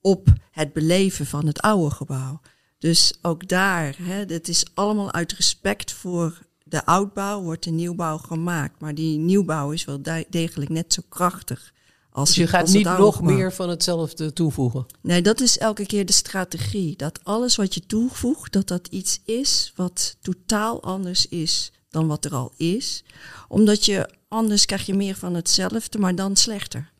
op 0.08 0.28
het 0.52 0.74
beleven 0.74 1.26
van 1.26 1.46
het 1.46 1.62
oude 1.62 1.96
gebouw. 1.96 2.40
Dus 2.80 3.14
ook 3.22 3.48
daar, 3.48 3.96
hè, 4.02 4.24
het 4.26 4.48
is 4.48 4.66
allemaal 4.74 5.12
uit 5.12 5.32
respect 5.32 5.92
voor 5.92 6.40
de 6.64 6.86
oudbouw, 6.86 7.42
wordt 7.42 7.64
de 7.64 7.72
nieuwbouw 7.72 8.18
gemaakt. 8.18 8.80
Maar 8.80 8.96
die 8.96 9.18
nieuwbouw 9.18 9.72
is 9.72 9.86
wel 9.86 10.02
degelijk 10.30 10.70
net 10.70 10.94
zo 10.94 11.02
krachtig 11.10 11.74
als 12.18 12.28
dus 12.28 12.38
je 12.38 12.48
gaat 12.48 12.68
niet 12.68 12.98
nog 12.98 13.22
meer 13.22 13.54
van 13.54 13.70
hetzelfde 13.70 14.34
toevoegen? 14.34 14.86
Nee, 15.02 15.22
dat 15.22 15.40
is 15.42 15.58
elke 15.58 15.86
keer 15.86 16.06
de 16.06 16.14
strategie. 16.14 16.96
Dat 16.96 17.20
alles 17.24 17.56
wat 17.56 17.74
je 17.74 17.86
toevoegt, 17.86 18.54
dat 18.54 18.68
dat 18.68 18.88
iets 18.88 19.22
is 19.26 19.74
wat 19.76 20.18
totaal 20.22 20.84
anders 20.84 21.28
is 21.28 21.72
dan 21.90 22.08
wat 22.08 22.26
er 22.26 22.34
al 22.34 22.54
is. 22.58 23.04
Omdat 23.48 23.86
je 23.86 24.10
anders 24.28 24.66
krijg 24.66 24.86
je 24.86 24.94
meer 24.94 25.16
van 25.16 25.34
hetzelfde, 25.34 26.00
maar 26.00 26.16
dan 26.16 26.36
slechter. 26.36 26.92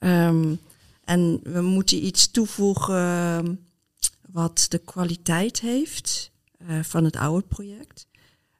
Um, 0.00 0.60
en 1.06 1.40
we 1.42 1.60
moeten 1.60 2.04
iets 2.04 2.30
toevoegen 2.30 3.66
wat 4.30 4.66
de 4.68 4.78
kwaliteit 4.78 5.60
heeft 5.60 6.30
uh, 6.58 6.82
van 6.82 7.04
het 7.04 7.16
oude 7.16 7.46
project, 7.46 8.06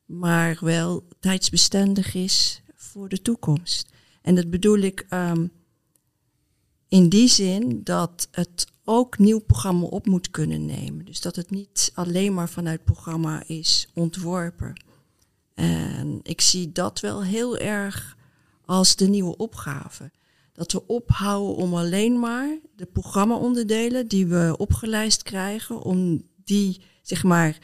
maar 0.04 0.58
wel 0.60 1.08
tijdsbestendig 1.20 2.14
is 2.14 2.62
voor 2.74 3.08
de 3.08 3.22
toekomst. 3.22 3.92
En 4.22 4.34
dat 4.34 4.50
bedoel 4.50 4.78
ik 4.78 5.06
um, 5.10 5.50
in 6.88 7.08
die 7.08 7.28
zin 7.28 7.80
dat 7.84 8.28
het 8.30 8.66
ook 8.84 9.18
nieuw 9.18 9.40
programma 9.40 9.84
op 9.84 10.06
moet 10.06 10.30
kunnen 10.30 10.64
nemen. 10.64 11.04
Dus 11.04 11.20
dat 11.20 11.36
het 11.36 11.50
niet 11.50 11.90
alleen 11.94 12.34
maar 12.34 12.48
vanuit 12.48 12.84
programma 12.84 13.42
is 13.46 13.88
ontworpen. 13.94 14.84
En 15.54 16.20
ik 16.22 16.40
zie 16.40 16.72
dat 16.72 17.00
wel 17.00 17.22
heel 17.22 17.56
erg 17.56 18.16
als 18.64 18.96
de 18.96 19.08
nieuwe 19.08 19.36
opgave. 19.36 20.10
Dat 20.56 20.72
we 20.72 20.86
ophouden 20.86 21.56
om 21.56 21.74
alleen 21.74 22.20
maar 22.20 22.58
de 22.76 22.86
programmaonderdelen 22.86 24.06
die 24.08 24.26
we 24.26 24.54
opgelijst 24.58 25.22
krijgen, 25.22 25.82
om 25.82 26.22
die 26.44 26.80
zeg 27.02 27.22
maar 27.22 27.58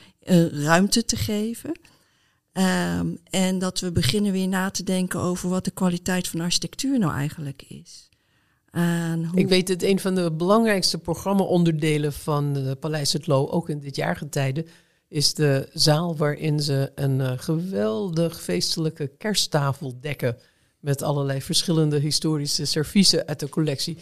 ruimte 0.52 1.04
te 1.04 1.16
geven. 1.16 1.72
Um, 2.52 3.18
en 3.30 3.58
dat 3.58 3.80
we 3.80 3.92
beginnen 3.92 4.32
weer 4.32 4.48
na 4.48 4.70
te 4.70 4.82
denken 4.82 5.20
over 5.20 5.48
wat 5.48 5.64
de 5.64 5.70
kwaliteit 5.70 6.28
van 6.28 6.40
architectuur 6.40 6.98
nou 6.98 7.12
eigenlijk 7.12 7.62
is. 7.68 8.10
Ik 9.34 9.48
weet 9.48 9.66
dat 9.66 9.82
een 9.82 10.00
van 10.00 10.14
de 10.14 10.32
belangrijkste 10.32 10.98
programmaonderdelen 10.98 12.12
van 12.12 12.52
de 12.52 12.76
Paleis 12.80 13.12
het 13.12 13.26
Loo, 13.26 13.48
ook 13.48 13.68
in 13.68 13.78
dit 13.78 13.96
jaargetijde, 13.96 14.66
is 15.08 15.34
de 15.34 15.68
zaal 15.72 16.16
waarin 16.16 16.60
ze 16.60 16.92
een 16.94 17.18
uh, 17.18 17.32
geweldig 17.36 18.42
feestelijke 18.42 19.06
kersttafel 19.18 20.00
dekken. 20.00 20.36
Met 20.82 21.02
allerlei 21.02 21.42
verschillende 21.42 21.98
historische 21.98 22.64
serviezen 22.64 23.26
uit 23.26 23.40
de 23.40 23.48
collectie. 23.48 23.96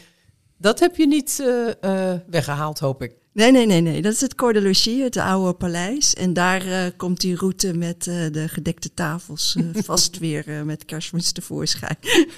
Dat 0.58 0.80
heb 0.80 0.96
je 0.96 1.06
niet 1.06 1.38
uh, 1.40 1.66
uh, 1.80 2.14
weggehaald, 2.26 2.78
hoop 2.78 3.02
ik. 3.02 3.12
Nee, 3.32 3.52
nee, 3.52 3.66
nee, 3.66 3.80
nee. 3.80 4.02
Dat 4.02 4.12
is 4.12 4.20
het 4.20 4.34
Corps 4.34 4.54
de 4.54 4.62
Logis, 4.62 5.02
het 5.02 5.16
oude 5.16 5.52
paleis. 5.52 6.14
En 6.14 6.32
daar 6.32 6.92
komt 6.92 7.20
die 7.20 7.36
route 7.36 7.74
met 7.74 8.04
de 8.04 8.44
gedekte 8.48 8.94
tafels 8.94 9.56
vast 9.90 10.18
weer 10.18 10.64
met 10.64 10.84
kerstmis 10.84 11.32
tevoorschijn. 11.32 11.96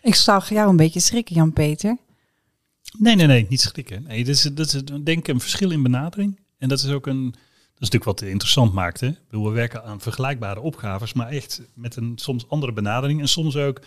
Ik 0.00 0.14
zag 0.14 0.48
jou 0.48 0.70
een 0.70 0.76
beetje 0.76 1.00
schrikken, 1.00 1.34
Jan-Peter. 1.34 1.96
Nee, 2.98 3.14
nee, 3.14 3.26
nee, 3.26 3.46
niet 3.48 3.60
schrikken. 3.60 4.02
Nee, 4.02 4.24
dat 4.24 4.34
is, 4.34 4.42
dat 4.42 4.74
is 4.74 4.84
denk 4.84 5.18
ik 5.18 5.28
een 5.28 5.40
verschil 5.40 5.70
in 5.70 5.82
benadering. 5.82 6.38
En 6.58 6.68
dat 6.68 6.78
is 6.78 6.90
ook 6.90 7.06
een, 7.06 7.34
is 7.80 7.90
natuurlijk 7.90 8.20
wat 8.20 8.30
interessant 8.30 8.72
maakt. 8.72 9.00
Hè? 9.00 9.10
We 9.30 9.50
werken 9.50 9.84
aan 9.84 10.00
vergelijkbare 10.00 10.60
opgaves, 10.60 11.12
maar 11.12 11.28
echt 11.28 11.62
met 11.74 11.96
een 11.96 12.12
soms 12.16 12.48
andere 12.48 12.72
benadering. 12.72 13.20
En 13.20 13.28
soms 13.28 13.56
ook 13.56 13.78
een 13.78 13.84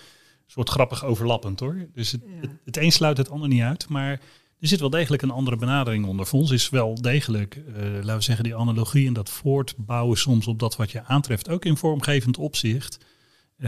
soort 0.48 0.70
grappig 0.70 1.06
overlappend 1.06 1.60
hoor. 1.60 1.88
Dus 1.94 2.12
het, 2.12 2.22
het, 2.42 2.52
het, 2.66 2.78
een 2.78 2.92
sluit 2.92 3.18
het 3.18 3.30
ander 3.30 3.50
niet 3.50 3.62
uit. 3.62 3.90
Maar 3.90 4.12
er 4.60 4.68
zit 4.68 4.80
wel 4.80 4.90
degelijk 4.90 5.22
een 5.22 5.32
andere 5.32 5.58
benadering 5.58 6.06
onder. 6.06 6.26
Voor 6.26 6.40
ons 6.40 6.52
is 6.52 6.70
wel 6.70 7.02
degelijk, 7.02 7.56
uh, 7.56 7.84
laten 7.94 8.16
we 8.16 8.22
zeggen, 8.22 8.44
die 8.44 8.56
analogie 8.56 9.08
en 9.08 9.14
dat 9.14 9.30
voortbouwen 9.30 10.18
soms 10.18 10.48
op 10.48 10.60
dat 10.60 10.76
wat 10.76 10.92
je 10.92 11.04
aantreft. 11.04 11.50
Ook 11.50 11.66
in 11.66 11.78
vormgevend 11.78 12.38
opzicht 12.38 12.98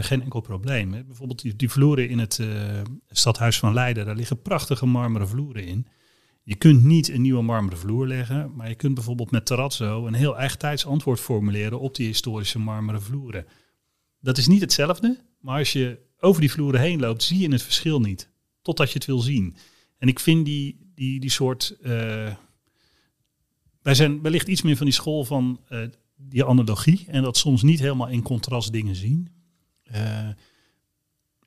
geen 0.02 0.22
enkel 0.22 0.40
probleem. 0.40 0.90
Bijvoorbeeld 0.90 1.42
die, 1.42 1.56
die, 1.56 1.70
vloeren 1.70 2.08
in 2.08 2.18
het 2.18 2.38
uh, 2.38 2.48
stadhuis 3.10 3.58
van 3.58 3.74
Leiden, 3.74 4.06
daar 4.06 4.16
liggen 4.16 4.42
prachtige 4.42 4.86
marmeren 4.86 5.28
vloeren 5.28 5.66
in. 5.66 5.86
Je 6.44 6.54
kunt 6.54 6.84
niet 6.84 7.08
een 7.08 7.20
nieuwe 7.20 7.42
marmeren 7.42 7.78
vloer 7.78 8.06
leggen, 8.06 8.52
maar 8.54 8.68
je 8.68 8.74
kunt 8.74 8.94
bijvoorbeeld 8.94 9.30
met 9.30 9.46
terrazzo 9.46 10.06
een 10.06 10.14
heel 10.14 10.36
eigentijds 10.36 10.86
antwoord 10.86 11.20
formuleren 11.20 11.80
op 11.80 11.94
die 11.94 12.06
historische 12.06 12.58
marmeren 12.58 13.02
vloeren. 13.02 13.46
Dat 14.20 14.38
is 14.38 14.46
niet 14.46 14.60
hetzelfde, 14.60 15.20
maar 15.40 15.58
als 15.58 15.72
je 15.72 15.98
over 16.18 16.40
die 16.40 16.50
vloeren 16.50 16.80
heen 16.80 17.00
loopt, 17.00 17.22
zie 17.22 17.38
je 17.38 17.52
het 17.52 17.62
verschil 17.62 18.00
niet, 18.00 18.30
totdat 18.62 18.88
je 18.88 18.94
het 18.94 19.06
wil 19.06 19.18
zien. 19.18 19.56
En 19.98 20.08
ik 20.08 20.20
vind 20.20 20.44
die, 20.44 20.90
die, 20.94 21.20
die 21.20 21.30
soort. 21.30 21.76
Uh, 21.80 22.34
wij 23.82 23.94
zijn 23.94 24.22
wellicht 24.22 24.48
iets 24.48 24.62
meer 24.62 24.76
van 24.76 24.86
die 24.86 24.94
school 24.94 25.24
van 25.24 25.60
uh, 25.68 25.88
die 26.16 26.44
analogie 26.44 27.04
en 27.06 27.22
dat 27.22 27.36
soms 27.36 27.62
niet 27.62 27.80
helemaal 27.80 28.08
in 28.08 28.22
contrast 28.22 28.72
dingen 28.72 28.94
zien. 28.94 29.28
Uh, 29.92 30.28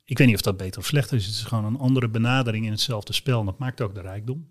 ik 0.04 0.18
weet 0.18 0.26
niet 0.26 0.36
of 0.36 0.42
dat 0.42 0.56
beter 0.56 0.80
of 0.80 0.86
slechter 0.86 1.16
is. 1.16 1.26
Het 1.26 1.34
is 1.34 1.42
gewoon 1.42 1.64
een 1.64 1.78
andere 1.78 2.08
benadering 2.08 2.64
in 2.64 2.70
hetzelfde 2.70 3.12
spel. 3.12 3.40
En 3.40 3.46
dat 3.46 3.58
maakt 3.58 3.80
ook 3.80 3.94
de 3.94 4.00
rijkdom 4.00 4.46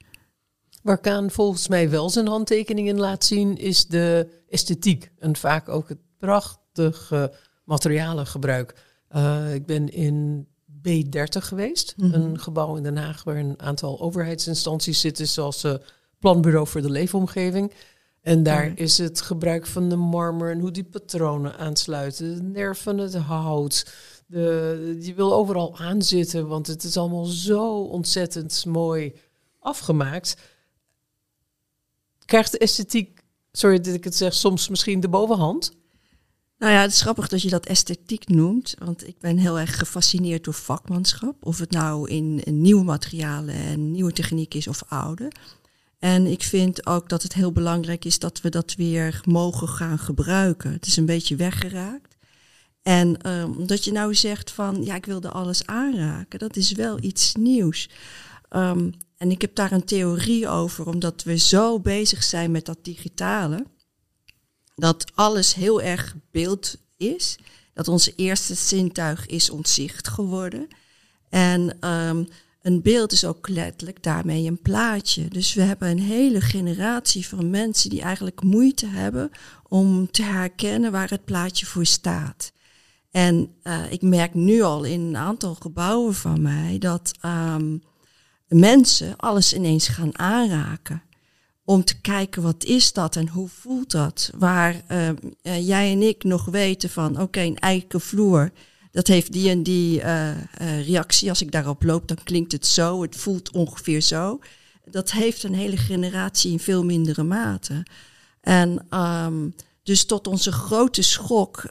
Waar 0.81 0.97
Kaan 0.97 1.31
volgens 1.31 1.67
mij 1.67 1.89
wel 1.89 2.09
zijn 2.09 2.27
handtekeningen 2.27 2.97
laat 2.99 3.25
zien, 3.25 3.57
is 3.57 3.85
de 3.87 4.27
esthetiek. 4.49 5.11
En 5.19 5.35
vaak 5.35 5.69
ook 5.69 5.89
het 5.89 5.97
prachtige 6.17 7.33
materialengebruik. 7.63 8.75
Uh, 9.15 9.53
ik 9.53 9.65
ben 9.65 9.89
in 9.89 10.47
B30 10.81 11.45
geweest, 11.45 11.93
Mhm. 11.97 12.13
een 12.13 12.39
gebouw 12.39 12.75
in 12.75 12.83
Den 12.83 12.97
Haag 12.97 13.23
waar 13.23 13.37
een 13.37 13.61
aantal 13.61 13.99
overheidsinstanties 14.01 14.99
zitten, 14.99 15.27
zoals 15.27 15.61
het 15.61 15.93
Planbureau 16.19 16.67
voor 16.67 16.81
de 16.81 16.89
Leefomgeving. 16.89 17.71
En 18.21 18.43
daar 18.43 18.65
Oh. 18.65 18.71
is 18.75 18.97
het 18.97 19.21
gebruik 19.21 19.65
van 19.65 19.89
de 19.89 19.95
marmer 19.95 20.51
en 20.51 20.59
hoe 20.59 20.71
die 20.71 20.83
patronen 20.83 21.57
aansluiten, 21.57 22.35
de 22.35 22.41
nerf 22.43 22.81
van 22.81 22.97
het 22.97 23.15
hout. 23.15 23.93
De, 24.25 24.97
je 25.01 25.13
wil 25.13 25.33
overal 25.33 25.77
aanzitten, 25.77 26.47
want 26.47 26.67
het 26.67 26.83
is 26.83 26.97
allemaal 26.97 27.25
zo 27.25 27.81
ontzettend 27.81 28.65
mooi 28.65 29.13
afgemaakt. 29.59 30.37
Krijgt 32.25 32.51
de 32.51 32.57
esthetiek, 32.57 33.19
sorry 33.51 33.79
dat 33.79 33.93
ik 33.93 34.03
het 34.03 34.15
zeg, 34.15 34.33
soms 34.33 34.69
misschien 34.69 34.99
de 34.99 35.09
bovenhand? 35.09 35.71
Nou 36.57 36.73
ja, 36.73 36.81
het 36.81 36.91
is 36.91 37.01
grappig 37.01 37.27
dat 37.27 37.41
je 37.41 37.49
dat 37.49 37.65
esthetiek 37.65 38.27
noemt. 38.27 38.75
Want 38.79 39.07
ik 39.07 39.19
ben 39.19 39.37
heel 39.37 39.59
erg 39.59 39.77
gefascineerd 39.77 40.43
door 40.43 40.53
vakmanschap. 40.53 41.45
Of 41.45 41.59
het 41.59 41.71
nou 41.71 42.09
in, 42.09 42.43
in 42.43 42.61
nieuwe 42.61 42.83
materialen 42.83 43.55
en 43.55 43.91
nieuwe 43.91 44.11
techniek 44.11 44.53
is 44.53 44.67
of 44.67 44.83
oude. 44.87 45.31
En 45.99 46.25
ik 46.25 46.43
vind 46.43 46.85
ook 46.85 47.09
dat 47.09 47.23
het 47.23 47.33
heel 47.33 47.51
belangrijk 47.51 48.05
is 48.05 48.19
dat 48.19 48.41
we 48.41 48.49
dat 48.49 48.75
weer 48.75 49.21
mogen 49.25 49.67
gaan 49.67 49.99
gebruiken. 49.99 50.71
Het 50.71 50.85
is 50.85 50.97
een 50.97 51.05
beetje 51.05 51.35
weggeraakt. 51.35 52.14
En 52.85 53.29
um, 53.29 53.67
dat 53.67 53.83
je 53.83 53.91
nou 53.91 54.15
zegt 54.15 54.51
van, 54.51 54.83
ja, 54.83 54.95
ik 54.95 55.05
wilde 55.05 55.29
alles 55.29 55.65
aanraken. 55.65 56.39
Dat 56.39 56.55
is 56.55 56.71
wel 56.71 57.03
iets 57.03 57.35
nieuws. 57.35 57.89
Um, 58.49 58.93
en 59.17 59.31
ik 59.31 59.41
heb 59.41 59.55
daar 59.55 59.71
een 59.71 59.85
theorie 59.85 60.47
over, 60.47 60.87
omdat 60.87 61.23
we 61.23 61.37
zo 61.37 61.79
bezig 61.79 62.23
zijn 62.23 62.51
met 62.51 62.65
dat 62.65 62.77
digitale 62.81 63.65
dat 64.75 65.11
alles 65.13 65.53
heel 65.53 65.81
erg 65.81 66.15
beeld 66.31 66.77
is. 66.97 67.37
Dat 67.73 67.87
onze 67.87 68.13
eerste 68.15 68.55
zintuig 68.55 69.25
is 69.25 69.49
ontzicht 69.49 70.07
geworden. 70.07 70.67
En 71.29 71.89
um, 71.89 72.27
een 72.61 72.81
beeld 72.81 73.11
is 73.11 73.25
ook 73.25 73.49
letterlijk 73.49 74.03
daarmee 74.03 74.47
een 74.47 74.61
plaatje. 74.61 75.27
Dus 75.27 75.53
we 75.53 75.61
hebben 75.61 75.89
een 75.89 75.99
hele 75.99 76.41
generatie 76.41 77.27
van 77.27 77.49
mensen 77.49 77.89
die 77.89 78.01
eigenlijk 78.01 78.43
moeite 78.43 78.87
hebben 78.87 79.31
om 79.67 80.11
te 80.11 80.23
herkennen 80.23 80.91
waar 80.91 81.09
het 81.09 81.25
plaatje 81.25 81.65
voor 81.65 81.85
staat. 81.85 82.53
En 83.15 83.55
uh, 83.63 83.91
ik 83.91 84.01
merk 84.01 84.33
nu 84.33 84.61
al 84.61 84.83
in 84.83 85.01
een 85.01 85.17
aantal 85.17 85.55
gebouwen 85.55 86.13
van 86.13 86.41
mij 86.41 86.77
dat 86.77 87.11
um, 87.25 87.83
mensen 88.47 89.15
alles 89.17 89.53
ineens 89.53 89.87
gaan 89.87 90.17
aanraken 90.19 91.03
om 91.63 91.83
te 91.83 92.01
kijken 92.01 92.41
wat 92.41 92.63
is 92.63 92.93
dat 92.93 93.15
en 93.15 93.27
hoe 93.27 93.47
voelt 93.47 93.91
dat. 93.91 94.31
Waar 94.37 94.81
uh, 94.91 95.07
uh, 95.07 95.67
jij 95.67 95.91
en 95.91 96.01
ik 96.01 96.23
nog 96.23 96.45
weten 96.45 96.89
van 96.89 97.21
oké, 97.21 97.41
een 97.41 97.59
eiken 97.59 98.01
vloer, 98.01 98.51
dat 98.91 99.07
heeft 99.07 99.31
die 99.31 99.49
en 99.49 99.63
die 99.63 100.01
uh, 100.01 100.31
reactie. 100.85 101.29
Als 101.29 101.41
ik 101.41 101.51
daarop 101.51 101.83
loop, 101.83 102.07
dan 102.07 102.23
klinkt 102.23 102.51
het 102.51 102.65
zo, 102.65 103.01
het 103.01 103.15
voelt 103.15 103.51
ongeveer 103.51 104.01
zo. 104.01 104.39
Dat 104.85 105.11
heeft 105.11 105.43
een 105.43 105.55
hele 105.55 105.77
generatie 105.77 106.51
in 106.51 106.59
veel 106.59 106.85
mindere 106.85 107.23
mate. 107.23 107.85
En 108.41 108.99
um, 108.99 109.55
dus 109.83 110.05
tot 110.05 110.27
onze 110.27 110.51
grote 110.51 111.01
schok 111.01 111.63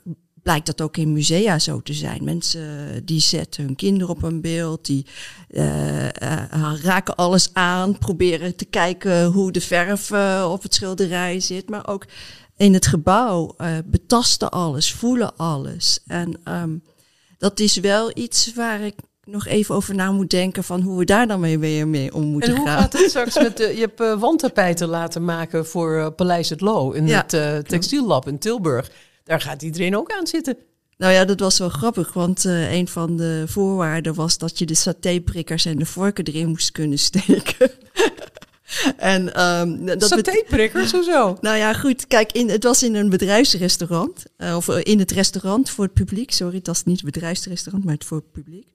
blijkt 0.45 0.66
dat 0.66 0.80
ook 0.80 0.97
in 0.97 1.12
musea 1.12 1.59
zo 1.59 1.80
te 1.80 1.92
zijn. 1.92 2.24
Mensen 2.24 3.03
die 3.05 3.20
zetten 3.20 3.64
hun 3.64 3.76
kinderen 3.76 4.14
op 4.14 4.22
een 4.22 4.40
beeld, 4.40 4.86
die 4.86 5.07
uh, 5.51 6.05
uh, 6.05 6.11
raken 6.82 7.14
alles 7.14 7.51
aan, 7.53 7.99
proberen 7.99 8.57
te 8.57 8.64
kijken 8.64 9.24
hoe 9.24 9.53
de 9.53 9.61
verf 9.61 10.12
op 10.45 10.62
het 10.62 10.74
schilderij 10.74 11.40
zit, 11.40 11.68
maar 11.68 11.88
ook 11.88 12.07
in 12.57 12.74
het 12.74 12.86
gebouw 12.86 13.57
betasten 13.84 14.51
alles, 14.51 14.92
voelen 14.92 15.36
alles. 15.36 15.99
En 16.07 16.40
um, 16.45 16.82
dat 17.38 17.61
is 17.61 17.76
wel 17.76 18.11
iets 18.14 18.55
waar 18.55 18.80
ik 18.80 18.95
nog 19.24 19.47
even 19.47 19.74
over 19.74 19.95
na 19.95 20.11
moet 20.11 20.30
denken 20.30 20.64
van 20.64 20.80
hoe 20.80 20.99
we 20.99 21.05
daar 21.05 21.26
dan 21.26 21.40
mee, 21.40 21.59
weer 21.59 21.88
mee 21.88 22.14
om 22.14 22.24
moeten 22.24 22.51
gaan. 22.51 22.57
En 22.57 22.62
hoe 22.62 22.70
gaan. 22.70 22.82
gaat 22.82 22.92
het 22.92 23.09
straks 23.09 23.38
met 23.38 23.57
de, 23.57 23.64
je 23.74 23.80
hebt 23.80 24.01
uh, 24.01 24.20
wandtapijten 24.20 24.88
laten 24.88 25.24
maken 25.24 25.66
voor 25.66 25.97
uh, 25.97 26.07
Paleis 26.16 26.49
het 26.49 26.61
Loo 26.61 26.90
in 26.90 27.07
ja. 27.07 27.16
het 27.20 27.32
uh, 27.32 27.59
textiellab 27.59 28.28
in 28.28 28.38
Tilburg. 28.38 28.90
Daar 29.25 29.41
gaat 29.41 29.62
iedereen 29.62 29.97
ook 29.97 30.12
aan 30.12 30.27
zitten. 30.27 30.57
Nou 30.97 31.12
ja, 31.12 31.25
dat 31.25 31.41
was 31.41 31.59
wel 31.59 31.68
grappig, 31.68 32.12
want 32.12 32.45
uh, 32.45 32.72
een 32.72 32.89
van 32.89 33.16
de 33.16 33.45
voorwaarden 33.47 34.14
was 34.14 34.39
dat 34.39 34.59
je 34.59 34.66
de 34.66 34.75
satéprikkers 34.75 35.64
en 35.64 35.79
de 35.79 35.87
vorken 35.87 36.25
erin 36.25 36.49
moest 36.49 36.72
kunnen 36.72 36.99
steken. 36.99 37.70
en, 38.97 39.43
um, 39.43 39.87
dat 39.87 40.05
satéprikkers, 40.05 40.93
hoezo? 40.93 41.37
Nou 41.41 41.57
ja, 41.57 41.72
goed, 41.72 42.07
kijk, 42.07 42.33
in, 42.33 42.49
het 42.49 42.64
was 42.64 42.83
in 42.83 42.95
een 42.95 43.09
bedrijfsrestaurant, 43.09 44.25
uh, 44.39 44.57
of 44.57 44.68
in 44.68 44.99
het 44.99 45.11
restaurant 45.11 45.70
voor 45.70 45.85
het 45.85 45.95
publiek. 45.95 46.31
Sorry, 46.31 46.57
het 46.57 46.66
was 46.66 46.85
niet 46.85 47.01
het 47.01 47.12
bedrijfsrestaurant, 47.12 47.85
maar 47.85 47.95
het 47.95 48.05
voor 48.05 48.16
het 48.16 48.33
publiek. 48.33 48.66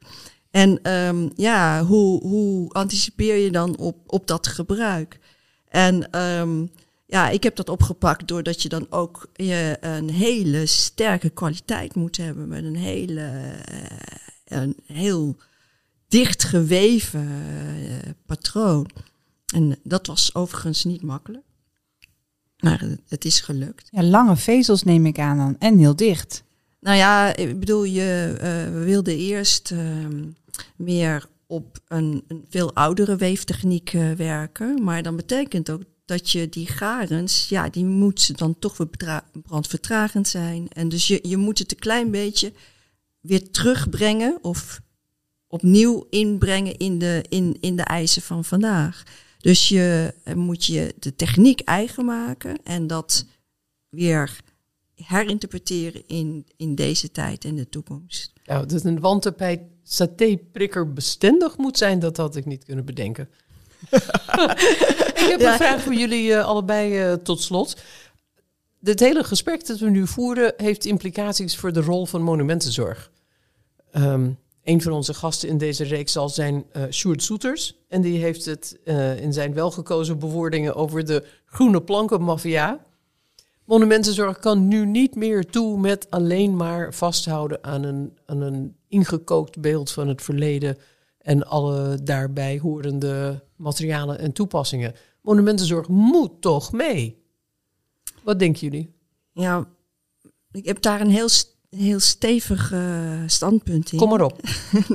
En 0.52 0.92
um, 0.92 1.32
ja, 1.36 1.84
hoe, 1.84 2.22
hoe 2.22 2.74
anticipeer 2.74 3.36
je 3.36 3.52
dan 3.52 3.78
op, 3.78 3.96
op 4.06 4.28
dat 4.28 4.48
gebruik? 4.48 5.20
En 5.70 6.20
um, 6.20 6.72
ja, 7.10 7.30
ik 7.30 7.44
heb 7.44 7.56
dat 7.56 7.70
opgepakt 7.70 8.28
doordat 8.28 8.62
je 8.62 8.70
dan 8.70 8.88
ook 8.90 9.30
je 9.34 9.78
een 9.82 10.10
hele 10.10 10.66
sterke 10.66 11.30
kwaliteit 11.30 11.96
moet 11.96 12.18
hebben 12.18 12.48
met 12.48 12.64
een 12.64 12.76
hele 12.76 13.32
uh, 13.72 14.60
een 14.60 14.78
heel 14.86 15.38
dicht 16.08 16.44
geweven 16.44 17.28
uh, 17.28 17.96
patroon. 18.26 18.90
En 19.54 19.80
dat 19.84 20.08
was 20.08 20.36
overigens 20.36 20.84
niet 20.84 21.02
makkelijk. 21.02 21.46
Maar 22.60 22.88
het 23.08 23.26
is 23.26 23.40
gelukt. 23.42 23.88
Ja, 23.92 24.04
lange 24.04 24.38
vezels 24.38 24.84
neem 24.84 25.06
ik 25.06 25.20
aan 25.20 25.38
dan. 25.38 25.56
En 25.60 25.78
heel 25.78 25.96
dicht. 25.96 26.44
Nou 26.80 26.98
ja, 26.98 27.36
ik 27.36 27.60
bedoel, 27.60 27.84
je 27.84 28.32
uh, 28.34 28.40
we 28.74 28.84
wilden 28.86 29.18
eerst 29.18 29.72
uh, 29.72 29.80
meer 30.76 31.28
op 31.48 31.80
een, 31.88 32.24
een, 32.28 32.46
veel 32.50 32.74
oudere 32.74 33.16
weeftechniek 33.16 33.92
werken. 34.18 34.84
Maar 34.84 35.04
dan 35.04 35.16
betekent 35.16 35.70
ook 35.70 35.82
dat 36.10 36.30
je 36.30 36.50
die 36.50 36.68
garens, 36.68 37.50
ja, 37.50 37.70
die 37.70 37.86
moet 37.86 38.38
dan 38.38 38.60
toch 38.60 38.78
weer 38.78 39.22
brandvertragend 39.32 40.28
zijn. 40.28 40.68
En 40.70 40.90
dus 40.90 41.08
je, 41.08 41.20
je 41.22 41.38
moet 41.38 41.60
het 41.60 41.72
een 41.72 41.80
klein 41.80 42.12
beetje 42.12 42.54
weer 43.20 43.52
terugbrengen 43.52 44.38
of 44.42 44.82
opnieuw 45.48 46.08
inbrengen 46.10 46.78
in 46.78 47.00
de, 47.00 47.26
in, 47.30 47.58
in 47.60 47.76
de 47.76 47.84
eisen 47.84 48.22
van 48.22 48.46
vandaag. 48.46 49.04
Dus 49.38 49.68
je 49.68 50.14
moet 50.36 50.66
je 50.66 50.96
de 51.00 51.16
techniek 51.16 51.60
eigen 51.60 52.06
maken 52.06 52.64
en 52.64 52.88
dat 52.88 53.26
weer 53.90 54.40
herinterpreteren 54.96 56.08
in, 56.08 56.46
in 56.58 56.76
deze 56.76 57.12
tijd 57.12 57.46
en 57.46 57.56
de 57.56 57.70
toekomst. 57.70 58.34
Nou, 58.46 58.66
dat 58.66 58.84
een 58.84 59.00
wandtapijt 59.00 59.62
satéprikker 59.84 60.94
bestendig 60.94 61.58
moet 61.58 61.78
zijn, 61.78 62.00
dat 62.00 62.18
had 62.18 62.36
ik 62.36 62.46
niet 62.46 62.64
kunnen 62.64 62.86
bedenken. 62.86 63.30
ik 65.20 65.30
heb 65.30 65.40
ja. 65.40 65.52
een 65.52 65.58
vraag 65.58 65.82
voor 65.82 65.94
jullie 65.94 66.30
uh, 66.30 66.46
allebei 66.46 67.12
uh, 67.12 67.14
tot 67.14 67.42
slot. 67.42 67.76
Dit 68.80 69.00
hele 69.00 69.24
gesprek 69.24 69.68
dat 69.68 69.80
we 69.80 69.90
nu 69.90 70.08
voeren 70.08 70.54
heeft 70.58 70.86
implicaties 70.86 71.58
voor 71.58 71.74
de 71.74 71.82
rol 71.82 72.06
van 72.06 72.22
monumentenzorg. 72.22 73.12
Um, 73.94 74.38
een 74.64 74.82
van 74.82 74.92
onze 74.92 75.14
gasten 75.14 75.50
in 75.50 75.58
deze 75.58 75.84
reeks 75.84 76.12
zal 76.12 76.30
zijn 76.30 76.66
uh, 76.74 76.84
Sjoerd 76.90 77.24
Soeters. 77.24 77.76
En 77.88 78.02
die 78.02 78.20
heeft 78.20 78.46
het 78.46 78.78
uh, 78.86 79.22
in 79.22 79.34
zijn 79.34 79.54
welgekozen 79.54 80.20
bewoordingen 80.20 80.76
over 80.76 81.06
de 81.06 81.26
groene 81.46 81.82
plankenmafia. 81.82 82.80
Monumentenzorg 83.66 84.40
kan 84.40 84.68
nu 84.68 84.86
niet 84.86 85.16
meer 85.16 85.46
toe 85.46 85.80
met 85.80 86.10
alleen 86.10 86.56
maar 86.56 86.94
vasthouden 86.94 87.64
aan 87.64 87.84
een, 87.84 88.18
aan 88.26 88.42
een 88.42 88.76
ingekookt 88.88 89.60
beeld 89.60 89.92
van 89.92 90.08
het 90.08 90.22
verleden 90.22 90.78
en 91.18 91.48
alle 91.48 92.04
daarbij 92.04 92.58
horende 92.58 93.44
materialen 93.56 94.20
en 94.20 94.32
toepassingen. 94.32 94.96
Monumentenzorg 95.22 95.88
moet 95.88 96.42
toch 96.42 96.72
mee? 96.72 97.24
Wat 98.24 98.40
denken 98.40 98.62
jullie? 98.62 98.94
Ja, 99.32 99.68
ik 100.52 100.66
heb 100.66 100.82
daar 100.82 101.02
een 101.02 101.10
heel, 101.10 101.30
heel 101.70 102.00
stevig 102.00 102.72
uh, 102.72 103.24
standpunt 103.26 103.92
in. 103.92 104.00
Kom 104.00 104.10
maar 104.10 104.22
op. 104.22 104.40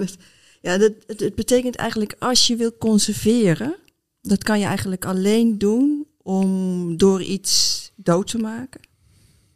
ja, 0.60 0.78
dat, 0.78 0.92
het, 1.06 1.20
het 1.20 1.34
betekent 1.34 1.76
eigenlijk 1.76 2.16
als 2.18 2.46
je 2.46 2.56
wil 2.56 2.76
conserveren, 2.78 3.76
dat 4.20 4.42
kan 4.42 4.58
je 4.58 4.66
eigenlijk 4.66 5.04
alleen 5.04 5.58
doen 5.58 6.06
om 6.22 6.96
door 6.96 7.22
iets 7.22 7.92
dood 7.94 8.26
te 8.26 8.38
maken 8.38 8.80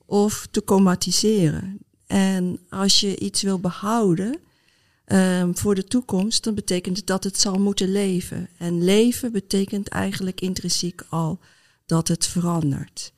of 0.07 0.47
te 0.51 0.65
comatiseren. 0.65 1.79
En 2.07 2.59
als 2.69 3.01
je 3.01 3.19
iets 3.19 3.43
wil 3.43 3.59
behouden 3.59 4.41
um, 5.13 5.57
voor 5.57 5.75
de 5.75 5.85
toekomst, 5.85 6.45
dan 6.45 6.55
betekent 6.55 6.97
het 6.97 7.07
dat 7.07 7.25
het 7.25 7.41
zal 7.41 7.59
moeten 7.59 7.93
leven. 7.93 8.49
En 8.59 8.85
leven 8.85 9.33
betekent 9.33 9.89
eigenlijk 9.89 10.41
intrinsiek 10.41 11.03
al 11.09 11.39
dat 11.87 12.09
het 12.09 12.27
verandert. 12.27 13.13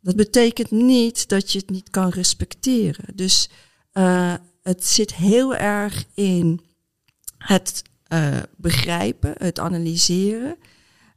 Dat 0.00 0.16
betekent 0.16 0.70
niet 0.70 1.28
dat 1.28 1.52
je 1.52 1.58
het 1.58 1.70
niet 1.70 1.90
kan 1.90 2.08
respecteren. 2.08 3.04
Dus 3.14 3.48
uh, 3.92 4.34
het 4.62 4.86
zit 4.86 5.14
heel 5.14 5.54
erg 5.56 6.04
in 6.14 6.60
het 7.38 7.82
uh, 8.08 8.38
begrijpen, 8.56 9.34
het 9.36 9.58
analyseren. 9.58 10.56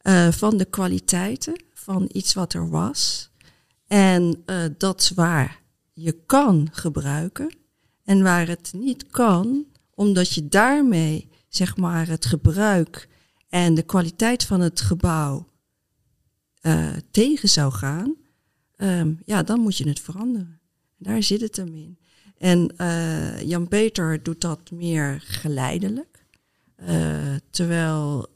eh, 0.01 0.32
van 0.32 0.57
de 0.57 0.65
kwaliteiten 0.65 1.63
van 1.74 2.09
iets 2.11 2.34
wat 2.34 2.53
er 2.53 2.70
was. 2.70 3.30
En 3.88 4.43
dat 4.78 5.11
waar 5.15 5.61
je 5.93 6.15
kan 6.26 6.70
gebruiken 6.72 7.55
en 8.03 8.24
waar 8.24 8.47
het 8.47 8.72
niet 8.76 9.07
kan, 9.07 9.65
omdat 10.00 10.34
je 10.34 10.47
daarmee 10.47 11.30
zeg 11.47 11.78
maar 11.78 12.08
het 12.08 12.26
gebruik 12.26 13.10
en 13.50 13.74
de 13.74 13.84
kwaliteit 13.84 14.43
van 14.43 14.62
het 14.62 14.82
gebouw 14.82 15.47
uh, 16.62 16.88
tegen 17.12 17.50
zou 17.50 17.72
gaan, 17.72 18.16
um, 18.78 19.20
ja, 19.26 19.43
dan 19.43 19.60
moet 19.60 19.78
je 19.78 19.88
het 19.88 20.00
veranderen. 20.00 20.60
Daar 20.97 21.24
zit 21.24 21.41
het 21.41 21.56
hem 21.56 21.76
in. 21.76 21.97
En 22.38 22.74
uh, 22.78 23.41
Jan-Peter 23.41 24.24
doet 24.24 24.41
dat 24.41 24.72
meer 24.72 25.22
geleidelijk. 25.26 26.26
Uh, 26.78 27.36
terwijl 27.50 28.28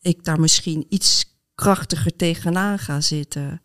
ik 0.00 0.24
daar 0.24 0.40
misschien 0.40 0.86
iets 0.88 1.38
krachtiger 1.54 2.16
tegenaan 2.16 2.78
ga 2.78 3.00
zitten. 3.00 3.62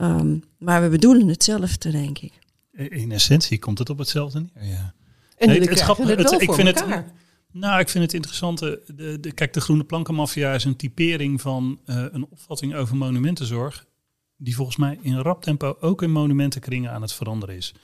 Um, 0.00 0.42
maar 0.58 0.82
we 0.82 0.88
bedoelen 0.88 1.28
hetzelfde, 1.28 1.90
denk 1.90 2.18
ik. 2.18 2.32
In 2.72 3.12
essentie 3.12 3.58
komt 3.58 3.78
het 3.78 3.90
op 3.90 3.98
hetzelfde 3.98 4.40
neer, 4.54 4.64
ja. 4.64 4.94
En 5.36 5.48
nee, 5.48 5.60
het, 5.60 5.68
het, 5.68 5.96
het, 5.98 6.30
het 6.30 6.42
ik 6.42 6.52
vind 6.52 6.68
elkaar. 6.68 6.96
het 6.96 7.12
nou, 7.52 7.80
ik 7.80 7.88
vind 7.88 8.04
het 8.04 8.14
interessante. 8.14 8.82
De, 8.86 9.20
de, 9.20 9.32
kijk, 9.32 9.52
de 9.52 9.60
Groene 9.60 9.84
Plankenmafia 9.84 10.54
is 10.54 10.64
een 10.64 10.76
typering 10.76 11.40
van 11.40 11.80
uh, 11.86 12.04
een 12.10 12.26
opvatting 12.30 12.74
over 12.74 12.96
monumentenzorg. 12.96 13.86
Die 14.36 14.54
volgens 14.54 14.76
mij 14.76 14.98
in 15.02 15.18
rap 15.18 15.42
tempo 15.42 15.76
ook 15.80 16.02
in 16.02 16.10
monumentenkringen 16.10 16.92
aan 16.92 17.02
het 17.02 17.12
veranderen 17.12 17.56
is. 17.56 17.74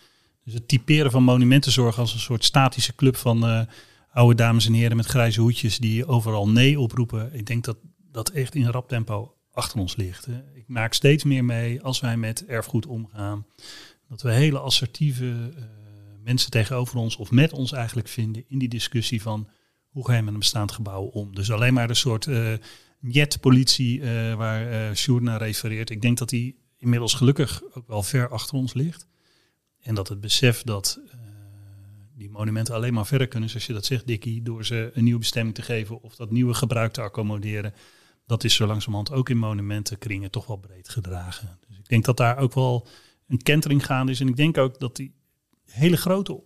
Dus 0.44 0.54
het 0.54 0.68
typeren 0.68 1.10
van 1.10 1.22
monumentenzorg 1.22 1.98
als 1.98 2.12
een 2.12 2.20
soort 2.20 2.44
statische 2.44 2.94
club 2.94 3.16
van 3.16 3.48
uh, 3.48 3.60
oude 4.12 4.34
dames 4.34 4.66
en 4.66 4.72
heren 4.72 4.96
met 4.96 5.06
grijze 5.06 5.40
hoedjes 5.40 5.78
die 5.78 6.06
overal 6.06 6.48
nee 6.48 6.80
oproepen. 6.80 7.34
Ik 7.34 7.46
denk 7.46 7.64
dat 7.64 7.76
dat 8.10 8.28
echt 8.28 8.54
in 8.54 8.66
rap 8.66 8.88
tempo 8.88 9.34
achter 9.52 9.78
ons 9.78 9.96
ligt. 9.96 10.24
Hè. 10.24 10.42
Ik 10.54 10.64
maak 10.66 10.92
steeds 10.94 11.24
meer 11.24 11.44
mee 11.44 11.82
als 11.82 12.00
wij 12.00 12.16
met 12.16 12.44
erfgoed 12.46 12.86
omgaan. 12.86 13.46
Dat 14.08 14.22
we 14.22 14.32
hele 14.32 14.58
assertieve 14.58 15.24
uh, 15.24 15.64
mensen 16.22 16.50
tegenover 16.50 16.96
ons 16.96 17.16
of 17.16 17.30
met 17.30 17.52
ons 17.52 17.72
eigenlijk 17.72 18.08
vinden 18.08 18.44
in 18.48 18.58
die 18.58 18.68
discussie 18.68 19.22
van 19.22 19.48
hoe 19.88 20.06
ga 20.06 20.14
je 20.14 20.22
met 20.22 20.32
een 20.32 20.38
bestaand 20.38 20.72
gebouw 20.72 21.02
om. 21.02 21.34
Dus 21.34 21.50
alleen 21.50 21.74
maar 21.74 21.88
de 21.88 21.94
soort 21.94 22.26
uh, 22.26 22.52
jet-politie 23.00 24.00
uh, 24.00 24.34
waar 24.34 24.72
uh, 24.72 24.94
Sjoerd 24.94 25.22
naar 25.22 25.38
refereert. 25.38 25.90
Ik 25.90 26.02
denk 26.02 26.18
dat 26.18 26.28
die 26.28 26.58
inmiddels 26.78 27.14
gelukkig 27.14 27.62
ook 27.74 27.86
wel 27.86 28.02
ver 28.02 28.28
achter 28.28 28.56
ons 28.56 28.74
ligt. 28.74 29.06
En 29.80 29.94
dat 29.94 30.08
het 30.08 30.20
besef 30.20 30.62
dat 30.62 31.00
die 32.22 32.30
monumenten 32.30 32.74
alleen 32.74 32.94
maar 32.94 33.06
verder 33.06 33.28
kunnen, 33.28 33.48
zoals 33.48 33.66
je 33.66 33.72
dat 33.72 33.84
zegt, 33.84 34.06
Dikkie, 34.06 34.42
door 34.42 34.64
ze 34.64 34.90
een 34.94 35.04
nieuwe 35.04 35.18
bestemming 35.18 35.54
te 35.54 35.62
geven 35.62 36.02
of 36.02 36.16
dat 36.16 36.30
nieuwe 36.30 36.54
gebruik 36.54 36.92
te 36.92 37.00
accommoderen. 37.00 37.74
Dat 38.26 38.44
is 38.44 38.54
zo 38.54 38.66
langzamerhand 38.66 39.12
ook 39.12 39.28
in 39.28 39.38
monumentenkringen 39.38 40.30
toch 40.30 40.46
wel 40.46 40.56
breed 40.56 40.88
gedragen. 40.88 41.58
Dus 41.68 41.78
ik 41.78 41.88
denk 41.88 42.04
dat 42.04 42.16
daar 42.16 42.38
ook 42.38 42.54
wel 42.54 42.88
een 43.26 43.42
kentering 43.42 43.86
gaande 43.86 44.12
is. 44.12 44.20
En 44.20 44.28
ik 44.28 44.36
denk 44.36 44.58
ook 44.58 44.78
dat 44.78 44.96
die 44.96 45.14
hele 45.64 45.96
grote 45.96 46.42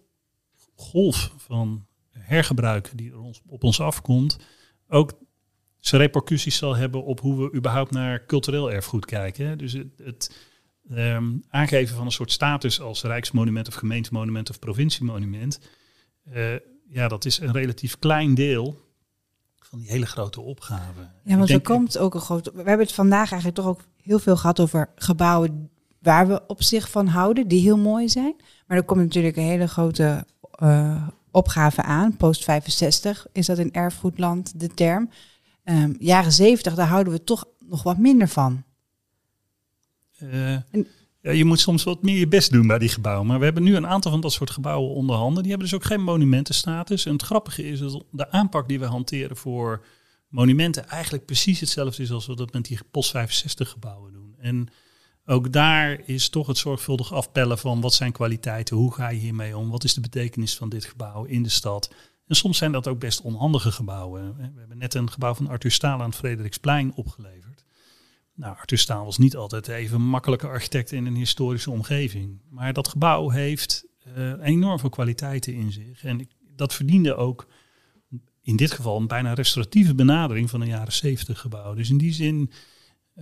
golf 0.74 1.34
van 1.36 1.86
hergebruik 2.10 2.90
die 2.94 3.10
er 3.10 3.20
ons, 3.20 3.42
op 3.46 3.64
ons 3.64 3.80
afkomt, 3.80 4.38
ook 4.88 5.12
zijn 5.78 6.00
repercussies 6.00 6.56
zal 6.56 6.76
hebben 6.76 7.04
op 7.04 7.20
hoe 7.20 7.36
we 7.36 7.56
überhaupt 7.56 7.90
naar 7.90 8.26
cultureel 8.26 8.72
erfgoed 8.72 9.04
kijken. 9.04 9.58
Dus 9.58 9.72
het, 9.72 9.98
het 10.04 10.36
um, 10.90 11.44
aangeven 11.48 11.96
van 11.96 12.04
een 12.04 12.12
soort 12.12 12.32
status 12.32 12.80
als 12.80 13.02
rijksmonument 13.02 13.68
of 13.68 13.74
gemeentemonument 13.74 14.50
of 14.50 14.58
provinciemonument, 14.58 15.60
uh, 16.34 16.54
ja, 16.88 17.08
dat 17.08 17.24
is 17.24 17.38
een 17.38 17.52
relatief 17.52 17.98
klein 17.98 18.34
deel 18.34 18.84
van 19.60 19.78
die 19.78 19.88
hele 19.90 20.06
grote 20.06 20.40
opgave. 20.40 21.10
Ja, 21.24 21.36
want 21.36 21.50
er 21.50 21.60
komt 21.60 21.98
ook 21.98 22.14
een 22.14 22.20
grote. 22.20 22.50
We 22.50 22.56
hebben 22.56 22.86
het 22.86 22.94
vandaag 22.94 23.30
eigenlijk 23.30 23.54
toch 23.54 23.66
ook 23.66 23.80
heel 24.02 24.18
veel 24.18 24.36
gehad 24.36 24.60
over 24.60 24.90
gebouwen 24.94 25.70
waar 25.98 26.28
we 26.28 26.46
op 26.46 26.62
zich 26.62 26.90
van 26.90 27.06
houden, 27.06 27.48
die 27.48 27.60
heel 27.60 27.78
mooi 27.78 28.08
zijn. 28.08 28.36
Maar 28.66 28.76
er 28.76 28.84
komt 28.84 29.00
natuurlijk 29.00 29.36
een 29.36 29.42
hele 29.42 29.66
grote 29.66 30.26
uh, 30.62 31.08
opgave 31.30 31.82
aan. 31.82 32.16
Post 32.16 32.44
65 32.44 33.26
is 33.32 33.46
dat 33.46 33.58
in 33.58 33.72
erfgoedland 33.72 34.60
de 34.60 34.68
term. 34.68 35.10
Um, 35.64 35.96
jaren 35.98 36.32
70, 36.32 36.74
daar 36.74 36.86
houden 36.86 37.12
we 37.12 37.24
toch 37.24 37.44
nog 37.58 37.82
wat 37.82 37.98
minder 37.98 38.28
van. 38.28 38.64
Uh, 40.22 40.52
en, 40.52 40.86
ja, 41.20 41.30
je 41.30 41.44
moet 41.44 41.60
soms 41.60 41.84
wat 41.84 42.02
meer 42.02 42.18
je 42.18 42.28
best 42.28 42.52
doen 42.52 42.66
bij 42.66 42.78
die 42.78 42.88
gebouwen. 42.88 43.26
Maar 43.26 43.38
we 43.38 43.44
hebben 43.44 43.62
nu 43.62 43.76
een 43.76 43.86
aantal 43.86 44.10
van 44.10 44.20
dat 44.20 44.32
soort 44.32 44.50
gebouwen 44.50 44.94
onder 44.94 45.16
handen. 45.16 45.42
Die 45.42 45.50
hebben 45.50 45.70
dus 45.70 45.78
ook 45.78 45.84
geen 45.84 46.02
monumentenstatus. 46.02 47.06
En 47.06 47.12
het 47.12 47.22
grappige 47.22 47.68
is 47.68 47.78
dat 47.78 48.04
de 48.10 48.30
aanpak 48.30 48.68
die 48.68 48.78
we 48.78 48.84
hanteren 48.84 49.36
voor 49.36 49.84
monumenten 50.28 50.88
eigenlijk 50.88 51.24
precies 51.24 51.60
hetzelfde 51.60 52.02
is 52.02 52.10
als 52.10 52.26
we 52.26 52.36
dat 52.36 52.52
met 52.52 52.64
die 52.64 52.78
post 52.90 53.10
65 53.10 53.70
gebouwen 53.70 54.12
doen. 54.12 54.34
En 54.38 54.68
ook 55.26 55.52
daar 55.52 56.00
is 56.04 56.28
toch 56.28 56.46
het 56.46 56.58
zorgvuldig 56.58 57.12
afpellen 57.12 57.58
van 57.58 57.80
wat 57.80 57.94
zijn 57.94 58.12
kwaliteiten, 58.12 58.76
hoe 58.76 58.94
ga 58.94 59.08
je 59.08 59.18
hiermee 59.18 59.56
om, 59.56 59.70
wat 59.70 59.84
is 59.84 59.94
de 59.94 60.00
betekenis 60.00 60.56
van 60.56 60.68
dit 60.68 60.84
gebouw 60.84 61.24
in 61.24 61.42
de 61.42 61.48
stad. 61.48 61.94
En 62.26 62.36
soms 62.36 62.58
zijn 62.58 62.72
dat 62.72 62.88
ook 62.88 62.98
best 62.98 63.20
onhandige 63.20 63.72
gebouwen. 63.72 64.36
We 64.36 64.58
hebben 64.58 64.78
net 64.78 64.94
een 64.94 65.10
gebouw 65.10 65.34
van 65.34 65.48
Arthur 65.48 65.70
Staal 65.70 66.00
aan 66.00 66.08
het 66.08 66.18
Frederiksplein 66.18 66.92
opgeleverd. 66.94 67.64
Nou, 68.34 68.56
Arthur 68.56 68.78
Staal 68.78 69.04
was 69.04 69.18
niet 69.18 69.36
altijd 69.36 69.68
even 69.68 70.00
makkelijke 70.00 70.46
architect 70.46 70.92
in 70.92 71.06
een 71.06 71.14
historische 71.14 71.70
omgeving. 71.70 72.40
Maar 72.50 72.72
dat 72.72 72.88
gebouw 72.88 73.30
heeft 73.30 73.86
uh, 74.16 74.32
enorm 74.42 74.78
veel 74.78 74.88
kwaliteiten 74.88 75.54
in 75.54 75.72
zich. 75.72 76.04
En 76.04 76.28
dat 76.56 76.74
verdiende 76.74 77.14
ook 77.14 77.46
in 78.42 78.56
dit 78.56 78.72
geval 78.72 78.96
een 78.96 79.06
bijna 79.06 79.32
restauratieve 79.32 79.94
benadering 79.94 80.50
van 80.50 80.60
een 80.60 80.68
jaren 80.68 80.92
zeventig 80.92 81.40
gebouw. 81.40 81.74
Dus 81.74 81.90
in 81.90 81.98
die 81.98 82.12
zin 82.12 82.50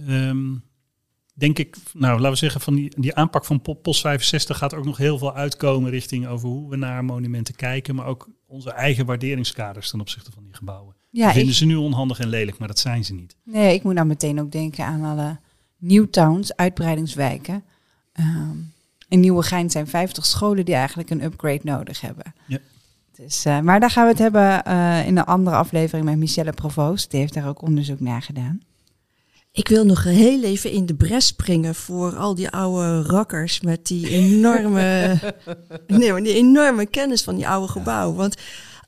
um, 0.09 0.65
denk 1.35 1.59
ik, 1.59 1.77
nou 1.93 2.15
laten 2.15 2.31
we 2.31 2.37
zeggen, 2.37 2.61
van 2.61 2.75
die, 2.75 2.93
die 2.97 3.15
aanpak 3.15 3.45
van 3.45 3.61
POS 3.83 4.01
65 4.01 4.59
gaat 4.59 4.75
ook 4.75 4.85
nog 4.85 4.97
heel 4.97 5.19
veel 5.19 5.35
uitkomen 5.35 5.91
richting 5.91 6.27
over 6.27 6.49
hoe 6.49 6.71
we 6.71 6.77
naar 6.77 7.05
monumenten 7.05 7.55
kijken, 7.55 7.95
maar 7.95 8.07
ook 8.07 8.29
onze 8.47 8.71
eigen 8.71 9.07
waarderingskaders 9.07 9.91
ten 9.91 10.01
opzichte 10.01 10.33
van 10.33 10.45
die 10.45 10.55
gebouwen. 10.55 10.95
Ja, 11.11 11.33
vinden 11.33 11.51
ik, 11.51 11.57
ze 11.57 11.67
nu 11.67 11.77
onhandig 11.77 12.19
en 12.19 12.29
lelijk, 12.29 12.59
maar 12.59 12.69
dat 12.69 12.79
zijn 12.79 13.05
ze 13.05 13.15
niet. 13.15 13.37
Nee, 13.45 13.75
ik 13.75 13.83
moet 13.83 13.95
nou 13.95 14.07
meteen 14.07 14.41
ook 14.41 14.53
denken 14.53 14.85
aan 14.85 15.05
alle 15.05 15.39
Newtowns, 15.79 16.57
uitbreidingswijken. 16.57 17.65
Um, 18.21 18.73
in 19.09 19.21
Nieuwegein 19.21 19.71
zijn 19.71 19.87
50 19.87 20.27
scholen 20.27 20.65
die 20.65 20.75
eigenlijk 20.75 21.11
een 21.11 21.25
upgrade 21.25 21.61
nodig 21.63 22.01
hebben. 22.01 22.35
Ja. 22.47 22.59
Dus, 23.17 23.47
uh, 23.47 23.61
maar 23.61 23.81
daar 23.81 23.91
gaan 23.91 24.05
we 24.05 24.11
het 24.11 24.19
hebben 24.19 24.63
uh, 24.69 25.07
in 25.07 25.17
een 25.17 25.25
andere 25.25 25.57
aflevering 25.57 26.07
met 26.07 26.17
Michelle 26.17 26.53
Provoost. 26.53 27.11
Die 27.11 27.21
heeft 27.21 27.35
daar 27.35 27.49
ook 27.49 27.63
onderzoek 27.63 28.01
naar 28.01 28.23
gedaan. 28.23 28.61
Ik 29.55 29.69
wil 29.69 29.85
nog 29.85 30.05
heel 30.05 30.43
even 30.43 30.71
in 30.71 30.87
de 30.87 30.95
bres 30.95 31.27
springen 31.27 31.75
voor 31.75 32.17
al 32.17 32.35
die 32.35 32.49
oude 32.49 33.03
rakkers 33.03 33.61
met 33.61 33.87
die 33.87 34.09
enorme, 34.09 35.19
nee, 35.87 36.13
maar 36.13 36.23
die 36.23 36.35
enorme 36.35 36.87
kennis 36.87 37.23
van 37.23 37.37
die 37.37 37.49
oude 37.49 37.73
gebouwen. 37.73 38.17
Want 38.17 38.37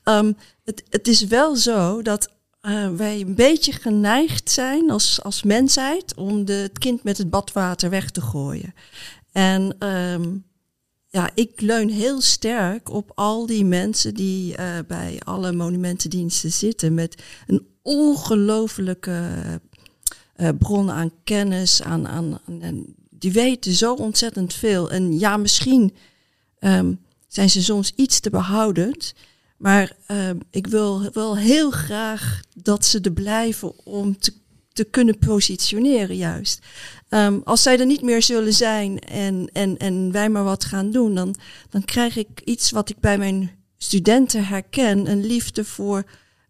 um, 0.03 0.37
het, 0.63 0.83
het 0.89 1.07
is 1.07 1.25
wel 1.25 1.55
zo 1.55 2.01
dat 2.01 2.29
uh, 2.61 2.89
wij 2.89 3.21
een 3.21 3.35
beetje 3.35 3.71
geneigd 3.71 4.51
zijn 4.51 4.91
als, 4.91 5.23
als 5.23 5.43
mensheid 5.43 6.15
om 6.15 6.45
de, 6.45 6.53
het 6.53 6.77
kind 6.77 7.03
met 7.03 7.17
het 7.17 7.29
badwater 7.29 7.89
weg 7.89 8.09
te 8.09 8.21
gooien. 8.21 8.73
En 9.31 9.87
um, 9.87 10.45
ja, 11.07 11.29
ik 11.33 11.61
leun 11.61 11.89
heel 11.89 12.21
sterk 12.21 12.89
op 12.89 13.11
al 13.15 13.45
die 13.45 13.65
mensen 13.65 14.13
die 14.13 14.57
uh, 14.57 14.65
bij 14.87 15.19
alle 15.23 15.51
monumentendiensten 15.51 16.51
zitten 16.51 16.93
met 16.93 17.23
een 17.45 17.67
ongelofelijke 17.81 19.21
uh, 20.37 20.49
bronnen 20.59 20.95
aan 20.95 21.11
kennis, 21.23 21.81
aan, 21.81 22.07
aan, 22.07 22.39
die 23.09 23.31
weten 23.31 23.73
zo 23.73 23.93
ontzettend 23.93 24.53
veel. 24.53 24.91
En 24.91 25.19
ja, 25.19 25.37
misschien 25.37 25.95
um, 26.59 26.99
zijn 27.27 27.49
ze 27.49 27.63
soms 27.63 27.93
iets 27.95 28.19
te 28.19 28.29
behoudend. 28.29 29.13
Maar 29.57 29.91
um, 30.07 30.39
ik 30.49 30.67
wil 30.67 31.09
wel 31.13 31.37
heel 31.37 31.71
graag 31.71 32.41
dat 32.63 32.85
ze 32.85 32.99
er 33.01 33.11
blijven 33.11 33.85
om 33.85 34.19
te, 34.19 34.33
te 34.73 34.83
kunnen 34.83 35.17
positioneren, 35.17 36.15
juist. 36.15 36.59
Um, 37.09 37.41
als 37.43 37.61
zij 37.61 37.79
er 37.79 37.85
niet 37.85 38.01
meer 38.01 38.21
zullen 38.21 38.53
zijn 38.53 38.99
en, 38.99 39.49
en, 39.53 39.77
en 39.77 40.11
wij 40.11 40.29
maar 40.29 40.43
wat 40.43 40.65
gaan 40.65 40.91
doen, 40.91 41.15
dan, 41.15 41.35
dan 41.69 41.85
krijg 41.85 42.15
ik 42.15 42.41
iets 42.43 42.71
wat 42.71 42.89
ik 42.89 42.99
bij 42.99 43.17
mijn 43.17 43.51
studenten 43.77 44.45
herken: 44.45 45.11
een 45.11 45.25
liefde 45.25 45.65
voor 45.65 46.03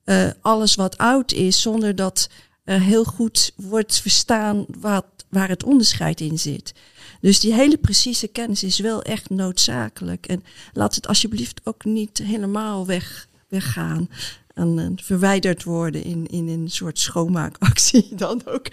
uh, 0.06 0.30
alles 0.42 0.76
wat 0.76 0.98
oud 0.98 1.32
is, 1.32 1.62
zonder 1.62 1.96
dat 1.96 2.30
uh, 2.68 2.82
heel 2.82 3.04
goed 3.04 3.54
wordt 3.56 4.02
verstaan 4.02 4.66
wat, 4.80 5.06
waar 5.30 5.50
het 5.50 5.64
onderscheid 5.64 6.22
in 6.22 6.40
zit. 6.40 6.74
Dus 7.22 7.40
die 7.40 7.54
hele 7.54 7.78
precieze 7.78 8.28
kennis 8.28 8.64
is 8.64 8.80
wel 8.80 9.02
echt 9.02 9.30
noodzakelijk. 9.30 10.26
En 10.26 10.44
laat 10.74 10.96
het 10.96 11.08
alsjeblieft 11.08 11.62
ook 11.64 11.86
niet 11.86 12.18
helemaal 12.18 12.86
weg, 12.86 13.28
weggaan 13.48 14.10
en 14.54 14.78
uh, 14.78 14.88
verwijderd 14.96 15.64
worden 15.64 16.04
in, 16.04 16.28
in 16.28 16.48
een 16.48 16.70
soort 16.70 17.00
schoonmaakactie 17.00 18.08
dan 18.16 18.42
ook 18.46 18.68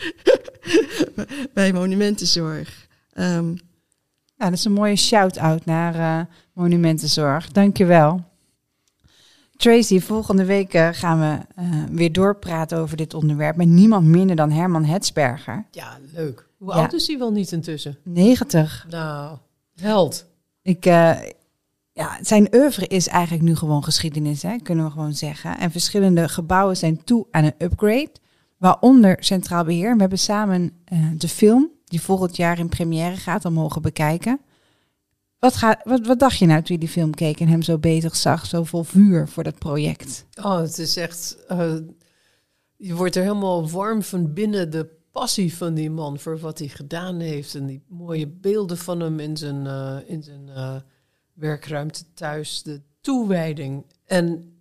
bij 1.55 1.73
monumentenzorg. 1.73 2.87
Um, 3.15 3.59
ja, 4.37 4.45
dat 4.45 4.59
is 4.59 4.65
een 4.65 4.73
mooie 4.73 4.97
shout-out 4.97 5.65
naar 5.65 5.95
uh, 5.95 6.21
monumentenzorg. 6.53 7.49
Dankjewel. 7.49 8.25
Tracy, 9.57 10.01
volgende 10.01 10.45
week 10.45 10.75
eh, 10.75 10.89
gaan 10.93 11.21
we 11.21 11.39
eh, 11.63 11.65
weer 11.91 12.13
doorpraten 12.13 12.79
over 12.79 12.97
dit 12.97 13.15
onderwerp 13.15 13.57
met 13.57 13.69
niemand 13.69 14.07
minder 14.07 14.37
dan 14.37 14.51
Herman 14.51 14.85
Hetsberger. 14.85 15.65
Ja, 15.71 15.99
leuk. 16.15 16.49
Hoe 16.59 16.73
Ja. 16.73 16.81
oud 16.81 16.93
is 16.93 17.07
hij 17.07 17.19
wel 17.19 17.33
niet 17.33 17.53
intussen? 17.53 17.97
90. 18.05 18.87
Nou, 18.91 19.37
held. 19.75 20.27
Ik, 20.63 20.87
eh, 20.87 21.13
ja, 21.93 22.19
zijn 22.21 22.55
oeuvre 22.55 22.87
is 22.87 23.09
eigenlijk 23.09 23.45
nu 23.45 23.57
gewoon 23.57 23.85
geschiedenis, 23.85 24.43
hè, 24.43 24.57
kunnen 24.63 24.85
we 24.85 24.91
gewoon 24.91 25.15
zeggen. 25.15 25.59
En 25.59 25.71
verschillende 25.71 26.29
gebouwen 26.29 26.77
zijn 26.77 27.05
toe 27.05 27.27
aan 27.31 27.45
een 27.45 27.55
upgrade, 27.59 28.11
waaronder 28.59 29.17
Centraal 29.21 29.65
Beheer. 29.65 29.95
We 29.95 30.01
hebben 30.01 30.19
samen 30.19 30.73
de 31.19 31.29
film, 31.29 31.69
die 31.85 32.01
volgend 32.01 32.37
jaar 32.37 32.59
in 32.59 32.69
première 32.69 33.17
gaat, 33.17 33.45
al 33.45 33.51
mogen 33.51 33.83
bekijken. 33.83 34.41
Wat, 35.45 35.57
ga, 35.57 35.81
wat, 35.85 36.07
wat 36.07 36.19
dacht 36.19 36.39
je 36.39 36.47
nou 36.47 36.63
toen 36.63 36.75
je 36.75 36.81
die 36.81 36.91
film 36.91 37.15
keek 37.15 37.41
en 37.41 37.49
hem 37.49 37.63
zo 37.63 37.79
bezig 37.79 38.17
zag, 38.17 38.47
zo 38.47 38.65
vol 38.65 38.83
vuur 38.83 39.29
voor 39.29 39.43
dat 39.43 39.59
project? 39.59 40.27
Oh, 40.43 40.59
het 40.59 40.79
is 40.79 40.97
echt. 40.97 41.37
eh, 41.49 41.75
je 42.77 42.95
wordt 42.95 43.17
er 43.17 43.23
helemaal 43.23 43.71
warm 43.71 44.03
van 44.03 44.33
binnen 44.33 44.71
de 44.71 44.89
passie 45.13 45.57
van 45.57 45.75
die 45.75 45.91
man 45.91 46.19
voor 46.19 46.39
wat 46.39 46.59
hij 46.59 46.69
gedaan 46.69 47.21
heeft. 47.21 47.55
En 47.55 47.67
die 47.67 47.83
mooie 47.89 48.27
beelden 48.29 48.79
van 48.79 49.01
hem 49.01 49.21
in 49.21 49.37
zijn, 49.37 49.67
eh, 49.67 49.97
in 50.07 50.23
zijn 50.23 50.49
eh, 50.49 50.77
werkruimte 51.33 52.05
thuis. 52.15 52.63
De 52.63 52.81
toewijding. 53.01 53.85
En 54.05 54.57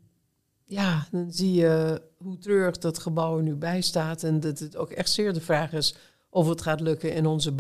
ja, 0.66 1.08
dan 1.12 1.32
zie 1.32 1.54
je 1.54 2.02
hoe 2.18 2.38
treurig 2.38 2.78
dat 2.78 3.00
gebouw 3.00 3.38
er 3.38 3.44
nu 3.44 3.56
bij 3.56 3.82
staat. 3.82 4.24
En 4.24 4.40
dat 4.40 4.60
het 4.60 4.78
ook 4.78 4.90
echt 4.90 5.12
zeer 5.12 5.34
de 5.34 5.42
vraag 5.42 5.74
is 5.74 5.96
of 6.30 6.48
het 6.48 6.62
gaat 6.62 6.80
lukken 6.80 7.14
in 7.14 7.26
onze 7.26 7.52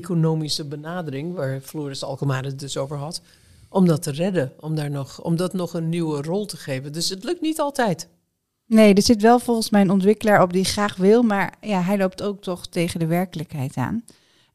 bouw-economische 0.00 0.64
benadering, 0.64 1.34
waar 1.34 1.60
Floris 1.60 2.04
Alkemaar 2.04 2.44
het 2.44 2.58
dus 2.58 2.76
over 2.76 2.96
had, 2.96 3.22
om 3.68 3.86
dat 3.86 4.02
te 4.02 4.10
redden, 4.10 4.52
om, 4.60 4.74
daar 4.74 4.90
nog, 4.90 5.22
om 5.22 5.36
dat 5.36 5.52
nog 5.52 5.74
een 5.74 5.88
nieuwe 5.88 6.22
rol 6.22 6.46
te 6.46 6.56
geven. 6.56 6.92
Dus 6.92 7.08
het 7.08 7.24
lukt 7.24 7.40
niet 7.40 7.60
altijd. 7.60 8.08
Nee, 8.66 8.94
er 8.94 9.02
zit 9.02 9.22
wel 9.22 9.38
volgens 9.38 9.70
mij 9.70 9.80
een 9.80 9.90
ontwikkelaar 9.90 10.42
op 10.42 10.52
die 10.52 10.64
graag 10.64 10.96
wil, 10.96 11.22
maar 11.22 11.54
ja, 11.60 11.82
hij 11.82 11.98
loopt 11.98 12.22
ook 12.22 12.42
toch 12.42 12.66
tegen 12.66 13.00
de 13.00 13.06
werkelijkheid 13.06 13.76
aan. 13.76 14.04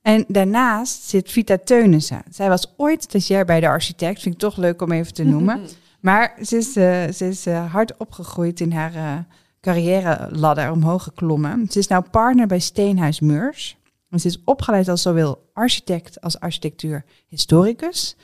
En 0.02 0.26
daarnaast 0.28 1.04
zit 1.04 1.32
Vita 1.32 1.58
Teunissen. 1.64 2.24
Zij 2.30 2.50
was 2.50 2.74
ooit 2.78 3.04
stagiair 3.04 3.46
bij 3.46 3.60
de 3.60 3.68
architect, 3.68 4.22
vind 4.22 4.36
ik 4.36 4.42
toch 4.42 4.58
leuk 4.58 4.82
om 4.82 4.92
even 4.92 5.14
te 5.14 5.24
noemen. 5.24 5.62
Maar 6.02 6.38
ze 6.42 6.58
is, 6.58 6.76
eh, 6.76 7.10
ze 7.10 7.28
is 7.28 7.46
eh, 7.46 7.72
hard 7.72 7.98
opgegroeid 7.98 8.60
in 8.60 8.72
haar 8.72 8.96
eh 8.96 9.18
carrière 9.62 10.28
ladder 10.32 10.72
omhoog 10.72 11.04
geklommen. 11.04 11.68
Ze 11.70 11.80
is 11.80 11.88
nou 11.88 12.04
partner 12.12 12.48
bij 12.48 12.60
Steenhuis 12.60 13.20
Meurs. 13.20 13.78
Ze 14.20 14.28
is 14.28 14.44
opgeleid 14.44 14.88
als 14.88 15.02
zowel 15.02 15.50
architect 15.54 16.22
als 16.22 16.40
architectuur-historicus. 16.40 18.16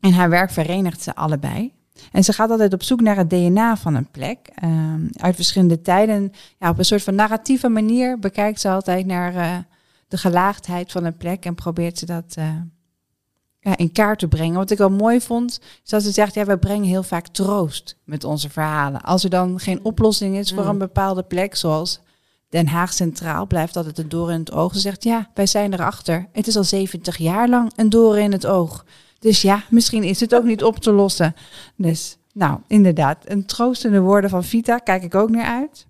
En 0.00 0.12
haar 0.12 0.30
werk 0.30 0.50
verenigt 0.50 1.02
ze 1.02 1.14
allebei. 1.14 1.72
En 2.12 2.24
ze 2.24 2.32
gaat 2.32 2.50
altijd 2.50 2.72
op 2.72 2.82
zoek 2.82 3.00
naar 3.00 3.16
het 3.16 3.30
DNA 3.30 3.76
van 3.76 3.94
een 3.94 4.10
plek. 4.10 4.50
Ehm, 4.54 5.06
uit 5.12 5.34
verschillende 5.34 5.80
tijden. 5.80 6.32
Ja, 6.58 6.70
op 6.70 6.78
een 6.78 6.84
soort 6.84 7.02
van 7.02 7.14
narratieve 7.14 7.68
manier 7.68 8.18
bekijkt 8.18 8.60
ze 8.60 8.68
altijd 8.68 9.06
naar 9.06 9.34
eh, 9.34 9.56
de 10.08 10.16
gelaagdheid 10.16 10.92
van 10.92 11.04
een 11.04 11.16
plek. 11.16 11.44
En 11.44 11.54
probeert 11.54 11.98
ze 11.98 12.06
dat 12.06 12.34
eh, 12.36 12.54
ja, 13.60 13.76
in 13.76 13.92
kaart 13.92 14.18
te 14.18 14.28
brengen. 14.28 14.56
Wat 14.56 14.70
ik 14.70 14.78
wel 14.78 14.90
mooi 14.90 15.20
vond, 15.20 15.60
is 15.84 15.90
dat 15.90 16.02
ze 16.02 16.10
zegt... 16.10 16.34
ja, 16.34 16.44
we 16.44 16.58
brengen 16.58 16.88
heel 16.88 17.02
vaak 17.02 17.28
troost 17.28 17.96
met 18.04 18.24
onze 18.24 18.50
verhalen. 18.50 19.00
Als 19.00 19.24
er 19.24 19.30
dan 19.30 19.60
geen 19.60 19.84
oplossing 19.84 20.36
is 20.36 20.52
voor 20.52 20.62
Mm. 20.62 20.68
een 20.68 20.78
bepaalde 20.78 21.22
plek... 21.22 21.54
zoals 21.54 22.00
Den 22.48 22.66
Haag 22.66 22.92
Centraal, 22.92 23.46
blijft 23.46 23.76
altijd 23.76 23.98
een 23.98 24.08
door 24.08 24.32
in 24.32 24.38
het 24.38 24.52
oog. 24.52 24.72
Ze 24.72 24.80
zegt, 24.80 25.04
ja, 25.04 25.30
wij 25.34 25.46
zijn 25.46 25.72
erachter. 25.72 26.28
Het 26.32 26.46
is 26.46 26.56
al 26.56 26.64
70 26.64 27.16
jaar 27.16 27.48
lang 27.48 27.72
een 27.76 27.90
door 27.90 28.18
in 28.18 28.32
het 28.32 28.46
oog. 28.46 28.84
Dus 29.18 29.42
ja, 29.42 29.64
misschien 29.70 30.02
is 30.02 30.20
het 30.20 30.34
ook 30.34 30.44
niet 30.44 30.64
op 30.64 30.78
te 30.78 30.92
lossen. 30.92 31.34
Dus, 31.76 32.18
nou, 32.32 32.58
inderdaad, 32.66 33.18
een 33.24 33.46
troostende 33.46 34.00
woorden 34.00 34.30
van 34.30 34.44
Vita, 34.44 34.78
kijk 34.78 35.02
ik 35.02 35.14
ook 35.14 35.30
naar 35.30 35.46
uit. 35.46 35.86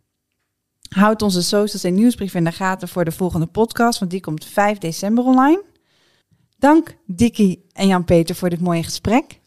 Houd 0.89 1.23
onze 1.23 1.43
socials 1.43 1.85
en 1.85 1.95
nieuwsbrief 1.95 2.35
in 2.35 2.45
de 2.45 2.53
gaten 2.53 2.89
voor 2.89 3.05
de 3.05 3.13
volgende 3.13 3.47
podcast, 3.47 3.99
want 3.99 4.11
die 4.11 4.21
komt 4.21 4.45
5 4.45 4.79
december 4.79 5.25
online. 5.25 5.63
Dank 6.59 6.97
Dikkie 7.07 7.65
en 7.73 7.87
Jan-Peter 7.87 8.35
voor 8.35 8.51
dit 8.51 8.61
mooie 8.61 8.83
gesprek. 8.83 9.41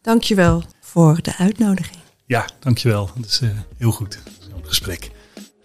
Dankjewel 0.00 0.62
voor 0.80 1.22
de 1.22 1.36
uitnodiging. 1.36 1.98
Ja, 2.26 2.48
dankjewel. 2.58 3.10
Dat 3.16 3.26
is 3.26 3.40
eh, 3.40 3.48
heel 3.76 3.90
goed, 3.90 4.18
zo'n 4.50 4.64
gesprek. 4.64 5.10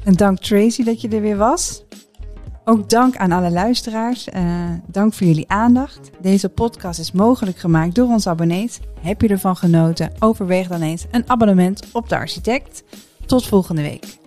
En 0.03 0.13
dank 0.13 0.39
Tracy 0.39 0.83
dat 0.83 1.01
je 1.01 1.07
er 1.07 1.21
weer 1.21 1.37
was. 1.37 1.83
Ook 2.65 2.89
dank 2.89 3.17
aan 3.17 3.31
alle 3.31 3.51
luisteraars. 3.51 4.29
Eh, 4.29 4.43
dank 4.87 5.13
voor 5.13 5.27
jullie 5.27 5.49
aandacht. 5.49 6.09
Deze 6.21 6.49
podcast 6.49 6.99
is 6.99 7.11
mogelijk 7.11 7.57
gemaakt 7.57 7.95
door 7.95 8.07
onze 8.07 8.29
abonnees. 8.29 8.79
Heb 8.99 9.21
je 9.21 9.27
ervan 9.27 9.55
genoten? 9.55 10.11
Overweeg 10.19 10.67
dan 10.67 10.81
eens 10.81 11.05
een 11.11 11.29
abonnement 11.29 11.83
op 11.91 12.09
de 12.09 12.15
architect. 12.15 12.83
Tot 13.25 13.47
volgende 13.47 13.81
week. 13.81 14.20